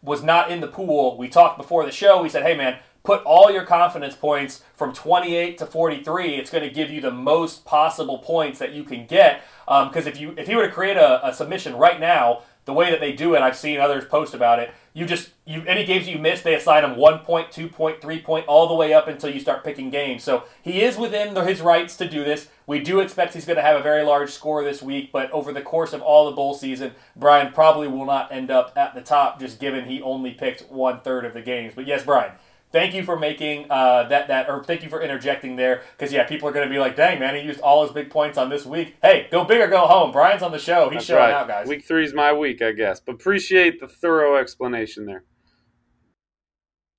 [0.00, 2.22] was not in the pool, we talked before the show.
[2.22, 6.36] We said, "Hey, man." Put all your confidence points from 28 to 43.
[6.36, 9.42] It's going to give you the most possible points that you can get.
[9.66, 12.72] Because um, if you if he were to create a, a submission right now, the
[12.72, 14.72] way that they do it, I've seen others post about it.
[14.94, 18.20] You just you any games you miss, they assign him one point, two point, three
[18.20, 20.22] point, all the way up until you start picking games.
[20.22, 22.48] So he is within the, his rights to do this.
[22.66, 25.52] We do expect he's going to have a very large score this week, but over
[25.52, 29.00] the course of all the bowl season, Brian probably will not end up at the
[29.00, 31.72] top, just given he only picked one third of the games.
[31.74, 32.32] But yes, Brian,
[32.72, 36.24] thank you for making uh, that that or thank you for interjecting there because yeah
[36.24, 38.48] people are going to be like dang man he used all his big points on
[38.48, 38.96] this week.
[39.02, 40.10] Hey go big or go home.
[40.10, 40.84] Brian's on the show.
[40.84, 41.32] He's That's showing right.
[41.32, 41.68] out guys.
[41.68, 43.00] Week three is my week, I guess.
[43.00, 45.24] But appreciate the thorough explanation there.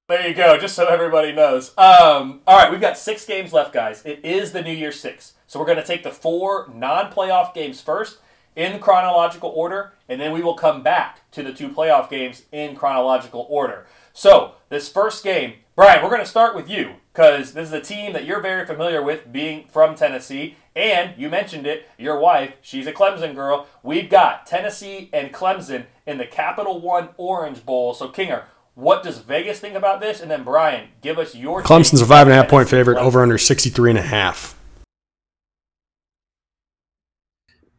[0.07, 1.69] there you go just so everybody knows.
[1.77, 4.05] Um, all right we've got six games left guys.
[4.05, 5.33] It is the new Year six.
[5.47, 8.17] So we're going to take the four non-playoff games first
[8.55, 12.75] in chronological order and then we will come back to the two playoff games in
[12.75, 13.85] chronological order.
[14.13, 17.81] So this first game Brian, we're going to start with you because this is a
[17.81, 20.55] team that you're very familiar with being from Tennessee.
[20.75, 23.65] And you mentioned it, your wife, she's a Clemson girl.
[23.81, 27.95] We've got Tennessee and Clemson in the Capital One Orange Bowl.
[27.95, 28.43] So, Kinger,
[28.75, 30.21] what does Vegas think about this?
[30.21, 33.05] And then, Brian, give us your Clemson's a five and a half point favorite, Clemson.
[33.05, 34.55] over under 63 and a half.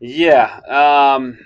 [0.01, 0.59] Yeah.
[0.69, 1.39] Um,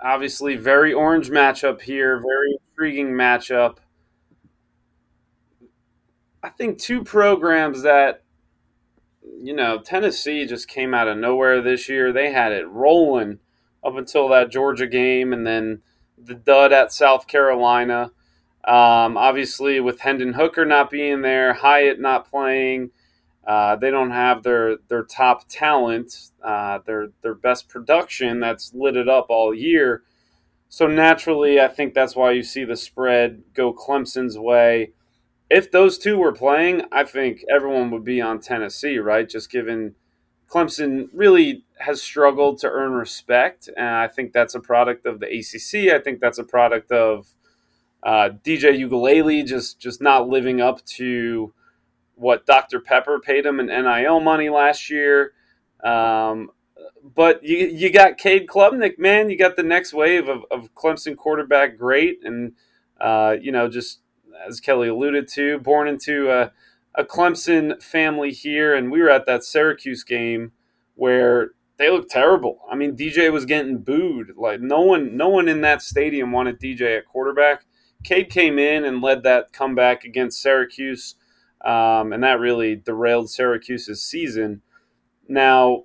[0.00, 2.18] obviously, very orange matchup here.
[2.20, 3.78] Very intriguing matchup.
[6.44, 8.22] I think two programs that,
[9.40, 12.12] you know, Tennessee just came out of nowhere this year.
[12.12, 13.38] They had it rolling
[13.82, 15.80] up until that Georgia game and then
[16.18, 18.12] the dud at South Carolina.
[18.62, 22.90] Um, obviously, with Hendon Hooker not being there, Hyatt not playing,
[23.46, 28.96] uh, they don't have their their top talent, uh, their their best production that's lit
[28.96, 30.02] it up all year.
[30.68, 34.92] So naturally, I think that's why you see the spread go Clemson's way.
[35.54, 39.28] If those two were playing, I think everyone would be on Tennessee, right?
[39.28, 39.94] Just given
[40.48, 45.26] Clemson really has struggled to earn respect, and I think that's a product of the
[45.26, 45.94] ACC.
[45.94, 47.28] I think that's a product of
[48.02, 51.54] uh, DJ Uiagalelei just just not living up to
[52.16, 52.80] what Dr.
[52.80, 55.34] Pepper paid him in NIL money last year.
[55.84, 56.50] Um,
[57.14, 59.30] but you you got Cade Klubnik, man.
[59.30, 62.54] You got the next wave of, of Clemson quarterback, great, and
[63.00, 64.00] uh, you know just
[64.46, 66.52] as Kelly alluded to, born into a,
[66.94, 70.52] a Clemson family here, and we were at that Syracuse game
[70.94, 72.60] where they looked terrible.
[72.70, 74.34] I mean, DJ was getting booed.
[74.36, 77.64] Like no one, no one in that stadium wanted DJ at quarterback.
[78.04, 81.16] Cade came in and led that comeback against Syracuse,
[81.64, 84.60] um, and that really derailed Syracuse's season.
[85.26, 85.84] Now,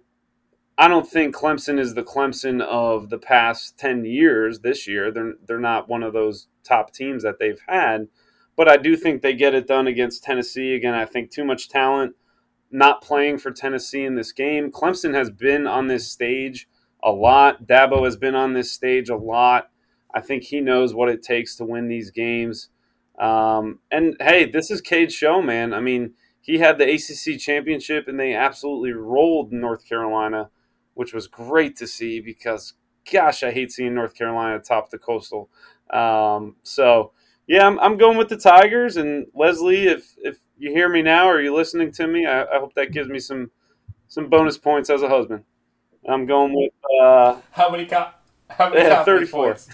[0.78, 4.60] I don't think Clemson is the Clemson of the past ten years.
[4.60, 8.08] This year, they're they're not one of those top teams that they've had,
[8.60, 10.76] but I do think they get it done against Tennessee.
[10.76, 12.18] Again, I think too much talent
[12.70, 14.70] not playing for Tennessee in this game.
[14.70, 16.68] Clemson has been on this stage
[17.02, 17.66] a lot.
[17.66, 19.70] Dabo has been on this stage a lot.
[20.14, 22.68] I think he knows what it takes to win these games.
[23.18, 25.74] Um, and hey, this is Cade's show, man.
[25.74, 30.50] I mean, he had the ACC championship and they absolutely rolled North Carolina,
[30.96, 32.74] which was great to see because,
[33.10, 35.50] gosh, I hate seeing North Carolina top the coastal.
[35.90, 37.14] Um, so,
[37.50, 38.96] yeah, I'm, I'm going with the Tigers.
[38.96, 42.60] And Leslie, if if you hear me now or you're listening to me, I, I
[42.60, 43.50] hope that gives me some
[44.08, 45.44] some bonus points as a husband.
[46.08, 46.72] I'm going with
[47.02, 47.88] uh, How many?
[47.88, 48.12] Co-
[48.50, 48.84] how many?
[48.84, 49.46] yeah, 34.
[49.46, 49.70] points?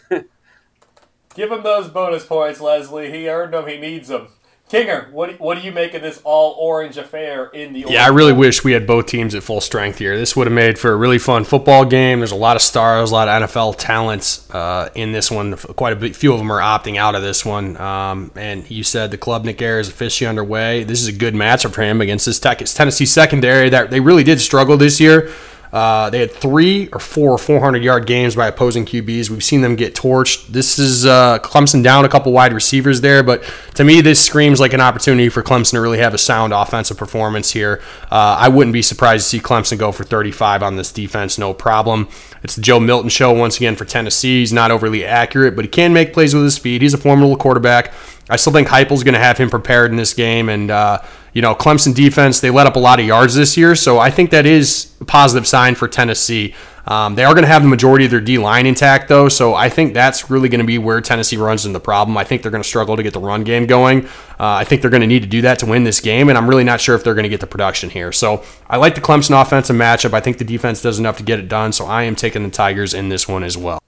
[1.35, 3.11] Give him those bonus points, Leslie.
[3.11, 3.67] He earned them.
[3.67, 4.29] He needs them.
[4.69, 7.85] Kinger, what do, what do you make of this all orange affair in the?
[7.87, 10.17] Yeah, I really wish we had both teams at full strength here.
[10.17, 12.19] This would have made for a really fun football game.
[12.19, 15.55] There's a lot of stars, a lot of NFL talents uh, in this one.
[15.55, 17.77] Quite a bit, few of them are opting out of this one.
[17.77, 20.83] Um, and you said the Klubnik Air is officially underway.
[20.83, 24.23] This is a good matchup for him against this Tech- Tennessee secondary that they really
[24.23, 25.31] did struggle this year.
[25.75, 29.29] Uh, they had three or four 400 yard games by opposing QBs.
[29.29, 30.47] We've seen them get torched.
[30.47, 33.43] This is uh, Clemson down a couple wide receivers there, but
[33.73, 36.95] to me, this screams like an opportunity for Clemson to really have a sound offensive
[36.95, 37.81] performance here.
[38.09, 41.53] Uh, I wouldn't be surprised to see Clemson go for 35 on this defense, no
[41.53, 42.07] problem.
[42.41, 44.39] It's the Joe Milton show once again for Tennessee.
[44.39, 46.83] He's not overly accurate, but he can make plays with his speed.
[46.83, 47.91] He's a formidable quarterback.
[48.29, 51.01] I still think Heupel's going to have him prepared in this game, and uh,
[51.35, 54.09] you know, Clemson defense, they let up a lot of yards this year, so I
[54.09, 56.55] think that is a positive sign for Tennessee.
[56.87, 59.53] Um, they are going to have the majority of their D line intact, though, so
[59.53, 62.15] I think that's really going to be where Tennessee runs into the problem.
[62.15, 64.05] I think they're going to struggle to get the run game going.
[64.05, 64.09] Uh,
[64.39, 66.49] I think they're going to need to do that to win this game, and I'm
[66.49, 68.13] really not sure if they're going to get the production here.
[68.13, 70.13] So I like the Clemson offensive matchup.
[70.13, 72.49] I think the defense does enough to get it done, so I am taking the
[72.49, 73.81] Tigers in this one as well.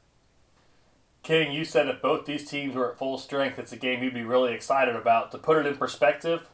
[1.24, 4.14] King, you said if both these teams were at full strength, it's a game you'd
[4.14, 5.32] be really excited about.
[5.32, 6.50] To put it in perspective,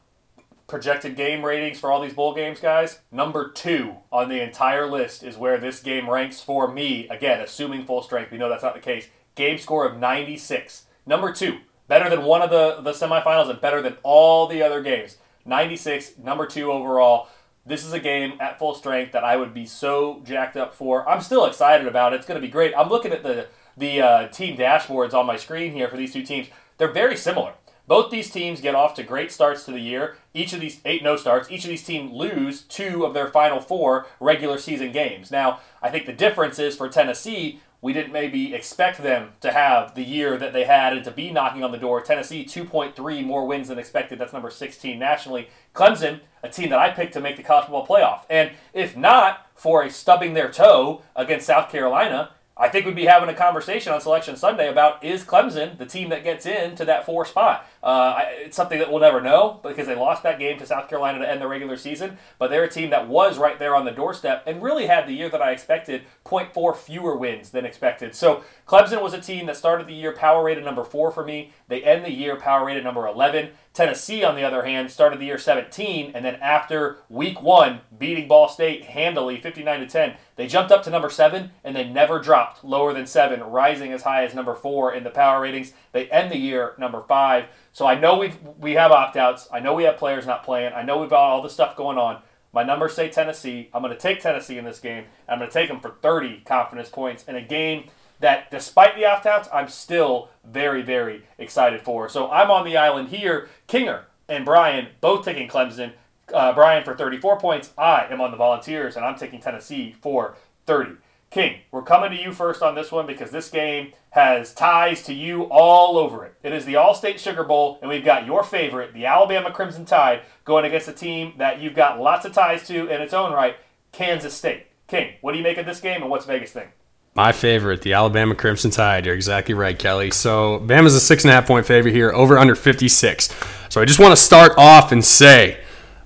[0.67, 5.23] projected game ratings for all these bowl games, guys, number two on the entire list
[5.23, 7.07] is where this game ranks for me.
[7.09, 9.07] Again, assuming full strength, we know that's not the case.
[9.35, 10.85] Game score of 96.
[11.05, 14.81] Number two, better than one of the, the semifinals and better than all the other
[14.81, 15.17] games.
[15.45, 17.27] 96, number two overall.
[17.65, 21.07] This is a game at full strength that I would be so jacked up for.
[21.07, 22.17] I'm still excited about it.
[22.17, 22.73] It's going to be great.
[22.75, 26.23] I'm looking at the the uh, team dashboards on my screen here for these two
[26.23, 26.47] teams.
[26.77, 27.53] They're very similar.
[27.87, 30.17] Both these teams get off to great starts to the year.
[30.33, 33.59] Each of these eight no starts, each of these teams lose two of their final
[33.59, 35.31] four regular season games.
[35.31, 39.93] Now, I think the difference is for Tennessee, we didn't maybe expect them to have
[39.93, 41.99] the year that they had and to be knocking on the door.
[41.99, 44.17] Tennessee, 2.3 more wins than expected.
[44.17, 45.49] That's number 16 nationally.
[45.75, 48.21] Clemson, a team that I picked to make the college football playoff.
[48.29, 53.05] And if not for a stubbing their toe against South Carolina, I think we'd be
[53.05, 57.05] having a conversation on Selection Sunday about is Clemson the team that gets into that
[57.05, 57.67] four spot?
[57.83, 61.19] Uh, it's something that we'll never know because they lost that game to South Carolina
[61.19, 63.91] to end the regular season, but they're a team that was right there on the
[63.91, 68.15] doorstep and really had the year that I expected 0.4 fewer wins than expected.
[68.15, 71.51] So Clemson was a team that started the year power rated number four for me.
[71.67, 73.49] They end the year power rated number 11.
[73.73, 78.27] Tennessee, on the other hand, started the year 17, and then after week one, beating
[78.27, 82.19] Ball State handily, 59 to 10, they jumped up to number seven, and they never
[82.19, 85.73] dropped lower than seven, rising as high as number four in the power ratings.
[85.93, 87.45] They end the year number five.
[87.71, 89.47] So I know we we have opt outs.
[89.53, 90.73] I know we have players not playing.
[90.73, 92.21] I know we've got all this stuff going on.
[92.51, 93.69] My numbers say Tennessee.
[93.73, 95.05] I'm going to take Tennessee in this game.
[95.27, 97.89] I'm going to take them for 30 confidence points in a game
[98.19, 102.07] that, despite the opt outs, I'm still very, very excited for.
[102.09, 103.49] So I'm on the island here.
[103.67, 105.93] Kinger and Brian both taking Clemson.
[106.33, 107.71] Uh, Brian for 34 points.
[107.77, 110.97] I am on the Volunteers, and I'm taking Tennessee for 30.
[111.33, 115.15] King, we're coming to you first on this one because this game has ties to
[115.15, 116.35] you all over it.
[116.43, 120.21] It is the Allstate Sugar Bowl, and we've got your favorite, the Alabama Crimson Tide,
[120.45, 123.55] going against a team that you've got lots of ties to in its own right,
[123.91, 124.67] Kansas State.
[124.85, 126.69] King, what do you make of this game, and what's Vegas think?
[127.15, 129.07] My favorite, the Alabama Crimson Tide.
[129.07, 130.11] You're exactly right, Kelly.
[130.11, 133.33] So Bama's a six and a half point favorite here, over under 56.
[133.69, 135.62] So I just want to start off and say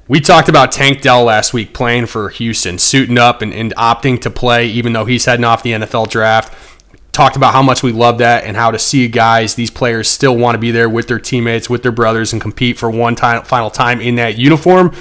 [0.08, 4.20] we talked about Tank Dell last week playing for Houston, suiting up and, and opting
[4.22, 6.54] to play, even though he's heading off the NFL draft.
[7.12, 10.38] Talked about how much we love that and how to see guys, these players still
[10.38, 13.44] want to be there with their teammates, with their brothers, and compete for one time,
[13.44, 14.94] final time in that uniform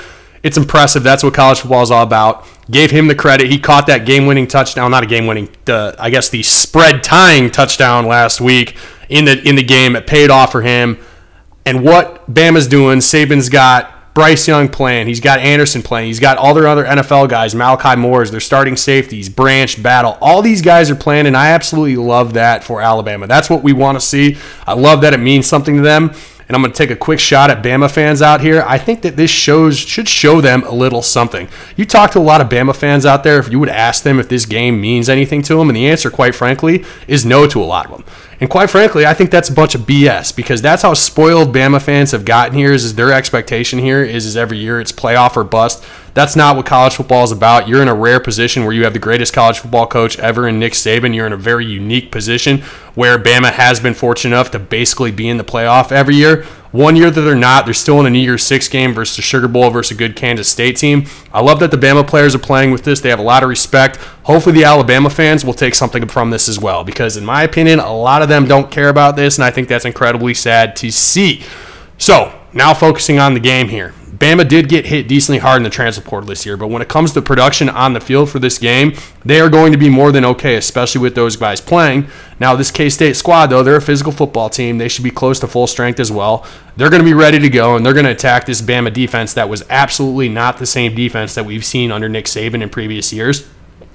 [0.47, 1.03] it's impressive.
[1.03, 2.47] That's what college football is all about.
[2.71, 3.51] Gave him the credit.
[3.51, 8.41] He caught that game-winning touchdown, not a game-winning, the I guess the spread-tying touchdown last
[8.41, 8.77] week
[9.09, 9.97] in the in the game.
[9.97, 10.99] It paid off for him.
[11.65, 15.09] And what Bama's doing, Saban's got Bryce Young playing.
[15.09, 16.07] He's got Anderson playing.
[16.07, 20.17] He's got all their other NFL guys, Malachi Moore's, their starting safeties, Branch, Battle.
[20.23, 23.27] All these guys are playing, and I absolutely love that for Alabama.
[23.27, 24.39] That's what we want to see.
[24.67, 26.15] I love that it means something to them
[26.49, 28.65] and I'm going to take a quick shot at Bama fans out here.
[28.67, 31.49] I think that this shows should show them a little something.
[31.77, 34.21] You talk to a lot of Bama fans out there, if you would ask them
[34.21, 37.61] if this game means anything to them, and the answer, quite frankly, is no to
[37.61, 38.05] a lot of them.
[38.41, 41.81] And quite frankly, I think that's a bunch of BS because that's how spoiled Bama
[41.81, 42.73] fans have gotten here.
[42.73, 45.85] Is, is their expectation here is, is every year it's playoff or bust.
[46.17, 47.69] That's not what college football is about.
[47.69, 50.59] You're in a rare position where you have the greatest college football coach ever in
[50.59, 51.15] Nick Saban.
[51.15, 52.63] You're in a very unique position
[52.95, 56.45] where Bama has been fortunate enough to basically be in the playoff every year.
[56.73, 59.23] One year that they're not, they're still in a New Year's Six game versus the
[59.23, 61.05] Sugar Bowl versus a good Kansas State team.
[61.35, 63.03] I love that the Bama players are playing with this.
[63.03, 63.99] They have a lot of respect.
[64.23, 67.79] Hopefully, the Alabama fans will take something from this as well, because in my opinion,
[67.79, 70.91] a lot of them don't care about this, and I think that's incredibly sad to
[70.91, 71.43] see.
[71.99, 73.93] So, now focusing on the game here.
[74.17, 76.89] Bama did get hit decently hard in the transfer portal this year, but when it
[76.89, 78.95] comes to production on the field for this game,
[79.25, 82.07] they are going to be more than okay, especially with those guys playing.
[82.41, 84.79] Now, this K State squad, though, they're a physical football team.
[84.79, 86.47] They should be close to full strength as well.
[86.77, 89.35] They're going to be ready to go, and they're going to attack this Bama defense
[89.35, 93.13] that was absolutely not the same defense that we've seen under Nick Saban in previous
[93.13, 93.47] years.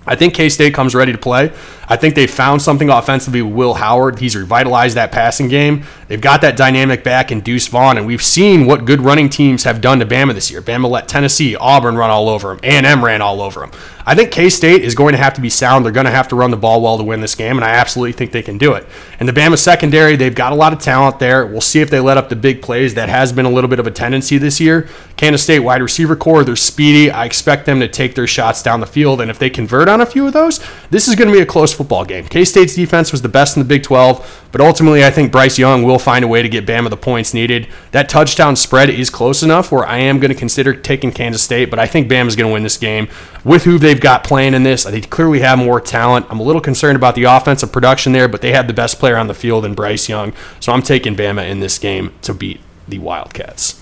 [0.06, 1.52] I think K State comes ready to play.
[1.88, 4.18] I think they found something offensively with Will Howard.
[4.19, 5.84] He's revitalized that passing game.
[6.12, 9.64] They've got that dynamic back in Deuce Vaughn, and we've seen what good running teams
[9.64, 10.62] have done to Bama this year.
[10.62, 12.60] Bama let Tennessee, Auburn run all over them.
[12.64, 13.72] A&M ran all over them.
[14.06, 15.86] I think K State is going to have to be sound.
[15.86, 17.70] They're going to have to run the ball well to win this game, and I
[17.70, 18.86] absolutely think they can do it.
[19.20, 21.46] And the Bama secondary, they've got a lot of talent there.
[21.46, 22.96] We'll see if they let up the big plays.
[22.96, 24.90] That has been a little bit of a tendency this year.
[25.16, 27.12] Kansas State wide receiver core, they're speedy.
[27.12, 30.02] I expect them to take their shots down the field, and if they convert on
[30.02, 30.60] a few of those,
[30.90, 32.26] this is going to be a close football game.
[32.26, 35.60] K State's defense was the best in the Big 12, but ultimately, I think Bryce
[35.60, 37.68] Young will find a way to get Bama the points needed.
[37.91, 41.69] That touchdown spread is close enough where I am going to consider taking Kansas State,
[41.69, 43.07] but I think Bama's going to win this game
[43.44, 44.84] with who they've got playing in this.
[44.84, 46.26] They clearly have more talent.
[46.30, 49.18] I'm a little concerned about the offensive production there, but they have the best player
[49.18, 50.34] on the field in Bryce Young.
[50.60, 53.82] So I'm taking Bama in this game to beat the Wildcats.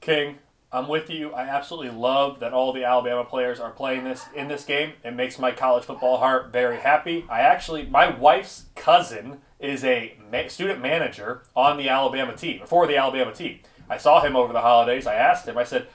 [0.00, 0.38] King,
[0.72, 1.32] I'm with you.
[1.32, 4.92] I absolutely love that all the Alabama players are playing this in this game.
[5.04, 7.24] It makes my college football heart very happy.
[7.30, 10.16] I actually, my wife's cousin is a
[10.48, 13.60] student manager on the Alabama team, for the Alabama team.
[13.88, 15.06] I saw him over the holidays.
[15.06, 15.88] I asked him, I said,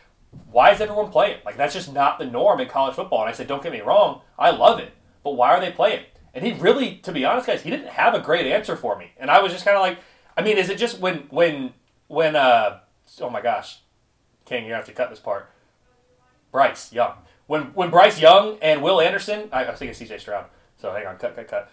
[0.49, 1.39] why is everyone playing?
[1.45, 3.21] Like that's just not the norm in college football.
[3.21, 4.93] And I said, don't get me wrong, I love it,
[5.23, 6.05] but why are they playing?
[6.33, 9.11] And he really, to be honest, guys, he didn't have a great answer for me.
[9.17, 9.99] And I was just kind of like,
[10.37, 11.73] I mean, is it just when when
[12.07, 12.79] when uh
[13.19, 13.79] oh my gosh,
[14.45, 15.49] King, you have to cut this part.
[16.51, 17.15] Bryce Young.
[17.47, 20.19] When when Bryce Young and Will Anderson, I, I was thinking C.J.
[20.19, 20.45] Stroud.
[20.77, 21.69] So hang on, cut, cut, cut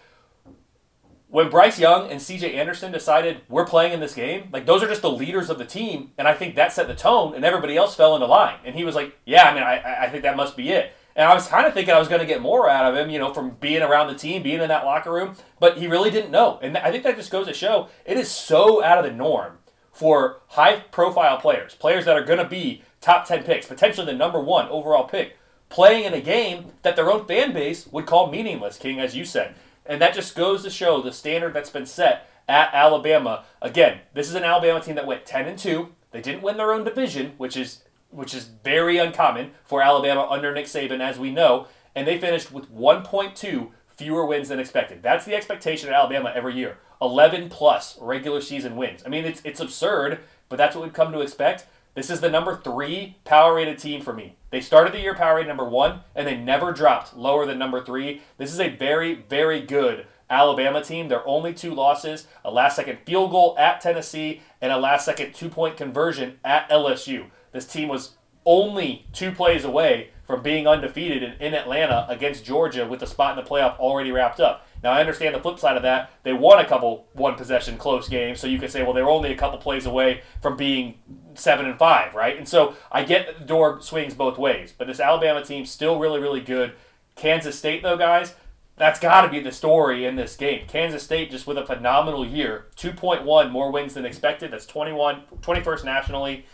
[1.29, 4.87] when Bryce Young and CJ Anderson decided we're playing in this game, like those are
[4.87, 7.77] just the leaders of the team, and I think that set the tone, and everybody
[7.77, 8.57] else fell into line.
[8.65, 11.27] And he was like, "Yeah, I mean, I, I think that must be it." And
[11.27, 13.19] I was kind of thinking I was going to get more out of him, you
[13.19, 16.31] know, from being around the team, being in that locker room, but he really didn't
[16.31, 16.59] know.
[16.61, 19.57] And I think that just goes to show it is so out of the norm
[19.91, 24.39] for high-profile players, players that are going to be top ten picks, potentially the number
[24.39, 25.37] one overall pick,
[25.67, 28.77] playing in a game that their own fan base would call meaningless.
[28.77, 29.55] King, as you said.
[29.89, 33.43] And that just goes to show the standard that's been set at Alabama.
[33.59, 35.89] Again, this is an Alabama team that went 10 and 2.
[36.11, 40.51] They didn't win their own division, which is which is very uncommon for Alabama under
[40.53, 41.67] Nick Saban, as we know.
[41.95, 45.03] And they finished with 1.2 fewer wins than expected.
[45.03, 46.77] That's the expectation at Alabama every year.
[47.01, 49.03] 11 plus regular season wins.
[49.05, 51.65] I mean, it's it's absurd, but that's what we've come to expect.
[51.95, 54.35] This is the number three power rated team for me.
[54.51, 57.83] They started the year power rated number one, and they never dropped lower than number
[57.83, 58.21] three.
[58.37, 61.07] This is a very, very good Alabama team.
[61.07, 65.33] Their only two losses a last second field goal at Tennessee and a last second
[65.33, 67.25] two point conversion at LSU.
[67.51, 68.11] This team was
[68.45, 73.37] only two plays away from being undefeated in, in Atlanta against Georgia with the spot
[73.37, 74.65] in the playoff already wrapped up.
[74.83, 76.11] Now I understand the flip side of that.
[76.23, 79.09] They won a couple one possession close games, so you could say, well, they were
[79.09, 80.99] only a couple plays away from being
[81.35, 82.37] seven and five, right?
[82.37, 85.99] And so I get that the door swings both ways, but this Alabama team still
[85.99, 86.73] really, really good.
[87.15, 88.35] Kansas State, though, guys,
[88.77, 90.65] that's got to be the story in this game.
[90.67, 94.51] Kansas State just with a phenomenal year, 2.1 more wins than expected.
[94.51, 96.45] That's 21, 21st nationally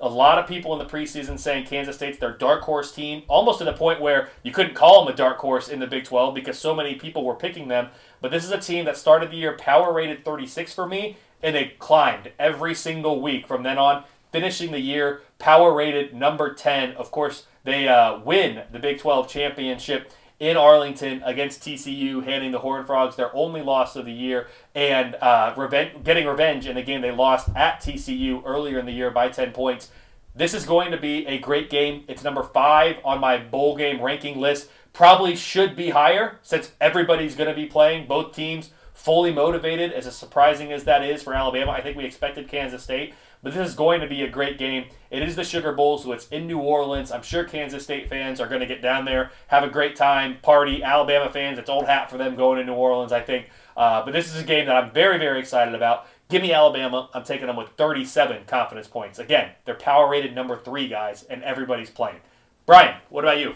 [0.00, 3.58] a lot of people in the preseason saying Kansas State's their dark horse team, almost
[3.58, 6.34] to the point where you couldn't call them a dark horse in the Big 12
[6.34, 7.88] because so many people were picking them.
[8.20, 11.54] But this is a team that started the year power rated 36 for me, and
[11.54, 16.92] they climbed every single week from then on, finishing the year power rated number 10.
[16.92, 20.10] Of course, they uh, win the Big 12 championship
[20.40, 25.16] in Arlington against TCU, handing the Horned Frogs their only loss of the year and
[25.16, 29.10] uh, revenge, getting revenge in a game they lost at TCU earlier in the year
[29.10, 29.90] by 10 points.
[30.34, 32.04] This is going to be a great game.
[32.06, 34.68] It's number five on my bowl game ranking list.
[34.92, 38.06] Probably should be higher since everybody's going to be playing.
[38.06, 41.72] Both teams fully motivated, as surprising as that is for Alabama.
[41.72, 43.14] I think we expected Kansas State.
[43.42, 44.86] But this is going to be a great game.
[45.10, 47.12] It is the Sugar Bowl, so it's in New Orleans.
[47.12, 50.38] I'm sure Kansas State fans are going to get down there, have a great time,
[50.42, 50.82] party.
[50.82, 53.48] Alabama fans, it's old hat for them going to New Orleans, I think.
[53.76, 56.06] Uh, but this is a game that I'm very, very excited about.
[56.28, 57.08] Give me Alabama.
[57.14, 59.18] I'm taking them with 37 confidence points.
[59.18, 62.18] Again, they're power rated number three, guys, and everybody's playing.
[62.66, 63.54] Brian, what about you?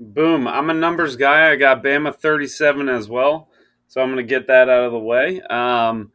[0.00, 0.48] Boom.
[0.48, 1.52] I'm a numbers guy.
[1.52, 3.48] I got Bama 37 as well.
[3.86, 5.40] So I'm going to get that out of the way.
[5.42, 6.10] Um,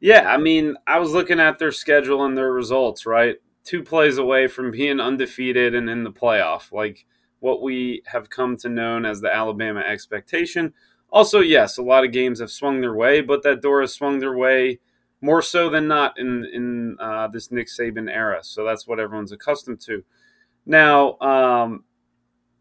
[0.00, 3.36] yeah, I mean, I was looking at their schedule and their results, right?
[3.64, 7.04] Two plays away from being undefeated and in the playoff, like
[7.40, 10.72] what we have come to known as the Alabama expectation.
[11.10, 14.18] Also, yes, a lot of games have swung their way, but that door has swung
[14.18, 14.78] their way
[15.20, 18.38] more so than not in in uh, this Nick Saban era.
[18.42, 20.04] So that's what everyone's accustomed to.
[20.66, 21.84] Now, um,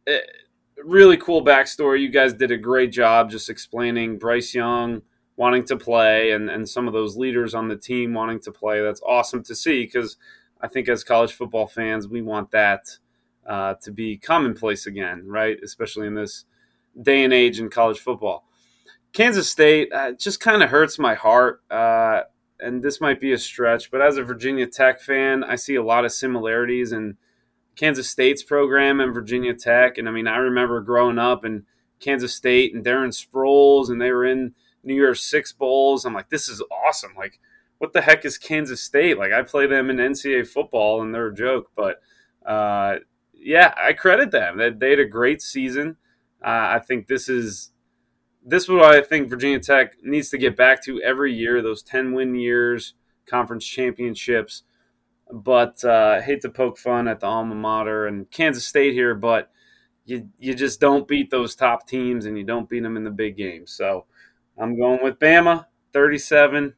[0.06, 2.02] it, eh, really cool backstory.
[2.02, 5.02] You guys did a great job just explaining Bryce Young
[5.38, 8.82] wanting to play and, and some of those leaders on the team wanting to play.
[8.82, 10.18] That's awesome to see because
[10.60, 12.98] I think as college football fans, we want that
[13.46, 15.58] uh, to be commonplace again, right?
[15.64, 16.46] Especially in this
[17.00, 18.46] day and age in college football.
[19.14, 21.62] Kansas State uh, just kind of hurts my heart.
[21.72, 22.22] Uh,
[22.60, 25.84] and this might be a stretch, but as a Virginia Tech fan, I see a
[25.84, 27.18] lot of similarities in
[27.76, 30.00] Kansas State's program and Virginia Tech.
[30.00, 31.66] And I mean, I remember growing up in
[32.00, 36.06] Kansas State and Darren Sproles, and they were in New Year's Six Bowls.
[36.06, 37.14] I'm like, this is awesome.
[37.18, 37.40] Like,
[37.78, 39.18] what the heck is Kansas State?
[39.18, 41.72] Like, I play them in NCAA football, and they're a joke.
[41.76, 42.02] But
[42.46, 42.98] uh,
[43.34, 44.58] yeah, I credit them.
[44.58, 45.98] They, they had a great season.
[46.44, 47.72] Uh, I think this is
[48.46, 51.62] this is what I think Virginia Tech needs to get back to every year.
[51.62, 52.94] Those ten win years,
[53.26, 54.64] conference championships.
[55.30, 59.52] But uh, hate to poke fun at the alma mater and Kansas State here, but
[60.06, 63.12] you you just don't beat those top teams and you don't beat them in the
[63.12, 63.72] big games.
[63.72, 64.06] So
[64.58, 66.74] I'm going with Bama, 37,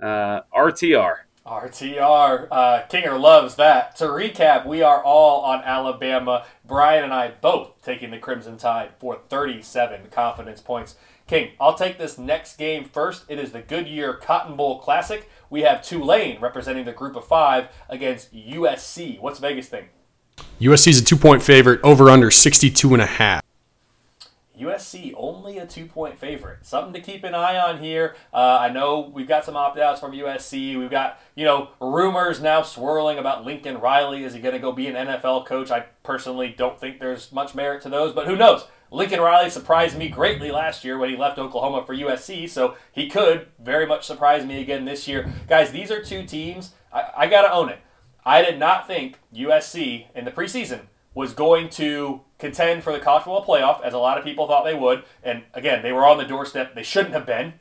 [0.00, 1.16] uh, RTR.
[1.46, 2.48] RTR.
[2.50, 3.96] Uh, Kinger loves that.
[3.96, 6.44] To recap, we are all on Alabama.
[6.66, 10.96] Brian and I both taking the Crimson Tide for 37 confidence points.
[11.26, 13.24] King, I'll take this next game first.
[13.28, 15.28] It is the Goodyear Cotton Bowl Classic.
[15.48, 19.18] We have Tulane representing the group of five against USC.
[19.20, 19.88] What's Vegas think?
[20.60, 23.42] USC is a two point favorite, over under 62 and a half.
[24.60, 26.66] USC only a two point favorite.
[26.66, 28.16] Something to keep an eye on here.
[28.32, 30.78] Uh, I know we've got some opt outs from USC.
[30.78, 34.24] We've got, you know, rumors now swirling about Lincoln Riley.
[34.24, 35.70] Is he going to go be an NFL coach?
[35.70, 38.66] I personally don't think there's much merit to those, but who knows?
[38.90, 43.08] Lincoln Riley surprised me greatly last year when he left Oklahoma for USC, so he
[43.08, 45.30] could very much surprise me again this year.
[45.46, 46.72] Guys, these are two teams.
[46.92, 47.80] I, I got to own it.
[48.24, 50.86] I did not think USC in the preseason
[51.18, 54.62] was going to contend for the college football playoff, as a lot of people thought
[54.62, 55.02] they would.
[55.24, 56.76] And again, they were on the doorstep.
[56.76, 57.54] They shouldn't have been,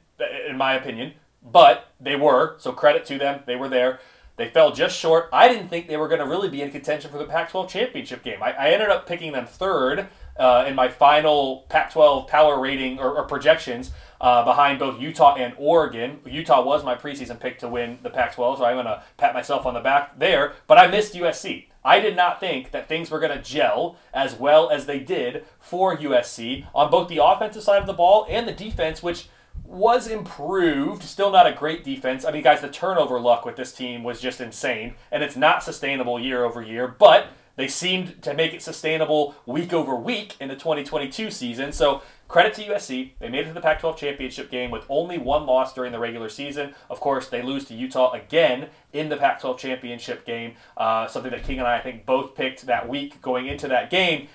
[0.47, 2.53] in my opinion, but they were.
[2.59, 3.41] So credit to them.
[3.47, 3.99] They were there.
[4.35, 5.27] They fell just short.
[5.33, 7.67] I didn't think they were going to really be in contention for the Pac 12
[7.67, 8.43] championship game.
[8.43, 10.07] I, I, ended up picking them third
[10.37, 13.89] uh, in my final Pac 12 power rating or, or projections.
[14.19, 16.19] Uh, behind both Utah and Oregon.
[16.25, 19.35] Utah was my preseason pick to win the Pac 12, so I'm going to pat
[19.35, 20.53] myself on the back there.
[20.65, 21.66] But I missed USC.
[21.83, 25.45] I did not think that things were going to gel as well as they did
[25.59, 29.29] for USC on both the offensive side of the ball and the defense, which
[29.63, 31.03] was improved.
[31.03, 32.25] Still not a great defense.
[32.25, 35.63] I mean, guys, the turnover luck with this team was just insane, and it's not
[35.63, 37.27] sustainable year over year, but
[37.57, 41.73] they seemed to make it sustainable week over week in the 2022 season.
[41.73, 43.11] So Credit to USC.
[43.19, 45.99] They made it to the Pac 12 championship game with only one loss during the
[45.99, 46.75] regular season.
[46.89, 51.31] Of course, they lose to Utah again in the Pac 12 championship game, uh, something
[51.31, 54.27] that King and I, I think, both picked that week going into that game.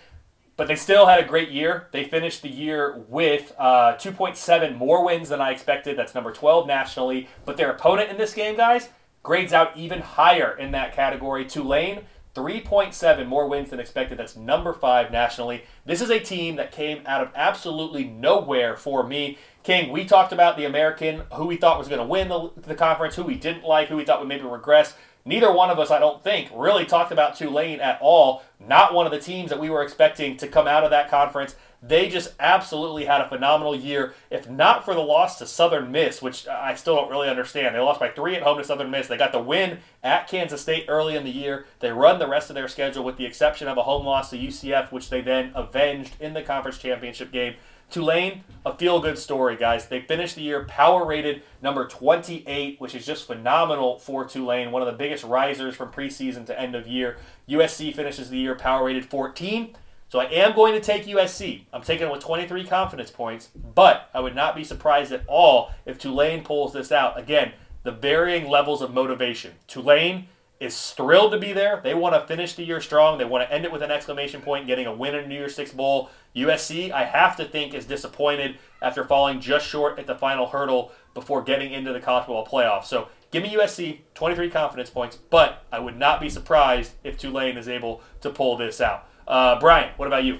[0.57, 1.89] But they still had a great year.
[1.93, 5.99] They finished the year with uh, 2.7 more wins than I expected.
[5.99, 7.29] That's number 12 nationally.
[7.45, 8.89] But their opponent in this game, guys,
[9.23, 11.45] grades out even higher in that category.
[11.45, 14.19] Tulane 3.7 more wins than expected.
[14.19, 15.65] That's number five nationally.
[15.85, 19.39] This is a team that came out of absolutely nowhere for me.
[19.63, 22.75] King, we talked about the American, who we thought was going to win the, the
[22.75, 24.95] conference, who we didn't like, who we thought would maybe regress.
[25.25, 28.43] Neither one of us, I don't think, really talked about Tulane at all.
[28.59, 31.55] Not one of the teams that we were expecting to come out of that conference.
[31.83, 34.15] They just absolutely had a phenomenal year.
[34.31, 37.81] If not for the loss to Southern Miss, which I still don't really understand, they
[37.81, 39.09] lost by three at home to Southern Miss.
[39.09, 41.67] They got the win at Kansas State early in the year.
[41.81, 44.39] They run the rest of their schedule with the exception of a home loss to
[44.39, 47.57] UCF, which they then avenged in the conference championship game.
[47.91, 49.87] Tulane, a feel good story, guys.
[49.87, 54.81] They finished the year power rated number 28, which is just phenomenal for Tulane, one
[54.81, 57.19] of the biggest risers from preseason to end of year.
[57.49, 59.77] USC finishes the year power rated 14.
[60.13, 61.63] So I am going to take USC.
[61.73, 65.71] I'm taking it with 23 confidence points, but I would not be surprised at all
[65.87, 67.19] if Tulane pulls this out.
[67.19, 67.53] Again,
[67.83, 69.53] the varying levels of motivation.
[69.67, 70.29] Tulane
[70.61, 71.81] is thrilled to be there.
[71.83, 73.17] They want to finish the year strong.
[73.17, 75.55] They want to end it with an exclamation point, getting a win in New Year's
[75.55, 76.11] Six Bowl.
[76.37, 80.93] USC, I have to think, is disappointed after falling just short at the final hurdle
[81.15, 82.85] before getting into the college football playoff.
[82.85, 87.57] So give me USC, 23 confidence points, but I would not be surprised if Tulane
[87.57, 89.09] is able to pull this out.
[89.27, 90.39] Uh, Brian, what about you?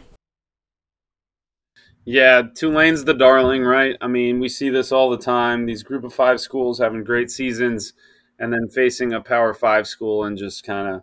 [2.05, 3.97] Yeah, Tulane's the darling, right?
[4.01, 5.67] I mean, we see this all the time.
[5.67, 7.93] These group of five schools having great seasons
[8.41, 11.03] and then facing a power five school and just kind of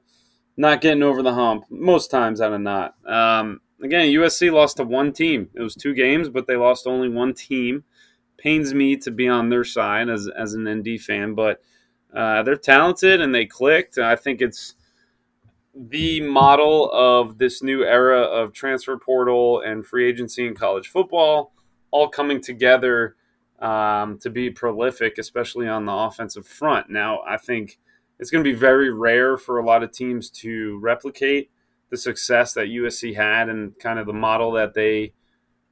[0.57, 2.95] not getting over the hump, most times out of not.
[3.07, 5.49] Um, again, USC lost to one team.
[5.56, 7.85] It was two games, but they lost only one team.
[8.38, 11.61] Pains me to be on their side as, as an ND fan, but
[12.14, 13.97] uh, they're talented and they clicked.
[13.97, 14.76] I think it's
[15.75, 21.53] the model of this new era of transfer portal and free agency in college football
[21.91, 23.15] all coming together
[23.59, 26.89] um, to be prolific, especially on the offensive front.
[26.89, 27.79] Now, I think
[28.19, 31.51] it's going to be very rare for a lot of teams to replicate
[31.89, 35.13] the success that USC had and kind of the model that they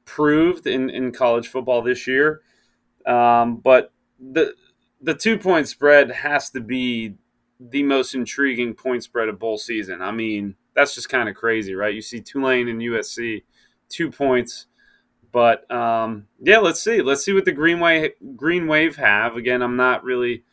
[0.04, 2.40] proved in, in college football this year.
[3.06, 4.54] Um, but the
[5.00, 7.14] the two point spread has to be
[7.60, 10.00] the most intriguing point spread of bowl season.
[10.00, 11.94] I mean, that's just kind of crazy, right?
[11.94, 13.42] You see Tulane and USC,
[13.88, 14.66] two points.
[15.32, 17.02] But um, yeah, let's see.
[17.02, 19.36] Let's see what the Green Wave, Green Wave have.
[19.36, 20.44] Again, I'm not really,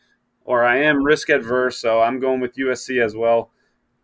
[0.44, 3.52] or I am risk adverse, so I'm going with USC as well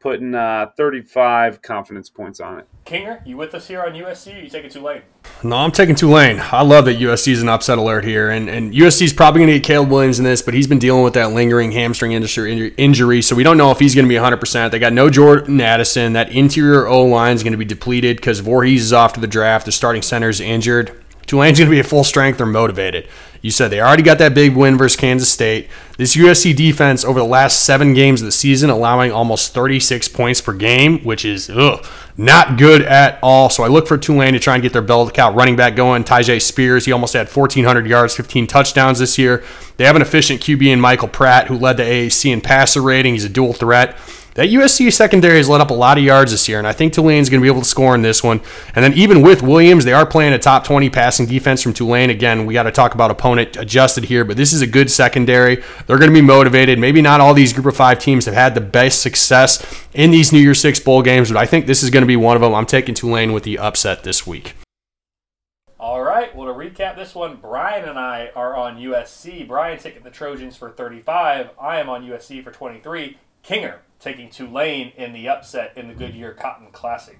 [0.02, 2.66] putting uh, 35 confidence points on it.
[2.84, 4.36] Kinger, you with us here on USC?
[4.36, 5.02] Or you taking Tulane?
[5.44, 6.40] No, I'm taking Tulane.
[6.40, 9.48] I love that USC is an upset alert here, and and USC is probably going
[9.48, 13.22] to get Caleb Williams in this, but he's been dealing with that lingering hamstring injury,
[13.22, 14.38] so we don't know if he's going to be 100.
[14.38, 16.14] percent They got no Jordan Addison.
[16.14, 19.28] That interior O line is going to be depleted because Vorhees is off to the
[19.28, 19.66] draft.
[19.66, 20.98] The starting center is injured.
[21.26, 22.38] Tulane's going to be at full strength.
[22.38, 23.08] They're motivated.
[23.42, 25.68] You said they already got that big win versus Kansas State.
[25.98, 30.40] This USC defense over the last seven games of the season, allowing almost 36 points
[30.40, 31.84] per game, which is ugh,
[32.16, 33.50] not good at all.
[33.50, 36.04] So I look for Tulane to try and get their bell cow running back going.
[36.04, 39.42] Tyjae Spears, he almost had 1,400 yards, 15 touchdowns this year.
[39.76, 43.14] They have an efficient QB in Michael Pratt, who led the AAC in passer rating.
[43.14, 43.98] He's a dual threat.
[44.34, 46.94] That USC secondary has let up a lot of yards this year, and I think
[46.94, 48.40] Tulane's going to be able to score in this one.
[48.74, 52.08] And then even with Williams, they are playing a top 20 passing defense from Tulane.
[52.08, 55.56] Again, we got to talk about opponent adjusted here, but this is a good secondary.
[55.86, 56.78] They're going to be motivated.
[56.78, 60.32] Maybe not all these Group of Five teams have had the best success in these
[60.32, 62.40] New Year's Six bowl games, but I think this is going to be one of
[62.40, 62.54] them.
[62.54, 64.54] I'm taking Tulane with the upset this week.
[65.78, 66.34] All right.
[66.34, 69.46] Well, to recap this one, Brian and I are on USC.
[69.46, 71.50] Brian taking the Trojans for 35.
[71.60, 73.18] I am on USC for 23.
[73.44, 77.18] Kinger taking Tulane in the upset in the Goodyear Cotton Classic.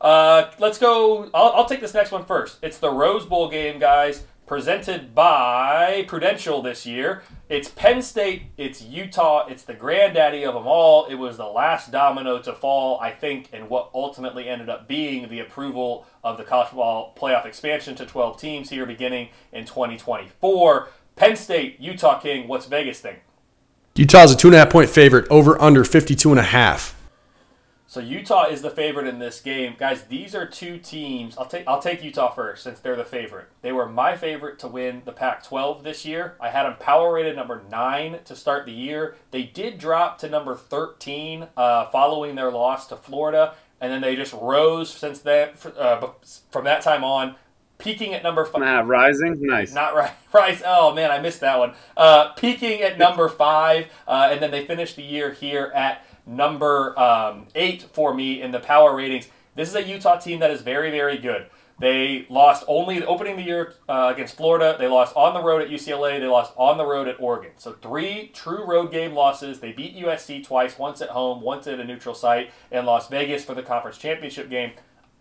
[0.00, 1.30] Uh, let's go.
[1.32, 2.58] I'll, I'll, take this next one first.
[2.62, 7.22] It's the Rose Bowl game, guys, presented by Prudential this year.
[7.48, 11.06] It's Penn State, it's Utah, it's the granddaddy of them all.
[11.06, 15.28] It was the last domino to fall, I think, and what ultimately ended up being
[15.28, 20.88] the approval of the college football playoff expansion to 12 teams here beginning in 2024.
[21.16, 23.20] Penn State, Utah King, what's Vegas think?
[23.96, 27.00] Utah's a two and a half point favorite, over under 52 and a half.
[27.86, 30.02] So Utah is the favorite in this game, guys.
[30.06, 31.38] These are two teams.
[31.38, 33.46] I'll take I'll take Utah first since they're the favorite.
[33.62, 36.34] They were my favorite to win the Pac-12 this year.
[36.40, 39.14] I had them power rated number nine to start the year.
[39.30, 44.16] They did drop to number 13 uh, following their loss to Florida, and then they
[44.16, 46.08] just rose since then uh,
[46.50, 47.36] from that time on
[47.84, 48.62] peaking at number five.
[48.62, 49.72] Nah, rising, nice.
[49.72, 50.62] Not right, rise.
[50.64, 51.74] Oh man, I missed that one.
[51.96, 56.98] Uh, peaking at number five, uh, and then they finished the year here at number
[56.98, 59.28] um, eight for me in the power ratings.
[59.54, 61.46] This is a Utah team that is very, very good.
[61.78, 64.76] They lost only opening the year uh, against Florida.
[64.78, 66.20] They lost on the road at UCLA.
[66.20, 67.50] They lost on the road at Oregon.
[67.56, 69.58] So three true road game losses.
[69.58, 73.44] They beat USC twice, once at home, once at a neutral site, and Las Vegas
[73.44, 74.72] for the conference championship game.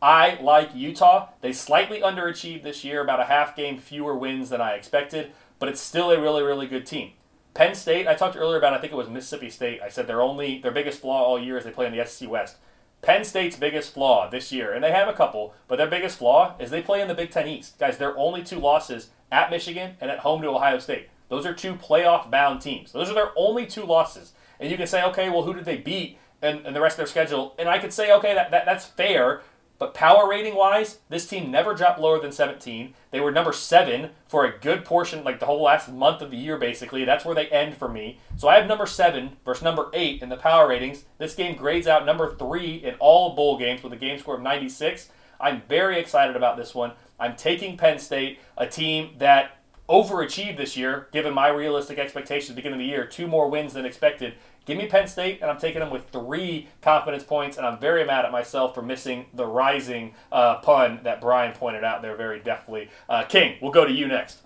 [0.03, 1.29] I like Utah.
[1.39, 5.69] They slightly underachieved this year, about a half game fewer wins than I expected, but
[5.69, 7.13] it's still a really, really good team.
[7.53, 9.81] Penn State, I talked earlier about, I think it was Mississippi State.
[9.81, 12.29] I said their only, their biggest flaw all year is they play in the SEC
[12.29, 12.57] West.
[13.01, 16.55] Penn State's biggest flaw this year, and they have a couple, but their biggest flaw
[16.59, 17.79] is they play in the Big Ten East.
[17.79, 21.07] Guys, their only two losses at Michigan and at home to Ohio State.
[21.29, 22.91] Those are two playoff bound teams.
[22.91, 24.33] Those are their only two losses.
[24.59, 26.97] And you can say, okay, well, who did they beat and, and the rest of
[26.97, 27.55] their schedule?
[27.57, 29.41] And I could say, okay, that, that that's fair,
[29.83, 32.93] but power rating wise, this team never dropped lower than 17.
[33.11, 36.37] They were number seven for a good portion, like the whole last month of the
[36.37, 37.03] year, basically.
[37.03, 38.21] That's where they end for me.
[38.37, 41.03] So I have number seven versus number eight in the power ratings.
[41.17, 44.41] This game grades out number three in all bowl games with a game score of
[44.41, 45.09] 96.
[45.37, 46.93] I'm very excited about this one.
[47.19, 49.57] I'm taking Penn State, a team that
[49.89, 53.05] overachieved this year, given my realistic expectations at the beginning of the year.
[53.05, 54.35] Two more wins than expected.
[54.65, 58.05] Give me Penn State, and I'm taking them with three confidence points, and I'm very
[58.05, 62.39] mad at myself for missing the rising uh, pun that Brian pointed out there very
[62.39, 62.89] deftly.
[63.09, 64.39] Uh, King, we'll go to you next.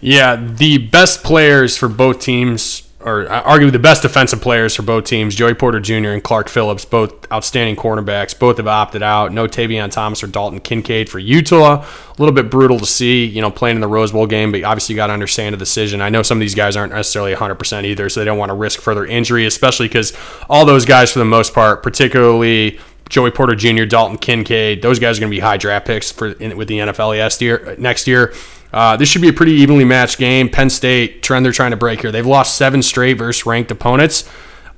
[0.00, 4.82] Yeah, the best players for both teams or uh, arguably the best defensive players for
[4.82, 6.08] both teams, Joey Porter Jr.
[6.08, 8.38] and Clark Phillips, both outstanding cornerbacks.
[8.38, 9.32] Both have opted out.
[9.32, 11.84] No Tavion Thomas or Dalton Kincaid for Utah.
[11.84, 14.62] A little bit brutal to see, you know, playing in the Rose Bowl game, but
[14.64, 16.00] obviously you got to understand the decision.
[16.00, 18.54] I know some of these guys aren't necessarily 100% either, so they don't want to
[18.54, 20.12] risk further injury, especially because
[20.48, 22.78] all those guys, for the most part, particularly
[23.12, 26.28] Joey Porter Jr., Dalton Kincaid, those guys are going to be high draft picks for
[26.28, 28.32] in, with the NFL year, next year.
[28.72, 30.48] Uh, this should be a pretty evenly matched game.
[30.48, 32.10] Penn State trend they're trying to break here.
[32.10, 34.26] They've lost seven straight versus ranked opponents.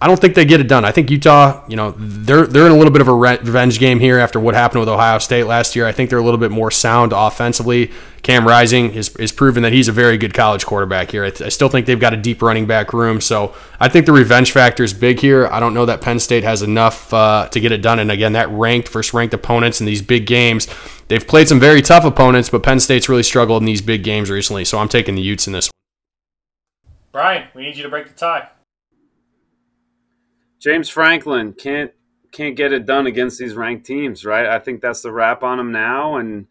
[0.00, 0.84] I don't think they get it done.
[0.84, 4.00] I think Utah, you know, they're they're in a little bit of a revenge game
[4.00, 5.86] here after what happened with Ohio State last year.
[5.86, 7.90] I think they're a little bit more sound offensively.
[8.22, 11.26] Cam Rising is, is proven that he's a very good college quarterback here.
[11.26, 14.12] I, I still think they've got a deep running back room, so I think the
[14.12, 15.46] revenge factor is big here.
[15.48, 17.98] I don't know that Penn State has enough uh, to get it done.
[17.98, 20.68] And again, that ranked versus ranked opponents in these big games,
[21.08, 24.30] They've played some very tough opponents, but Penn State's really struggled in these big games
[24.30, 25.70] recently, so I'm taking the Utes in this one.
[27.12, 28.48] Brian, we need you to break the tie.
[30.64, 31.92] James Franklin can't
[32.32, 34.46] can't get it done against these ranked teams, right?
[34.46, 36.46] I think that's the rap on him now, and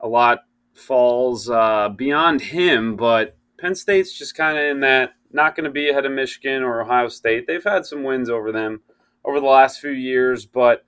[0.00, 0.40] a lot
[0.74, 2.94] falls uh, beyond him.
[2.94, 6.62] But Penn State's just kind of in that not going to be ahead of Michigan
[6.62, 7.46] or Ohio State.
[7.46, 8.82] They've had some wins over them
[9.24, 10.84] over the last few years, but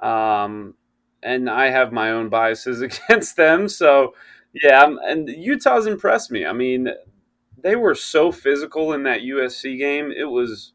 [0.00, 0.72] um,
[1.22, 3.68] and I have my own biases against them.
[3.68, 4.14] So
[4.54, 6.46] yeah, and Utah's impressed me.
[6.46, 6.88] I mean,
[7.62, 10.10] they were so physical in that USC game.
[10.16, 10.72] It was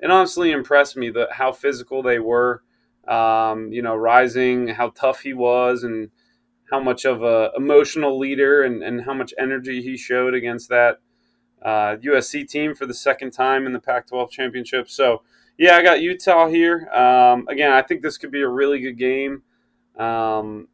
[0.00, 2.62] it honestly impressed me that how physical they were.
[3.06, 6.10] Um, you know, Rising, how tough he was, and
[6.70, 10.98] how much of a emotional leader and, and how much energy he showed against that
[11.62, 14.88] uh, USC team for the second time in the Pac-12 championship.
[14.88, 15.22] So
[15.56, 16.88] yeah, I got Utah here.
[16.90, 19.42] Um, again, I think this could be a really good game.
[19.98, 20.68] Um,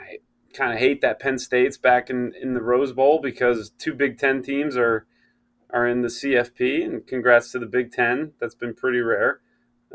[0.00, 0.18] I
[0.52, 4.18] kind of hate that Penn State's back in, in the Rose Bowl because two Big
[4.18, 5.06] Ten teams are
[5.70, 8.32] are in the CFP, and congrats to the Big Ten.
[8.40, 9.40] That's been pretty rare,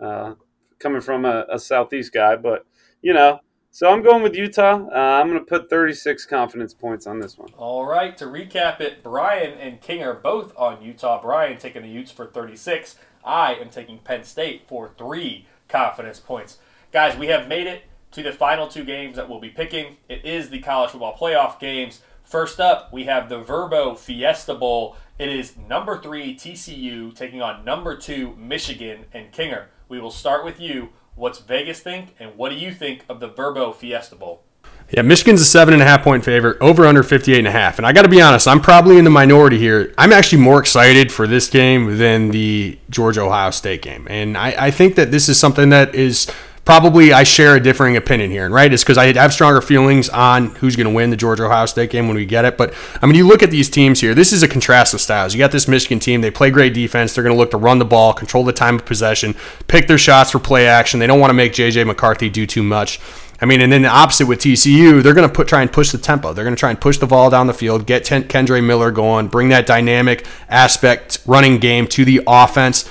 [0.02, 0.36] uh,
[0.80, 2.36] coming from a, a, Southeast guy.
[2.36, 2.66] But
[3.02, 3.40] you know,
[3.72, 4.86] so I'm going with Utah.
[4.94, 7.50] Uh, I'm going to put 36 confidence points on this one.
[7.58, 8.18] All right.
[8.18, 11.22] To recap it, Brian and King are both on Utah.
[11.22, 12.98] Brian taking the Utes for 36.
[13.24, 16.58] I am taking Penn State for three confidence points.
[16.92, 19.98] Guys, we have made it to the final two games that we'll be picking.
[20.10, 22.02] It is the college football playoff games.
[22.24, 24.96] First up, we have the Vrbo Fiesta Bowl.
[25.20, 29.66] It is number three TCU taking on number two Michigan and Kinger.
[29.88, 30.90] We will start with you.
[31.16, 34.44] What's Vegas think, and what do you think of the Vrbo Fiesta Bowl?
[34.90, 37.78] Yeah, Michigan's a seven and a half point favorite, over under 58 and a half.
[37.78, 39.94] And I got to be honest, I'm probably in the minority here.
[39.98, 44.06] I'm actually more excited for this game than the Georgia Ohio State game.
[44.10, 46.30] And I, I think that this is something that is
[46.72, 48.72] probably I share a differing opinion here, and right?
[48.72, 51.90] It's because I have stronger feelings on who's going to win the Georgia Ohio State
[51.90, 52.58] game when we get it.
[52.58, 54.16] But I mean, you look at these teams here.
[54.16, 55.34] This is a contrast of styles.
[55.34, 57.14] You got this Michigan team; they play great defense.
[57.14, 59.36] They're going to look to run the ball, control the time of possession,
[59.68, 61.02] pick their shots for play action.
[61.02, 63.02] They don't want to make JJ McCarthy do too much.
[63.42, 65.92] I mean, and then the opposite with TCU, they're going to put try and push
[65.92, 66.32] the tempo.
[66.32, 69.28] They're going to try and push the ball down the field, get Kendre Miller going,
[69.28, 72.90] bring that dynamic aspect running game to the offense.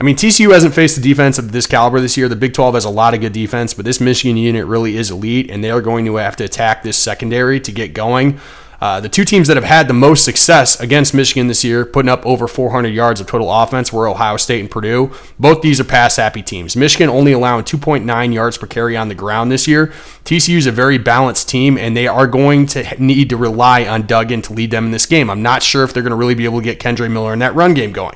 [0.00, 2.28] I mean, TCU hasn't faced a defense of this caliber this year.
[2.28, 5.10] The Big 12 has a lot of good defense, but this Michigan unit really is
[5.10, 8.38] elite, and they are going to have to attack this secondary to get going.
[8.80, 12.08] Uh, the two teams that have had the most success against Michigan this year, putting
[12.08, 15.10] up over 400 yards of total offense, were Ohio State and Purdue.
[15.36, 16.76] Both these are pass happy teams.
[16.76, 19.88] Michigan only allowing 2.9 yards per carry on the ground this year.
[20.24, 24.06] TCU is a very balanced team, and they are going to need to rely on
[24.06, 25.28] Duggan to lead them in this game.
[25.28, 27.40] I'm not sure if they're going to really be able to get Kendre Miller in
[27.40, 28.14] that run game going.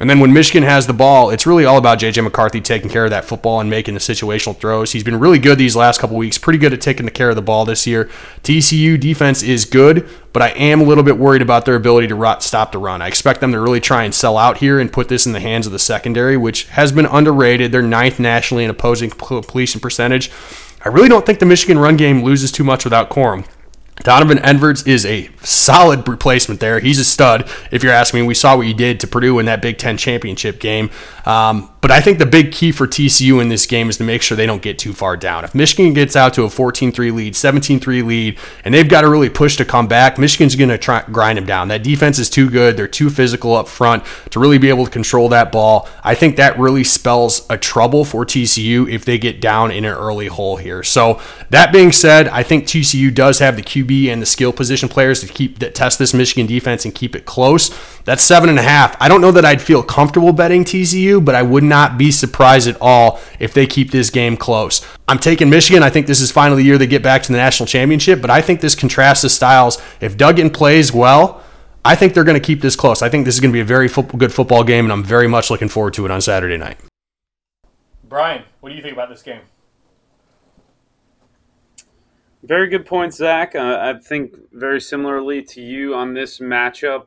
[0.00, 3.04] And then when Michigan has the ball, it's really all about JJ McCarthy taking care
[3.04, 4.92] of that football and making the situational throws.
[4.92, 7.36] He's been really good these last couple weeks, pretty good at taking the care of
[7.36, 8.04] the ball this year.
[8.44, 12.36] TCU defense is good, but I am a little bit worried about their ability to
[12.38, 13.02] stop the run.
[13.02, 15.40] I expect them to really try and sell out here and put this in the
[15.40, 17.72] hands of the secondary, which has been underrated.
[17.72, 20.30] They're ninth nationally in opposing completion percentage.
[20.84, 23.44] I really don't think the Michigan run game loses too much without Corum.
[24.02, 26.80] Donovan Edwards is a solid replacement there.
[26.80, 28.26] He's a stud, if you're asking me.
[28.26, 30.90] We saw what he did to Purdue in that Big Ten championship game.
[31.26, 34.22] Um, but I think the big key for TCU in this game is to make
[34.22, 35.44] sure they don't get too far down.
[35.44, 39.02] If Michigan gets out to a 14 3 lead, 17 3 lead, and they've got
[39.02, 41.68] to really push to come back, Michigan's going to try grind them down.
[41.68, 42.76] That defense is too good.
[42.76, 45.88] They're too physical up front to really be able to control that ball.
[46.02, 49.94] I think that really spells a trouble for TCU if they get down in an
[49.94, 50.82] early hole here.
[50.82, 51.20] So,
[51.50, 55.20] that being said, I think TCU does have the QB and the skill position players
[55.20, 57.70] to keep that test this Michigan defense and keep it close.
[58.04, 58.96] That's seven and a half.
[59.00, 62.68] I don't know that I'd feel comfortable betting TCU, but I would not be surprised
[62.68, 64.86] at all if they keep this game close.
[65.08, 65.82] I'm taking Michigan.
[65.82, 68.30] I think this is finally the year they get back to the national championship, but
[68.30, 69.80] I think this contrasts the styles.
[70.00, 71.42] If Duggan plays well,
[71.84, 73.02] I think they're going to keep this close.
[73.02, 75.04] I think this is going to be a very fo- good football game, and I'm
[75.04, 76.78] very much looking forward to it on Saturday night.
[78.04, 79.40] Brian, what do you think about this game?
[82.42, 83.54] Very good point, Zach.
[83.54, 87.06] Uh, I think very similarly to you on this matchup.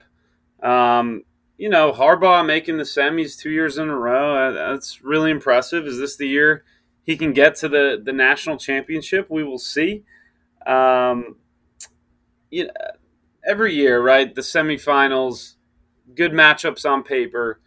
[0.61, 1.23] Um,
[1.57, 5.85] you know, Harbaugh making the semis two years in a row, uh, that's really impressive.
[5.87, 6.63] Is this the year
[7.03, 9.27] he can get to the, the national championship?
[9.29, 10.03] We will see.
[10.65, 11.37] Um,
[12.49, 12.71] you know,
[13.47, 14.33] every year, right?
[14.33, 15.55] The semifinals,
[16.13, 17.61] good matchups on paper.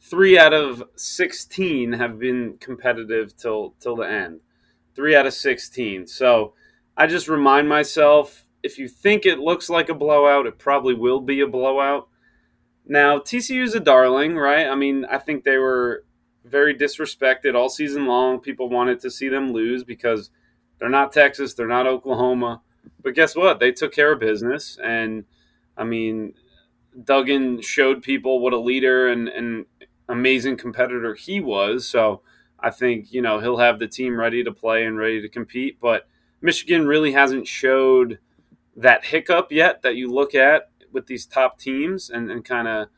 [0.00, 4.40] Three out of 16 have been competitive till, till the end.
[4.94, 6.06] Three out of 16.
[6.06, 6.54] So
[7.00, 11.20] I just remind myself if you think it looks like a blowout, it probably will
[11.20, 12.08] be a blowout.
[12.86, 14.66] Now, TCU's a darling, right?
[14.68, 16.04] I mean, I think they were
[16.44, 18.40] very disrespected all season long.
[18.40, 20.30] People wanted to see them lose because
[20.78, 21.54] They're not Texas.
[21.54, 22.62] They're not Oklahoma.
[23.02, 23.60] But guess what?
[23.60, 24.78] They took care of business.
[24.82, 25.24] And
[25.76, 26.34] I mean,
[27.04, 29.66] Duggan showed people what a leader and, and
[30.08, 31.88] amazing competitor he was.
[31.88, 32.22] So
[32.60, 35.78] I think, you know, he'll have the team ready to play and ready to compete.
[35.80, 36.08] But
[36.42, 38.18] Michigan really hasn't showed
[38.76, 42.88] that hiccup yet that you look at with these top teams and, and kind of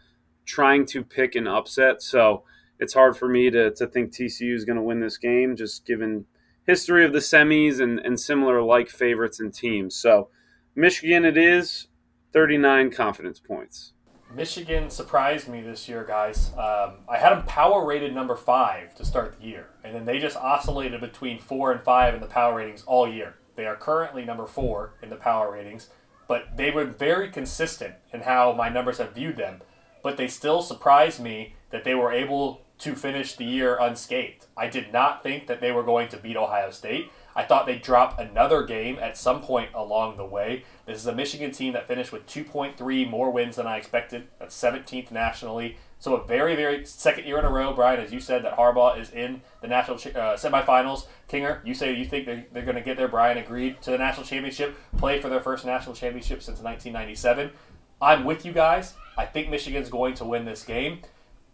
[0.44, 2.02] trying to pick an upset.
[2.02, 2.44] So
[2.78, 5.84] it's hard for me to, to think TCU is going to win this game, just
[5.86, 6.26] given
[6.66, 9.94] history of the semis and, and similar like favorites and teams.
[9.94, 10.28] So
[10.74, 11.88] Michigan, it is
[12.32, 13.91] 39 confidence points.
[14.34, 16.52] Michigan surprised me this year, guys.
[16.56, 20.18] Um, I had them power rated number five to start the year, and then they
[20.18, 23.34] just oscillated between four and five in the power ratings all year.
[23.56, 25.90] They are currently number four in the power ratings,
[26.28, 29.60] but they were very consistent in how my numbers have viewed them.
[30.02, 34.46] But they still surprised me that they were able to finish the year unscathed.
[34.56, 37.10] I did not think that they were going to beat Ohio State.
[37.34, 40.64] I thought they'd drop another game at some point along the way.
[40.86, 44.28] This is a Michigan team that finished with 2.3 more wins than I expected.
[44.38, 45.76] That's 17th nationally.
[45.98, 48.98] So a very, very second year in a row, Brian, as you said, that Harbaugh
[48.98, 51.06] is in the national uh, semifinals.
[51.28, 53.06] Kinger, you say you think they're, they're going to get there.
[53.06, 57.52] Brian agreed to the national championship, play for their first national championship since 1997.
[58.00, 58.94] I'm with you guys.
[59.16, 61.02] I think Michigan's going to win this game.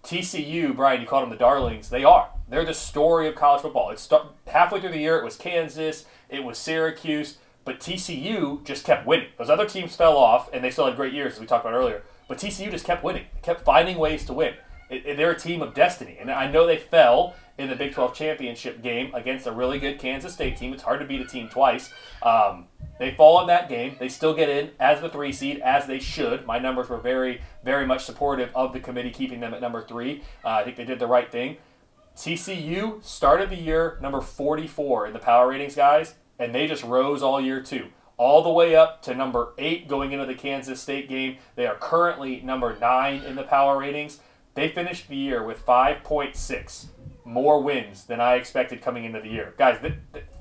[0.02, 1.90] TCU, Brian, you called them the darlings.
[1.90, 2.30] They are.
[2.48, 3.90] They're the story of college football.
[3.90, 5.18] It's start, halfway through the year.
[5.18, 6.06] It was Kansas.
[6.28, 7.38] It was Syracuse.
[7.64, 9.28] But TCU just kept winning.
[9.36, 11.76] Those other teams fell off, and they still had great years, as we talked about
[11.76, 12.02] earlier.
[12.26, 13.26] But TCU just kept winning.
[13.34, 14.54] They kept finding ways to win.
[14.88, 16.16] It, it, they're a team of destiny.
[16.18, 19.98] And I know they fell in the Big 12 championship game against a really good
[19.98, 20.72] Kansas State team.
[20.72, 21.92] It's hard to beat a team twice.
[22.22, 22.66] Um,
[22.98, 23.96] they fall in that game.
[23.98, 26.46] They still get in as the three seed, as they should.
[26.46, 30.22] My numbers were very, very much supportive of the committee keeping them at number three.
[30.44, 31.58] Uh, I think they did the right thing.
[32.16, 37.22] TCU started the year number 44 in the power ratings, guys, and they just rose
[37.22, 37.88] all year too.
[38.16, 41.38] All the way up to number eight going into the Kansas State game.
[41.54, 44.18] They are currently number nine in the power ratings.
[44.54, 46.86] They finished the year with 5.6
[47.28, 49.54] more wins than I expected coming into the year.
[49.58, 49.78] Guys,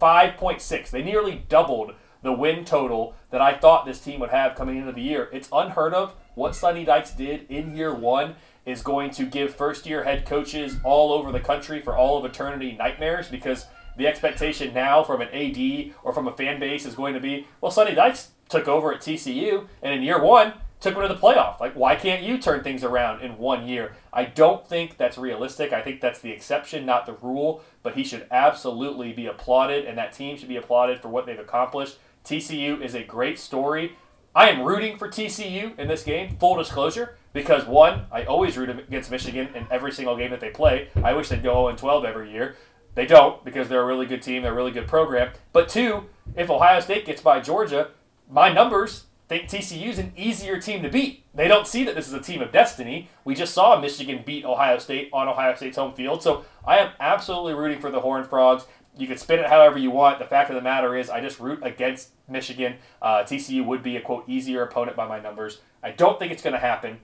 [0.01, 0.89] 5.6.
[0.89, 1.93] They nearly doubled
[2.23, 5.29] the win total that I thought this team would have coming into the year.
[5.31, 6.15] It's unheard of.
[6.35, 8.35] What Sonny Dykes did in year one
[8.65, 12.25] is going to give first year head coaches all over the country for all of
[12.25, 13.65] eternity nightmares because
[13.97, 17.47] the expectation now from an AD or from a fan base is going to be
[17.61, 21.19] well, Sonny Dykes took over at TCU, and in year one, took them to the
[21.19, 21.59] playoff.
[21.59, 23.95] Like, why can't you turn things around in one year?
[24.13, 25.73] I don't think that's realistic.
[25.73, 27.63] I think that's the exception, not the rule.
[27.83, 31.39] But he should absolutely be applauded, and that team should be applauded for what they've
[31.39, 31.97] accomplished.
[32.23, 33.95] TCU is a great story.
[34.35, 38.69] I am rooting for TCU in this game, full disclosure, because one, I always root
[38.69, 40.89] against Michigan in every single game that they play.
[41.03, 42.55] I wish they'd go 0 12 every year.
[42.93, 45.31] They don't because they're a really good team, they're a really good program.
[45.53, 46.05] But two,
[46.35, 47.89] if Ohio State gets by Georgia,
[48.29, 51.23] my numbers think TCU's an easier team to beat.
[51.35, 53.09] They don't see that this is a team of destiny.
[53.25, 56.23] We just saw Michigan beat Ohio State on Ohio State's home field.
[56.23, 58.65] So I am absolutely rooting for the Horned Frogs.
[58.97, 60.19] You can spin it however you want.
[60.19, 62.75] The fact of the matter is, I just root against Michigan.
[63.01, 65.61] Uh, TCU would be a quote easier opponent by my numbers.
[65.83, 66.99] I don't think it's going to happen.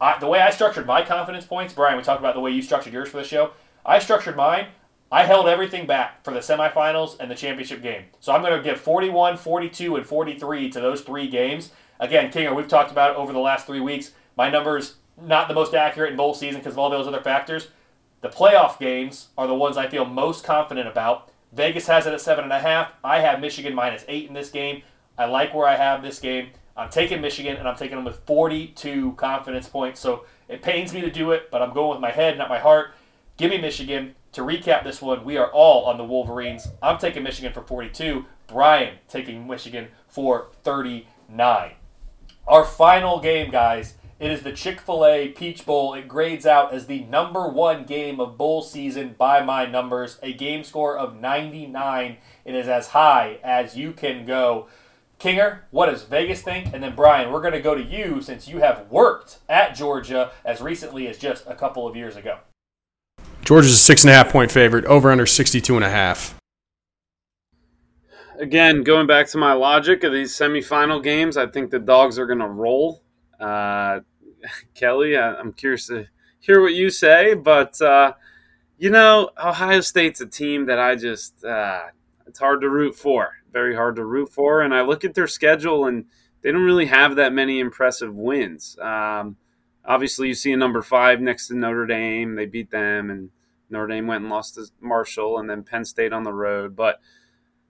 [0.00, 2.62] I, the way I structured my confidence points, Brian, we talked about the way you
[2.62, 3.50] structured yours for the show.
[3.84, 4.68] I structured mine.
[5.14, 8.06] I held everything back for the semifinals and the championship game.
[8.18, 11.70] So I'm going to give 41, 42, and 43 to those three games.
[12.00, 14.10] Again, Kinger, we've talked about it over the last three weeks.
[14.36, 17.68] My numbers not the most accurate in bowl season because of all those other factors.
[18.22, 21.30] The playoff games are the ones I feel most confident about.
[21.52, 22.90] Vegas has it at seven and a half.
[23.04, 24.82] I have Michigan minus eight in this game.
[25.16, 26.48] I like where I have this game.
[26.76, 30.00] I'm taking Michigan and I'm taking them with 42 confidence points.
[30.00, 32.58] So it pains me to do it, but I'm going with my head, not my
[32.58, 32.94] heart.
[33.36, 34.16] Give me Michigan.
[34.34, 36.66] To recap this one, we are all on the Wolverines.
[36.82, 38.24] I'm taking Michigan for 42.
[38.48, 41.70] Brian taking Michigan for 39.
[42.48, 45.94] Our final game, guys, it is the Chick fil A Peach Bowl.
[45.94, 50.18] It grades out as the number one game of bowl season by my numbers.
[50.20, 52.16] A game score of 99.
[52.44, 54.66] It is as high as you can go.
[55.20, 56.74] Kinger, what does Vegas think?
[56.74, 60.32] And then Brian, we're going to go to you since you have worked at Georgia
[60.44, 62.38] as recently as just a couple of years ago.
[63.44, 66.34] Georgia's a six and a half point favorite, over under 62 and a half.
[68.38, 72.26] Again, going back to my logic of these semifinal games, I think the dogs are
[72.26, 73.02] going to roll.
[73.38, 74.00] Uh,
[74.74, 76.06] Kelly, I, am curious to
[76.40, 78.14] hear what you say, but uh,
[78.78, 81.82] you know, Ohio State's a team that I just uh,
[82.26, 83.32] it's hard to root for.
[83.52, 86.06] Very hard to root for, and I look at their schedule and
[86.42, 88.76] they don't really have that many impressive wins.
[88.80, 89.36] Um,
[89.84, 92.34] obviously you see a number five next to Notre Dame.
[92.34, 93.30] They beat them, and
[93.70, 96.76] Notre Dame went and lost to Marshall, and then Penn State on the road.
[96.76, 97.00] But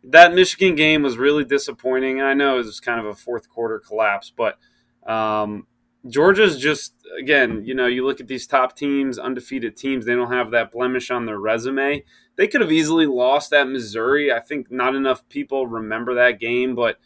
[0.03, 2.21] that Michigan game was really disappointing.
[2.21, 4.59] I know it was kind of a fourth quarter collapse, but
[5.07, 5.67] um,
[6.09, 10.33] Georgia's just again, you know, you look at these top teams, undefeated teams, they don't
[10.33, 12.05] have that blemish on their resume.
[12.37, 14.33] They could have easily lost at Missouri.
[14.33, 16.99] I think not enough people remember that game, but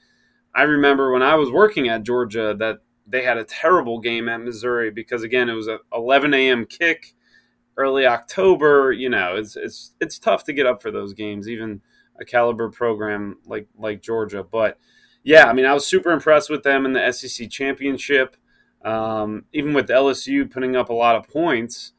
[0.55, 2.79] I remember when I was working at Georgia that
[3.09, 6.67] they had a terrible game at Missouri because again, it was a 11 a.m.
[6.67, 7.15] kick,
[7.77, 8.93] early October.
[8.93, 11.81] You know, it's it's it's tough to get up for those games, even
[12.21, 14.45] a caliber program like like Georgia.
[14.45, 14.79] But
[15.25, 18.37] yeah, I mean, I was super impressed with them in the SEC championship.
[18.85, 21.93] Um, even with LSU putting up a lot of points,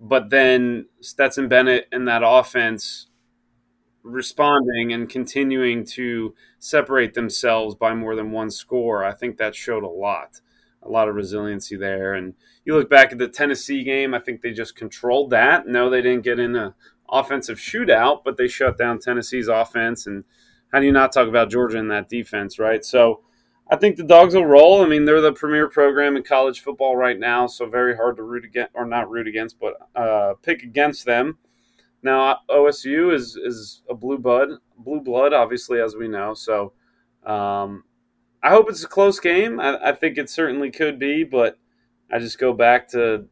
[0.00, 3.07] but then Stetson Bennett and that offense
[4.08, 9.84] responding and continuing to separate themselves by more than one score, I think that showed
[9.84, 10.40] a lot,
[10.82, 12.14] a lot of resiliency there.
[12.14, 15.66] And you look back at the Tennessee game, I think they just controlled that.
[15.66, 16.74] No, they didn't get in an
[17.08, 20.06] offensive shootout, but they shut down Tennessee's offense.
[20.06, 20.24] And
[20.72, 22.84] how do you not talk about Georgia in that defense, right?
[22.84, 23.20] So
[23.70, 24.82] I think the dogs will roll.
[24.82, 28.22] I mean, they're the premier program in college football right now, so very hard to
[28.22, 31.38] root against, or not root against, but uh, pick against them.
[32.02, 36.34] Now OSU is is a blue blood, blue blood, obviously, as we know.
[36.34, 36.72] So
[37.24, 37.84] um,
[38.42, 39.58] I hope it's a close game.
[39.58, 41.58] I, I think it certainly could be, but
[42.10, 43.26] I just go back to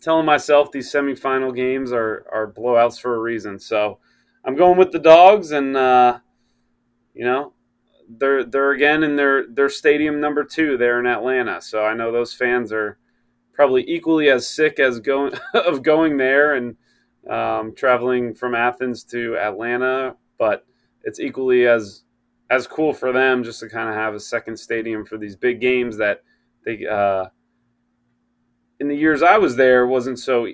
[0.00, 3.58] telling myself these semifinal games are are blowouts for a reason.
[3.58, 3.98] So
[4.44, 6.18] I'm going with the dogs, and uh,
[7.14, 7.52] you know
[8.08, 11.60] they're they're again in their their stadium number two there in Atlanta.
[11.60, 12.98] So I know those fans are
[13.52, 16.76] probably equally as sick as going of going there and
[17.28, 20.66] um, traveling from Athens to Atlanta, but
[21.02, 22.02] it's equally as
[22.50, 25.60] as cool for them just to kind of have a second stadium for these big
[25.60, 26.22] games that
[26.64, 27.26] they uh,
[28.80, 30.48] in the years I was there wasn't so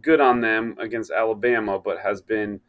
[0.00, 2.60] good on them against Alabama, but has been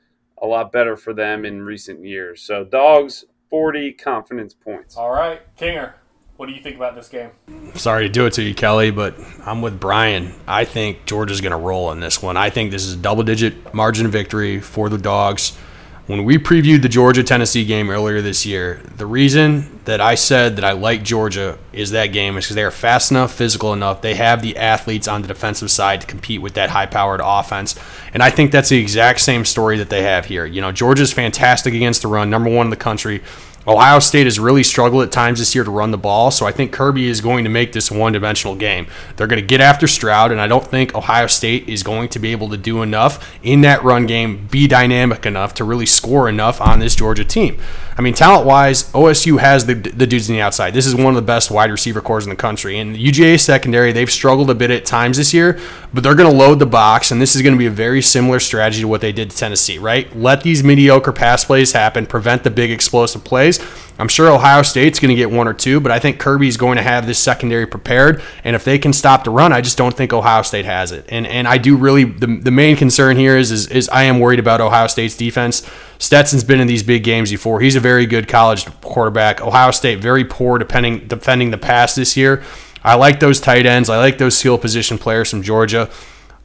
[0.42, 2.42] a lot better for them in recent years.
[2.42, 4.98] So dogs 40 confidence points.
[4.98, 5.94] All right, Kinger.
[6.38, 7.32] What do you think about this game?
[7.74, 10.34] Sorry to do it to you, Kelly, but I'm with Brian.
[10.48, 12.38] I think Georgia's going to roll in this one.
[12.38, 15.58] I think this is a double digit margin of victory for the Dogs.
[16.06, 20.56] When we previewed the Georgia Tennessee game earlier this year, the reason that I said
[20.56, 24.02] that I like Georgia is that game is because they are fast enough, physical enough.
[24.02, 27.76] They have the athletes on the defensive side to compete with that high powered offense.
[28.14, 30.46] And I think that's the exact same story that they have here.
[30.46, 33.22] You know, Georgia's fantastic against the run, number one in the country.
[33.68, 36.54] Ohio State has really struggled at times this year to run the ball, so I
[36.54, 38.88] think Kirby is going to make this one dimensional game.
[39.18, 42.20] They're going to get after Stroud, and I don't think Ohio State is going to
[42.20, 46.30] be able to do enough in that run game, be dynamic enough to really score
[46.30, 47.60] enough on this Georgia team.
[47.98, 50.74] I mean, talent wise, OSU has the, the dudes on the outside.
[50.74, 52.78] This is one of the best wide receiver corps in the country.
[52.78, 55.60] And the UGA secondary, they've struggled a bit at times this year,
[55.92, 58.04] but they're going to load the box, and this is going to be a very
[58.04, 60.16] similar strategy to what they did to Tennessee, right?
[60.16, 63.57] Let these mediocre pass plays happen, prevent the big explosive plays.
[64.00, 66.78] I'm sure Ohio State's going to get one or two, but I think Kirby's going
[66.78, 68.22] to have this secondary prepared.
[68.44, 71.06] And if they can stop the run, I just don't think Ohio State has it.
[71.10, 74.20] And and I do really the, the main concern here is, is is I am
[74.20, 75.68] worried about Ohio State's defense.
[76.00, 77.60] Stetson's been in these big games before.
[77.60, 79.42] He's a very good college quarterback.
[79.42, 82.44] Ohio State very poor depending defending the pass this year.
[82.84, 83.90] I like those tight ends.
[83.90, 85.90] I like those skill position players from Georgia.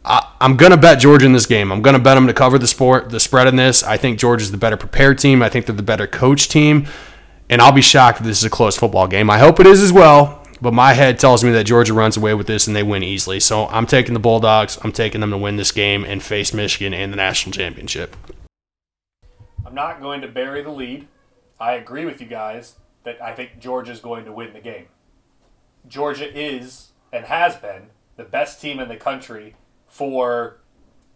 [0.04, 1.70] I, am gonna bet Georgia in this game.
[1.70, 3.82] I'm gonna bet them to cover the sport, the spread in this.
[3.82, 5.42] I think Georgia's the better prepared team.
[5.42, 6.86] I think they're the better coach team,
[7.48, 9.30] and I'll be shocked if this is a close football game.
[9.30, 12.34] I hope it is as well, but my head tells me that Georgia runs away
[12.34, 13.40] with this and they win easily.
[13.40, 14.78] So I'm taking the Bulldogs.
[14.82, 18.16] I'm taking them to win this game and face Michigan in the national championship.
[19.66, 21.08] I'm not going to bury the lead.
[21.58, 24.86] I agree with you guys that I think Georgia's going to win the game.
[25.88, 29.56] Georgia is and has been the best team in the country
[29.92, 30.56] for,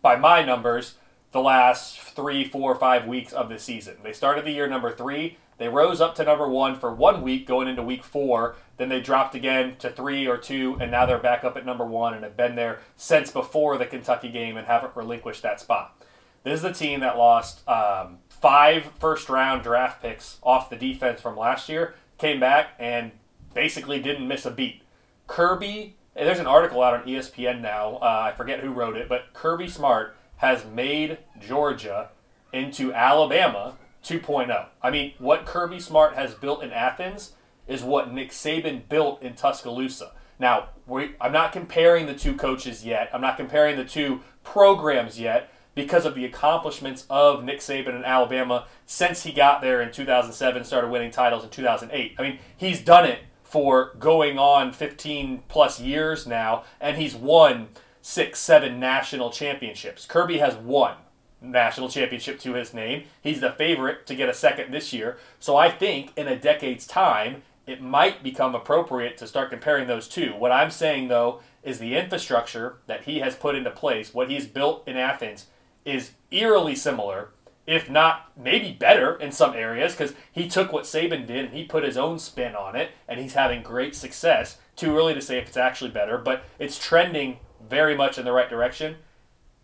[0.03, 0.97] by my numbers,
[1.32, 3.97] the last three, four, five weeks of the season.
[4.03, 5.39] They started the year number three.
[5.57, 8.57] They rose up to number one for one week going into week four.
[8.77, 11.86] Then they dropped again to three or two, and now they're back up at number
[11.86, 15.98] one and have been there since before the Kentucky game and haven't relinquished that spot.
[16.44, 21.23] This is the team that lost um, five first round draft picks off the defense
[21.23, 23.12] from last year, came back and
[23.55, 24.82] basically didn't miss a beat.
[25.27, 27.97] Kirby, there's an article out on ESPN now.
[27.97, 32.10] Uh, I forget who wrote it, but Kirby Smart has made Georgia
[32.52, 34.66] into Alabama 2.0.
[34.82, 37.32] I mean, what Kirby Smart has built in Athens
[37.66, 40.12] is what Nick Saban built in Tuscaloosa.
[40.38, 43.10] Now, we, I'm not comparing the two coaches yet.
[43.12, 48.05] I'm not comparing the two programs yet because of the accomplishments of Nick Saban in
[48.05, 52.14] Alabama since he got there in 2007, started winning titles in 2008.
[52.18, 57.68] I mean, he's done it for going on 15 plus years now, and he's won
[58.02, 60.05] six, seven national championships.
[60.06, 60.97] Kirby has one.
[61.40, 63.05] national championship to his name.
[63.23, 65.18] He's the favorite to get a second this year.
[65.39, 70.09] So I think in a decade's time, it might become appropriate to start comparing those
[70.09, 70.32] two.
[70.35, 74.47] What I'm saying, though, is the infrastructure that he has put into place, what he's
[74.47, 75.47] built in Athens,
[75.85, 77.31] is eerily similar,
[77.66, 81.64] if not maybe better in some areas, because he took what Saban did and he
[81.64, 84.59] put his own spin on it, and he's having great success.
[84.76, 87.38] Too early to say if it's actually better, but it's trending
[87.68, 88.97] very much in the right direction.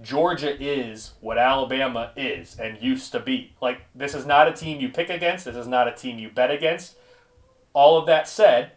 [0.01, 3.55] Georgia is what Alabama is and used to be.
[3.61, 6.29] Like, this is not a team you pick against, this is not a team you
[6.29, 6.97] bet against.
[7.73, 8.73] All of that said,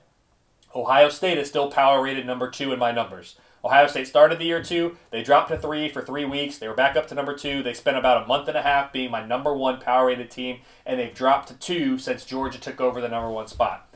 [0.76, 3.38] Ohio State is still power rated number two in my numbers.
[3.66, 4.96] Ohio State started the year two.
[5.10, 6.60] They dropped to three for three weeks.
[6.60, 7.64] They were back up to number two.
[7.64, 10.60] They spent about a month and a half being my number one power rated team,
[10.86, 13.92] and they've dropped to two since Georgia took over the number one spot.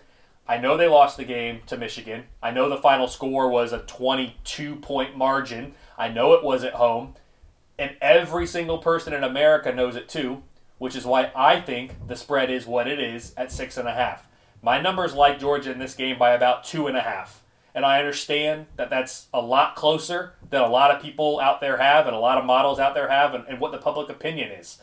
[0.48, 2.24] I know they lost the game to Michigan.
[2.42, 5.76] I know the final score was a 22 point margin.
[6.00, 7.14] I know it was at home.
[7.78, 10.42] And every single person in America knows it too,
[10.80, 13.94] which is why I think the spread is what it is at six and a
[13.94, 14.28] half.
[14.64, 17.44] My numbers like Georgia in this game by about two and a half.
[17.80, 21.78] And I understand that that's a lot closer than a lot of people out there
[21.78, 24.52] have and a lot of models out there have and, and what the public opinion
[24.52, 24.80] is.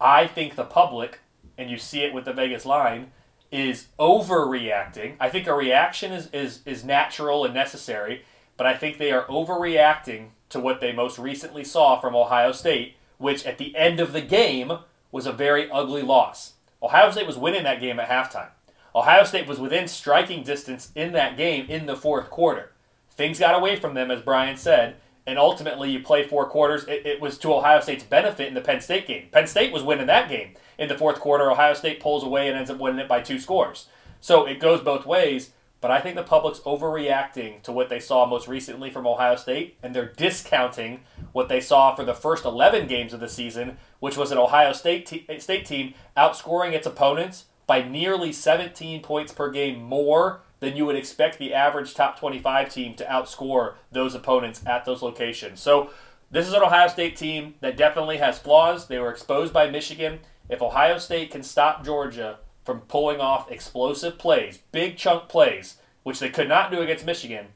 [0.00, 1.20] I think the public,
[1.58, 3.12] and you see it with the Vegas line,
[3.50, 5.16] is overreacting.
[5.20, 8.24] I think a reaction is, is, is natural and necessary,
[8.56, 12.96] but I think they are overreacting to what they most recently saw from Ohio State,
[13.18, 14.72] which at the end of the game
[15.10, 16.54] was a very ugly loss.
[16.82, 18.52] Ohio State was winning that game at halftime.
[18.94, 22.72] Ohio State was within striking distance in that game in the fourth quarter.
[23.10, 24.96] Things got away from them, as Brian said,
[25.26, 26.84] and ultimately you play four quarters.
[26.84, 29.28] It, it, was to Ohio State's benefit in the Penn State game.
[29.30, 30.54] Penn State was winning that game.
[30.78, 33.38] In the fourth quarter, Ohio State pulls away and ends up winning it by two
[33.38, 33.86] scores.
[34.20, 38.26] So it goes both ways, but I think the public's overreacting to what they saw
[38.26, 41.00] most recently from Ohio State, and they're discounting
[41.32, 44.72] what they saw for the first 11 games of the season, which was an Ohio
[44.72, 50.76] State, te- State team outscoring its opponents by nearly 17 points per game more than
[50.76, 55.60] you would expect the average top 25 team to outscore those opponents at those locations.
[55.60, 55.90] So,
[56.30, 58.86] this is an Ohio State team that definitely has flaws.
[58.86, 60.20] They were exposed by Michigan.
[60.48, 66.20] If Ohio State can stop Georgia from pulling off explosive plays, big chunk plays, which
[66.20, 67.48] they could not do against Michigan,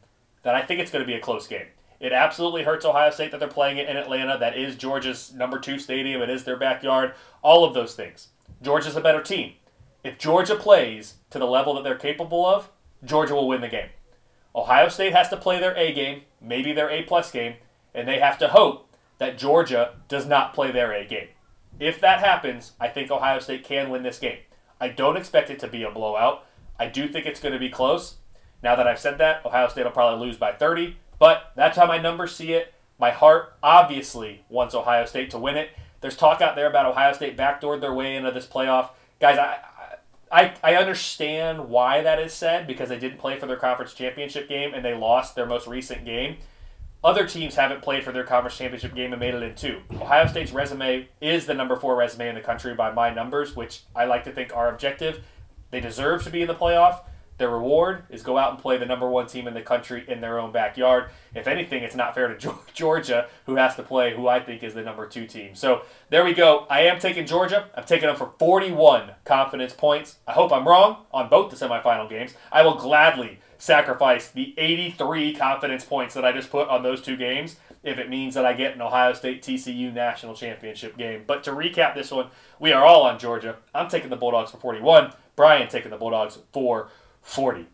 [0.42, 1.66] then I think it's going to be a close game.
[2.00, 4.36] It absolutely hurts Ohio State that they're playing it in Atlanta.
[4.38, 6.20] That is Georgia's number two stadium.
[6.20, 7.14] It is their backyard.
[7.42, 8.28] All of those things.
[8.62, 9.54] Georgia's a better team.
[10.06, 12.70] If Georgia plays to the level that they're capable of,
[13.02, 13.88] Georgia will win the game.
[14.54, 17.54] Ohio State has to play their A game, maybe their A plus game,
[17.92, 18.88] and they have to hope
[19.18, 21.26] that Georgia does not play their A game.
[21.80, 24.38] If that happens, I think Ohio State can win this game.
[24.80, 26.46] I don't expect it to be a blowout.
[26.78, 28.18] I do think it's going to be close.
[28.62, 31.86] Now that I've said that, Ohio State will probably lose by 30, but that's how
[31.86, 32.72] my numbers see it.
[33.00, 35.70] My heart obviously wants Ohio State to win it.
[36.00, 38.90] There's talk out there about Ohio State backdoored their way into this playoff.
[39.18, 39.58] Guys, I,
[40.30, 44.48] I, I understand why that is said because they didn't play for their conference championship
[44.48, 46.38] game and they lost their most recent game.
[47.04, 49.80] Other teams haven't played for their conference championship game and made it in two.
[49.92, 53.82] Ohio State's resume is the number four resume in the country by my numbers, which
[53.94, 55.22] I like to think are objective.
[55.70, 57.02] They deserve to be in the playoff.
[57.38, 60.20] Their reward is go out and play the number one team in the country in
[60.20, 61.10] their own backyard.
[61.34, 64.74] If anything, it's not fair to Georgia, who has to play who I think is
[64.74, 65.54] the number two team.
[65.54, 66.66] So there we go.
[66.70, 67.68] I am taking Georgia.
[67.74, 70.16] I'm taking them for 41 confidence points.
[70.26, 72.34] I hope I'm wrong on both the semifinal games.
[72.50, 77.16] I will gladly sacrifice the 83 confidence points that I just put on those two
[77.16, 81.24] games if it means that I get an Ohio State TCU national championship game.
[81.26, 83.56] But to recap this one, we are all on Georgia.
[83.74, 85.12] I'm taking the Bulldogs for 41.
[85.36, 86.88] Brian taking the Bulldogs for
[87.26, 87.66] 40.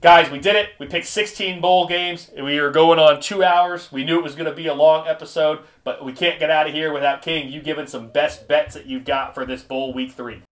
[0.00, 0.70] Guys, we did it.
[0.80, 2.30] We picked 16 bowl games.
[2.36, 3.92] We are going on two hours.
[3.92, 6.66] We knew it was going to be a long episode, but we can't get out
[6.66, 9.92] of here without King, you giving some best bets that you've got for this bowl
[9.92, 10.42] week three.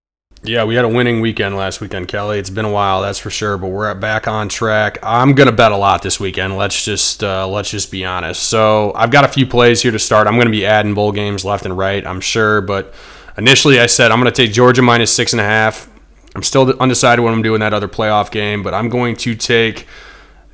[0.43, 2.39] Yeah, we had a winning weekend last weekend, Kelly.
[2.39, 4.99] It's been a while, that's for sure, but we're back on track.
[5.03, 6.57] I'm gonna bet a lot this weekend.
[6.57, 8.45] Let's just uh, let's just be honest.
[8.45, 10.27] So I've got a few plays here to start.
[10.27, 12.95] I'm gonna be adding bowl games left and right, I'm sure, but
[13.37, 15.90] initially I said I'm gonna take Georgia minus six and a half.
[16.35, 19.87] I'm still undecided what I'm doing that other playoff game, but I'm going to take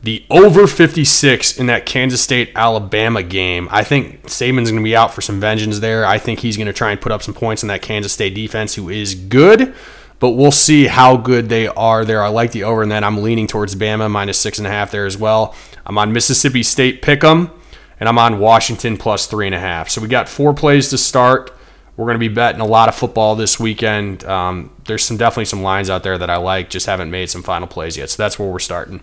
[0.03, 3.69] the over 56 in that Kansas State Alabama game.
[3.71, 6.07] I think Saban's going to be out for some vengeance there.
[6.07, 8.35] I think he's going to try and put up some points in that Kansas State
[8.35, 9.75] defense, who is good,
[10.19, 12.23] but we'll see how good they are there.
[12.23, 14.91] I like the over, and then I'm leaning towards Bama minus six and a half
[14.91, 15.55] there as well.
[15.85, 17.51] I'm on Mississippi State Pick'em,
[17.99, 19.91] and I'm on Washington plus three and a half.
[19.91, 21.56] So we got four plays to start.
[21.97, 24.25] We're going to be betting a lot of football this weekend.
[24.25, 27.43] Um, there's some definitely some lines out there that I like, just haven't made some
[27.43, 28.11] final plays yet.
[28.11, 29.01] So that's where we're starting.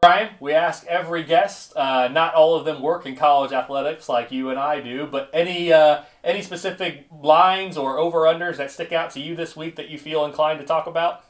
[0.00, 1.76] Brian, we ask every guest.
[1.76, 5.30] Uh, not all of them work in college athletics like you and I do, but
[5.32, 9.76] any uh, any specific lines or over unders that stick out to you this week
[9.76, 11.24] that you feel inclined to talk about?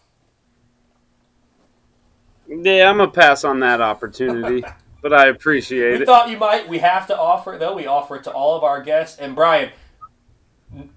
[2.49, 4.65] Yeah, I'm gonna pass on that opportunity,
[5.03, 6.07] but I appreciate we it.
[6.07, 6.67] thought you might.
[6.67, 7.75] We have to offer it though.
[7.75, 9.19] We offer it to all of our guests.
[9.19, 9.71] And Brian,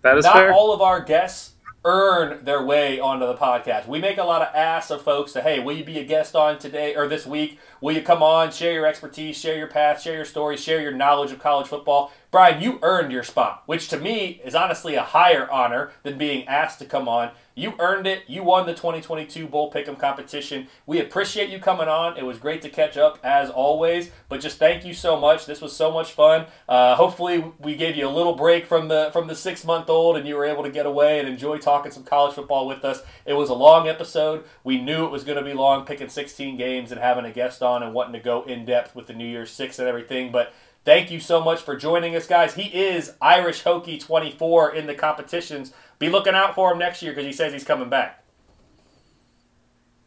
[0.01, 0.53] That is not fair.
[0.53, 1.51] all of our guests
[1.85, 3.87] earn their way onto the podcast.
[3.87, 6.35] We make a lot of ass of folks to, hey, will you be a guest
[6.35, 7.59] on today or this week?
[7.79, 10.91] Will you come on, share your expertise, share your path, share your story, share your
[10.91, 12.11] knowledge of college football?
[12.31, 16.47] Brian, you earned your spot, which to me is honestly a higher honor than being
[16.47, 17.31] asked to come on.
[17.55, 18.23] You earned it.
[18.27, 20.67] You won the 2022 Bowl Pick'em competition.
[20.85, 22.17] We appreciate you coming on.
[22.17, 24.11] It was great to catch up as always.
[24.27, 25.45] But just thank you so much.
[25.45, 26.47] This was so much fun.
[26.67, 30.17] Uh, hopefully, we gave you a little break from the from the six month old,
[30.17, 33.01] and you were able to get away and enjoy talking some college football with us.
[33.25, 34.43] It was a long episode.
[34.65, 37.63] We knew it was going to be long, picking 16 games and having a guest
[37.63, 40.31] on and wanting to go in depth with the New Year's Six and everything.
[40.31, 40.53] But
[40.85, 42.53] Thank you so much for joining us, guys.
[42.53, 45.73] He is Irish Hokie 24 in the competitions.
[45.99, 48.23] Be looking out for him next year because he says he's coming back.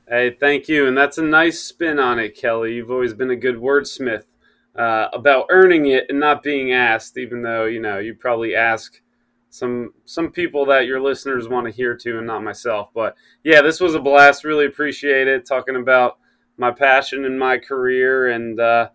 [0.09, 0.87] Hey, thank you.
[0.87, 2.75] And that's a nice spin on it, Kelly.
[2.75, 4.25] You've always been a good wordsmith
[4.75, 9.01] uh, about earning it and not being asked, even though, you know, you probably ask
[9.51, 12.91] some some people that your listeners want to hear to and not myself.
[12.95, 14.45] But yeah, this was a blast.
[14.45, 15.47] Really appreciate it.
[15.47, 16.19] Talking about
[16.59, 18.29] my passion and my career.
[18.31, 18.91] And uh,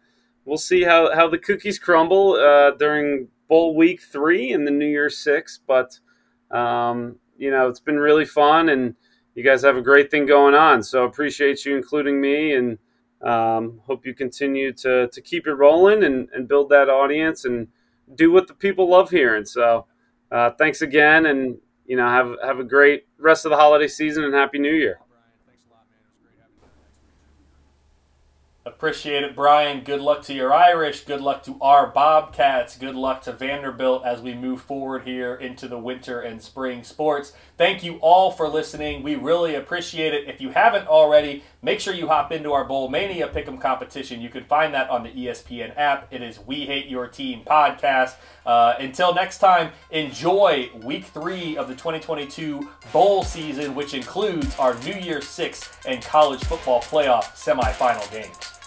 [0.46, 4.88] we'll see how, how the cookies crumble uh, during bowl week three and the New
[4.88, 5.60] Year Six.
[5.66, 6.00] But,
[6.54, 8.70] um, you know, it's been really fun.
[8.70, 8.96] And,
[9.36, 10.84] you guys have a great thing going on.
[10.84, 12.78] So appreciate you including me and
[13.24, 17.68] um, hope you continue to, to keep it rolling and, and build that audience and
[18.16, 19.46] do what the people love hearing.
[19.46, 19.88] So
[20.32, 24.24] uh, thanks again and you know have have a great rest of the holiday season
[24.24, 25.00] and happy new year.
[28.66, 29.84] Appreciate it, Brian.
[29.84, 31.04] Good luck to your Irish.
[31.04, 32.78] Good luck to our Bobcats.
[32.78, 37.34] Good luck to Vanderbilt as we move forward here into the winter and spring sports.
[37.58, 39.04] Thank you all for listening.
[39.04, 40.30] We really appreciate it.
[40.30, 44.22] If you haven't already, make sure you hop into our Bowl Mania Pick'em competition.
[44.22, 46.08] You can find that on the ESPN app.
[46.10, 48.16] It is We Hate Your Team podcast.
[48.46, 54.76] Uh, until next time, enjoy week three of the 2022 bowl season, which includes our
[54.84, 58.63] New Year's Six and college football playoff semifinal games.